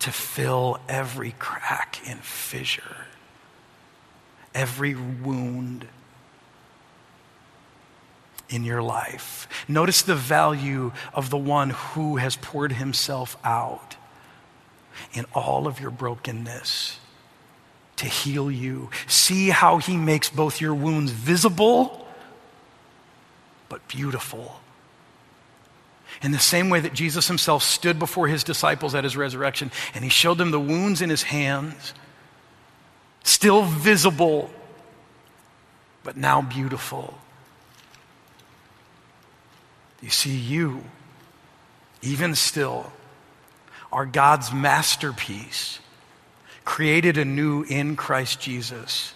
to 0.01 0.11
fill 0.11 0.77
every 0.89 1.31
crack 1.39 2.01
and 2.09 2.19
fissure, 2.19 3.07
every 4.53 4.93
wound 4.93 5.87
in 8.49 8.65
your 8.65 8.83
life. 8.83 9.47
Notice 9.69 10.03
the 10.03 10.17
value 10.17 10.91
of 11.13 11.31
the 11.31 11.37
one 11.37 11.71
who 11.71 12.17
has 12.17 12.35
poured 12.35 12.73
himself 12.73 13.37
out 13.45 13.95
in 15.13 15.27
all 15.33 15.69
of 15.69 15.79
your 15.79 15.93
brokenness 15.93 16.99
to 17.99 18.07
heal 18.07 18.51
you. 18.51 18.91
See 19.07 19.51
how 19.51 19.79
he 19.79 19.97
makes 19.97 20.29
both 20.29 20.61
your 20.61 20.75
wounds 20.75 21.13
visible 21.13 22.09
but 23.69 23.87
beautiful. 23.87 24.59
In 26.23 26.33
the 26.33 26.39
same 26.39 26.71
way 26.71 26.81
that 26.81 26.95
Jesus 26.95 27.29
himself 27.29 27.63
stood 27.63 27.99
before 27.99 28.29
his 28.29 28.45
disciples 28.45 28.95
at 28.95 29.05
his 29.05 29.17
resurrection 29.17 29.71
and 29.95 30.05
he 30.05 30.11
showed 30.11 30.39
them 30.39 30.51
the 30.51 30.61
wounds 30.61 31.03
in 31.03 31.11
his 31.11 31.23
hands, 31.23 31.93
still 33.23 33.63
visible, 33.63 34.51
but 36.03 36.17
now 36.17 36.41
beautiful. 36.41 37.19
You 40.01 40.11
see, 40.11 40.37
you, 40.37 40.85
even 42.03 42.35
still, 42.35 42.93
are 43.91 44.07
God's 44.07 44.53
masterpiece, 44.53 45.79
created 46.65 47.17
anew 47.17 47.63
in 47.63 47.97
Christ 47.97 48.41
Jesus 48.41 49.15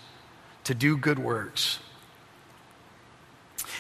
to 0.65 0.75
do 0.75 0.97
good 0.97 1.19
works 1.19 1.79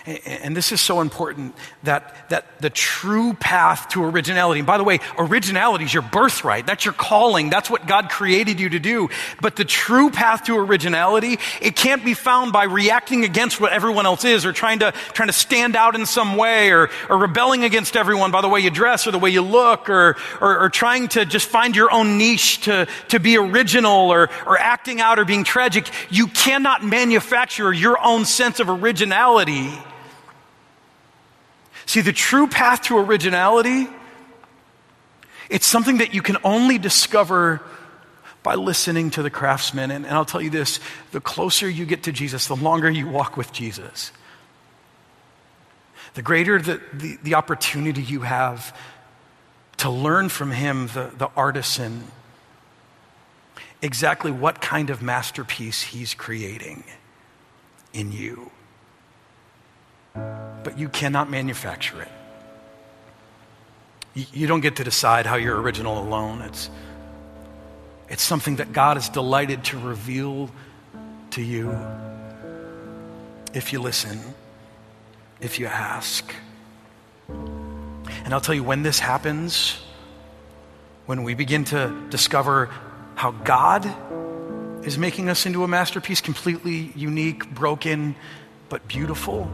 and 0.06 0.56
this 0.56 0.72
is 0.72 0.80
so 0.80 1.00
important 1.00 1.54
that, 1.82 2.28
that 2.30 2.60
the 2.60 2.70
true 2.70 3.34
path 3.34 3.88
to 3.90 4.04
originality, 4.04 4.60
and 4.60 4.66
by 4.66 4.78
the 4.78 4.84
way, 4.84 5.00
originality 5.18 5.84
is 5.84 5.94
your 5.94 6.02
birthright. 6.02 6.66
That's 6.66 6.84
your 6.84 6.94
calling. 6.94 7.50
That's 7.50 7.70
what 7.70 7.86
God 7.86 8.10
created 8.10 8.60
you 8.60 8.70
to 8.70 8.78
do. 8.78 9.08
But 9.40 9.56
the 9.56 9.64
true 9.64 10.10
path 10.10 10.44
to 10.44 10.56
originality, 10.56 11.38
it 11.60 11.76
can't 11.76 12.04
be 12.04 12.14
found 12.14 12.52
by 12.52 12.64
reacting 12.64 13.24
against 13.24 13.60
what 13.60 13.72
everyone 13.72 14.06
else 14.06 14.24
is 14.24 14.44
or 14.44 14.52
trying 14.52 14.80
to, 14.80 14.92
trying 15.12 15.28
to 15.28 15.32
stand 15.32 15.76
out 15.76 15.94
in 15.94 16.06
some 16.06 16.36
way 16.36 16.70
or, 16.70 16.90
or 17.08 17.18
rebelling 17.18 17.64
against 17.64 17.96
everyone 17.96 18.30
by 18.30 18.40
the 18.40 18.48
way 18.48 18.60
you 18.60 18.70
dress 18.70 19.06
or 19.06 19.10
the 19.10 19.18
way 19.18 19.30
you 19.30 19.42
look 19.42 19.88
or, 19.88 20.16
or, 20.40 20.64
or 20.64 20.70
trying 20.70 21.08
to 21.08 21.24
just 21.24 21.46
find 21.48 21.76
your 21.76 21.92
own 21.92 22.18
niche 22.18 22.62
to, 22.62 22.86
to 23.08 23.20
be 23.20 23.36
original 23.36 24.10
or, 24.10 24.30
or 24.46 24.58
acting 24.58 25.00
out 25.00 25.18
or 25.18 25.24
being 25.24 25.44
tragic. 25.44 25.88
You 26.10 26.26
cannot 26.26 26.84
manufacture 26.84 27.72
your 27.72 27.98
own 28.02 28.24
sense 28.24 28.60
of 28.60 28.68
originality 28.68 29.70
See, 31.88 32.02
the 32.02 32.12
true 32.12 32.46
path 32.46 32.82
to 32.82 32.98
originality, 32.98 33.88
it's 35.48 35.66
something 35.66 35.98
that 35.98 36.12
you 36.12 36.20
can 36.20 36.36
only 36.44 36.76
discover 36.76 37.62
by 38.42 38.56
listening 38.56 39.08
to 39.12 39.22
the 39.22 39.30
craftsman. 39.30 39.90
And, 39.90 40.04
and 40.04 40.14
I'll 40.14 40.26
tell 40.26 40.42
you 40.42 40.50
this 40.50 40.80
the 41.12 41.20
closer 41.22 41.66
you 41.66 41.86
get 41.86 42.02
to 42.02 42.12
Jesus, 42.12 42.46
the 42.46 42.56
longer 42.56 42.90
you 42.90 43.08
walk 43.08 43.38
with 43.38 43.52
Jesus, 43.52 44.12
the 46.12 46.20
greater 46.20 46.60
the, 46.60 46.78
the, 46.92 47.16
the 47.22 47.34
opportunity 47.36 48.02
you 48.02 48.20
have 48.20 48.78
to 49.78 49.88
learn 49.88 50.28
from 50.28 50.50
him, 50.50 50.88
the, 50.88 51.10
the 51.16 51.30
artisan, 51.36 52.04
exactly 53.80 54.30
what 54.30 54.60
kind 54.60 54.90
of 54.90 55.00
masterpiece 55.00 55.80
he's 55.80 56.12
creating 56.12 56.84
in 57.94 58.12
you 58.12 58.50
but 60.68 60.78
you 60.78 60.90
cannot 60.90 61.30
manufacture 61.30 62.02
it. 62.02 62.10
You 64.34 64.46
don't 64.46 64.60
get 64.60 64.76
to 64.76 64.84
decide 64.84 65.24
how 65.24 65.36
you're 65.36 65.58
original 65.58 65.98
alone. 65.98 66.42
It's, 66.42 66.68
it's 68.10 68.22
something 68.22 68.56
that 68.56 68.74
God 68.74 68.98
is 68.98 69.08
delighted 69.08 69.64
to 69.64 69.78
reveal 69.78 70.50
to 71.30 71.40
you 71.40 71.74
if 73.54 73.72
you 73.72 73.80
listen, 73.80 74.20
if 75.40 75.58
you 75.58 75.64
ask. 75.64 76.30
And 77.28 78.34
I'll 78.34 78.42
tell 78.42 78.54
you 78.54 78.62
when 78.62 78.82
this 78.82 78.98
happens, 78.98 79.78
when 81.06 81.22
we 81.22 81.32
begin 81.32 81.64
to 81.64 82.08
discover 82.10 82.66
how 83.14 83.30
God 83.30 83.86
is 84.86 84.98
making 84.98 85.30
us 85.30 85.46
into 85.46 85.64
a 85.64 85.68
masterpiece, 85.68 86.20
completely 86.20 86.92
unique, 86.94 87.48
broken, 87.54 88.14
but 88.68 88.86
beautiful 88.86 89.50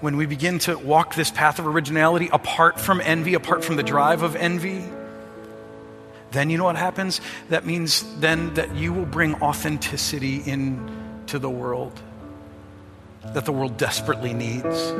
when 0.00 0.16
we 0.16 0.26
begin 0.26 0.58
to 0.60 0.76
walk 0.76 1.14
this 1.14 1.30
path 1.30 1.58
of 1.58 1.66
originality 1.66 2.28
apart 2.32 2.80
from 2.80 3.00
envy, 3.00 3.34
apart 3.34 3.64
from 3.64 3.76
the 3.76 3.82
drive 3.82 4.22
of 4.22 4.36
envy, 4.36 4.84
then 6.32 6.48
you 6.48 6.58
know 6.58 6.64
what 6.64 6.76
happens? 6.76 7.20
That 7.48 7.66
means 7.66 8.04
then 8.20 8.54
that 8.54 8.74
you 8.74 8.92
will 8.92 9.06
bring 9.06 9.34
authenticity 9.42 10.42
into 10.44 11.38
the 11.38 11.50
world 11.50 12.00
that 13.22 13.44
the 13.44 13.52
world 13.52 13.76
desperately 13.76 14.32
needs. 14.32 14.92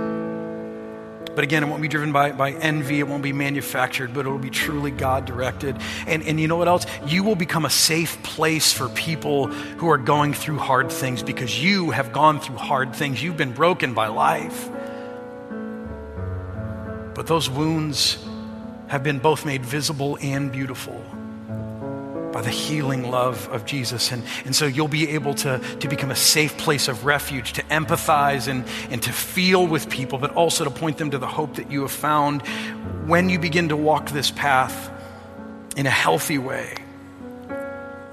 But 1.34 1.44
again, 1.44 1.62
it 1.62 1.68
won't 1.68 1.80
be 1.80 1.88
driven 1.88 2.12
by, 2.12 2.32
by 2.32 2.52
envy. 2.52 2.98
It 2.98 3.06
won't 3.06 3.22
be 3.22 3.32
manufactured, 3.32 4.12
but 4.12 4.26
it 4.26 4.28
will 4.28 4.38
be 4.38 4.50
truly 4.50 4.90
God 4.90 5.24
directed. 5.24 5.76
And, 6.06 6.22
and 6.24 6.40
you 6.40 6.48
know 6.48 6.56
what 6.56 6.68
else? 6.68 6.86
You 7.06 7.22
will 7.22 7.36
become 7.36 7.64
a 7.64 7.70
safe 7.70 8.22
place 8.22 8.72
for 8.72 8.88
people 8.90 9.46
who 9.46 9.88
are 9.90 9.98
going 9.98 10.34
through 10.34 10.58
hard 10.58 10.90
things 10.90 11.22
because 11.22 11.62
you 11.62 11.90
have 11.92 12.12
gone 12.12 12.40
through 12.40 12.56
hard 12.56 12.94
things. 12.94 13.22
You've 13.22 13.36
been 13.36 13.52
broken 13.52 13.94
by 13.94 14.08
life. 14.08 14.68
But 17.20 17.26
those 17.26 17.50
wounds 17.50 18.16
have 18.88 19.02
been 19.02 19.18
both 19.18 19.44
made 19.44 19.62
visible 19.62 20.16
and 20.22 20.50
beautiful 20.50 21.04
by 22.32 22.40
the 22.40 22.48
healing 22.48 23.10
love 23.10 23.46
of 23.50 23.66
Jesus. 23.66 24.10
And, 24.10 24.22
and 24.46 24.56
so 24.56 24.64
you'll 24.64 24.88
be 24.88 25.10
able 25.10 25.34
to, 25.34 25.58
to 25.80 25.86
become 25.86 26.10
a 26.10 26.16
safe 26.16 26.56
place 26.56 26.88
of 26.88 27.04
refuge, 27.04 27.52
to 27.52 27.62
empathize 27.64 28.48
and, 28.48 28.64
and 28.88 29.02
to 29.02 29.12
feel 29.12 29.66
with 29.66 29.90
people, 29.90 30.18
but 30.18 30.30
also 30.30 30.64
to 30.64 30.70
point 30.70 30.96
them 30.96 31.10
to 31.10 31.18
the 31.18 31.26
hope 31.26 31.56
that 31.56 31.70
you 31.70 31.82
have 31.82 31.92
found 31.92 32.40
when 33.06 33.28
you 33.28 33.38
begin 33.38 33.68
to 33.68 33.76
walk 33.76 34.08
this 34.08 34.30
path 34.30 34.90
in 35.76 35.84
a 35.84 35.90
healthy 35.90 36.38
way. 36.38 36.74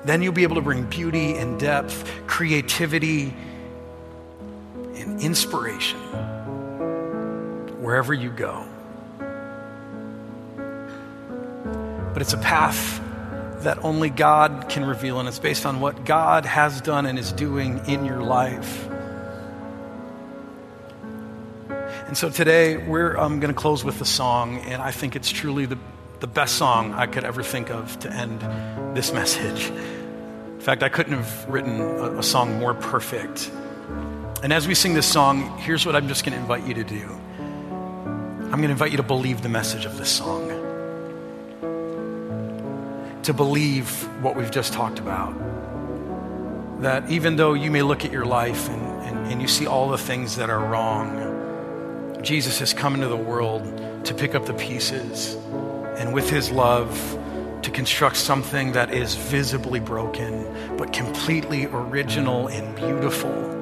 Then 0.04 0.22
you'll 0.22 0.34
be 0.34 0.44
able 0.44 0.56
to 0.56 0.62
bring 0.62 0.84
beauty 0.84 1.38
and 1.38 1.58
depth, 1.58 2.12
creativity 2.28 3.34
and 4.96 5.22
inspiration 5.22 5.98
wherever 7.80 8.14
you 8.14 8.32
go. 8.32 8.68
But 12.18 12.24
it's 12.24 12.34
a 12.34 12.38
path 12.40 13.00
that 13.62 13.78
only 13.84 14.10
God 14.10 14.70
can 14.70 14.84
reveal, 14.84 15.20
and 15.20 15.30
it's 15.30 15.38
based 15.38 15.68
on 15.68 15.80
what 15.80 16.04
God 16.04 16.48
has 16.48 16.82
done 16.82 17.06
and 17.06 17.20
is 17.20 17.32
doing 17.32 17.80
in 17.86 18.06
your 18.06 18.24
life. 18.24 18.90
And 22.08 22.18
so 22.18 22.32
today 22.32 22.78
we're 22.78 23.16
um, 23.18 23.40
going 23.40 23.54
to 23.54 23.60
close 23.60 23.84
with 23.84 24.02
a 24.02 24.06
song, 24.06 24.58
and 24.62 24.82
I 24.82 24.90
think 24.90 25.16
it's 25.16 25.30
truly 25.30 25.68
the, 25.68 25.78
the 26.20 26.26
best 26.26 26.56
song 26.56 26.96
I 26.96 27.06
could 27.06 27.24
ever 27.24 27.44
think 27.44 27.70
of 27.70 28.00
to 28.00 28.12
end 28.12 28.42
this 28.98 29.14
message. 29.14 29.70
In 29.70 30.60
fact, 30.60 30.82
I 30.82 30.90
couldn't 30.90 31.14
have 31.14 31.48
written 31.48 31.80
a, 31.82 32.18
a 32.18 32.24
song 32.24 32.58
more 32.58 32.74
perfect. 32.74 33.52
And 34.42 34.52
as 34.52 34.68
we 34.68 34.74
sing 34.74 34.96
this 34.96 35.06
song, 35.06 35.56
here's 35.60 35.86
what 35.86 35.96
I'm 35.96 36.08
just 36.08 36.26
going 36.26 36.34
to 36.34 36.40
invite 36.40 36.66
you 36.66 36.74
to 36.74 36.84
do 36.84 37.12
I'm 38.42 38.50
going 38.50 38.64
to 38.64 38.70
invite 38.70 38.90
you 38.90 38.98
to 38.98 39.04
believe 39.04 39.44
the 39.44 39.50
message 39.50 39.86
of 39.86 40.00
this 40.00 40.10
song 40.10 40.57
to 43.24 43.34
believe 43.34 43.90
what 44.24 44.36
we've 44.36 44.52
just 44.52 44.74
talked 44.74 45.00
about. 45.00 45.34
That 46.82 47.10
even 47.10 47.36
though 47.36 47.54
you 47.54 47.72
may 47.72 47.82
look 47.82 48.06
at 48.06 48.12
your 48.12 48.26
life 48.26 48.70
and, 48.70 48.82
and, 49.04 49.32
and 49.32 49.42
you 49.42 49.48
see 49.48 49.66
all 49.66 49.90
the 49.90 49.98
things 49.98 50.36
that 50.36 50.50
are 50.50 50.60
wrong, 50.60 52.22
Jesus 52.22 52.60
has 52.60 52.74
come 52.74 52.96
into 52.96 53.08
the 53.08 53.18
world 53.18 53.64
to 54.06 54.14
pick 54.14 54.36
up 54.36 54.46
the 54.46 54.54
pieces 54.54 55.36
and 55.98 56.14
with 56.14 56.30
his 56.30 56.52
love 56.52 57.20
to 57.64 57.72
construct 57.72 58.16
something 58.16 58.74
that 58.74 58.94
is 58.94 59.16
visibly 59.16 59.80
broken, 59.80 60.78
but 60.78 60.94
completely 60.94 61.66
original 61.66 62.48
and 62.48 62.76
beautiful 62.76 63.57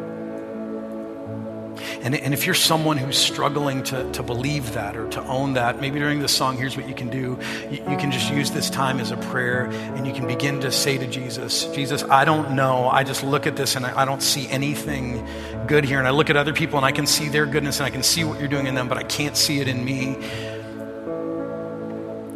and, 2.05 2.13
and 2.13 2.35
if 2.35 2.45
you're 2.45 2.53
someone 2.53 2.97
who's 2.97 3.17
struggling 3.17 3.81
to, 3.85 4.11
to 4.11 4.21
believe 4.21 4.73
that 4.73 4.95
or 4.95 5.09
to 5.09 5.23
own 5.23 5.53
that, 5.53 5.81
maybe 5.81 5.97
during 5.97 6.19
this 6.19 6.31
song, 6.31 6.55
here's 6.55 6.77
what 6.77 6.87
you 6.87 6.93
can 6.93 7.09
do. 7.09 7.39
You, 7.71 7.77
you 7.89 7.97
can 7.97 8.11
just 8.11 8.31
use 8.31 8.51
this 8.51 8.69
time 8.69 8.99
as 8.99 9.09
a 9.09 9.17
prayer 9.17 9.65
and 9.95 10.05
you 10.05 10.13
can 10.13 10.27
begin 10.27 10.59
to 10.61 10.71
say 10.71 10.99
to 10.99 11.07
Jesus, 11.07 11.65
Jesus, 11.73 12.03
I 12.03 12.23
don't 12.23 12.51
know. 12.51 12.89
I 12.89 13.03
just 13.03 13.23
look 13.23 13.47
at 13.47 13.55
this 13.55 13.75
and 13.75 13.87
I, 13.87 14.03
I 14.03 14.05
don't 14.05 14.21
see 14.21 14.47
anything 14.49 15.27
good 15.65 15.83
here. 15.83 15.97
And 15.97 16.07
I 16.07 16.11
look 16.11 16.29
at 16.29 16.37
other 16.37 16.53
people 16.53 16.77
and 16.77 16.85
I 16.85 16.91
can 16.91 17.07
see 17.07 17.27
their 17.27 17.47
goodness 17.47 17.79
and 17.79 17.87
I 17.87 17.89
can 17.89 18.03
see 18.03 18.23
what 18.23 18.39
you're 18.39 18.49
doing 18.49 18.67
in 18.67 18.75
them, 18.75 18.87
but 18.87 18.99
I 18.99 19.03
can't 19.03 19.35
see 19.35 19.59
it 19.59 19.67
in 19.67 19.83
me. 19.83 20.09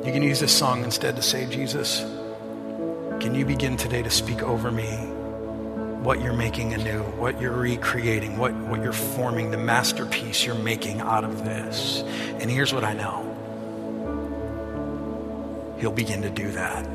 You 0.03 0.11
can 0.11 0.23
use 0.23 0.39
this 0.39 0.57
song 0.57 0.83
instead 0.83 1.15
to 1.15 1.21
say, 1.21 1.45
Jesus, 1.45 1.99
can 3.19 3.35
you 3.35 3.45
begin 3.45 3.77
today 3.77 4.01
to 4.01 4.09
speak 4.09 4.41
over 4.41 4.71
me? 4.71 5.08
What 6.01 6.21
you're 6.21 6.33
making 6.33 6.73
anew, 6.73 7.03
what 7.17 7.41
you're 7.41 7.55
recreating, 7.55 8.37
what, 8.37 8.53
what 8.53 8.81
you're 8.81 8.93
forming, 8.93 9.51
the 9.51 9.57
masterpiece 9.57 10.45
you're 10.45 10.55
making 10.55 11.01
out 11.01 11.25
of 11.25 11.43
this. 11.43 12.01
And 12.39 12.49
here's 12.49 12.73
what 12.73 12.83
I 12.83 12.93
know 12.93 13.25
He'll 15.79 15.91
begin 15.91 16.21
to 16.23 16.29
do 16.29 16.51
that. 16.51 16.85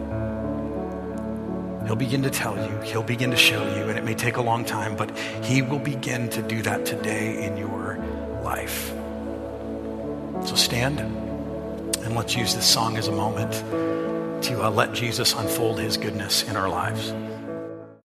He'll 1.86 1.96
begin 1.96 2.22
to 2.22 2.30
tell 2.30 2.56
you, 2.56 2.80
He'll 2.80 3.02
begin 3.02 3.30
to 3.30 3.36
show 3.36 3.62
you, 3.76 3.88
and 3.88 3.98
it 3.98 4.04
may 4.04 4.14
take 4.14 4.36
a 4.36 4.42
long 4.42 4.64
time, 4.64 4.96
but 4.96 5.10
He 5.42 5.60
will 5.60 5.78
begin 5.78 6.30
to 6.30 6.40
do 6.42 6.62
that 6.62 6.86
today 6.86 7.44
in 7.44 7.56
your 7.58 7.98
life. 8.42 8.88
So 10.46 10.54
stand 10.54 11.00
and 11.00 12.14
let's 12.14 12.36
use 12.36 12.54
this 12.54 12.66
song 12.66 12.96
as 12.96 13.08
a 13.08 13.12
moment 13.12 13.52
to 14.44 14.62
uh, 14.62 14.70
let 14.70 14.92
Jesus 14.92 15.34
unfold 15.34 15.78
His 15.78 15.96
goodness 15.96 16.42
in 16.42 16.56
our 16.56 16.68
lives. 16.68 17.12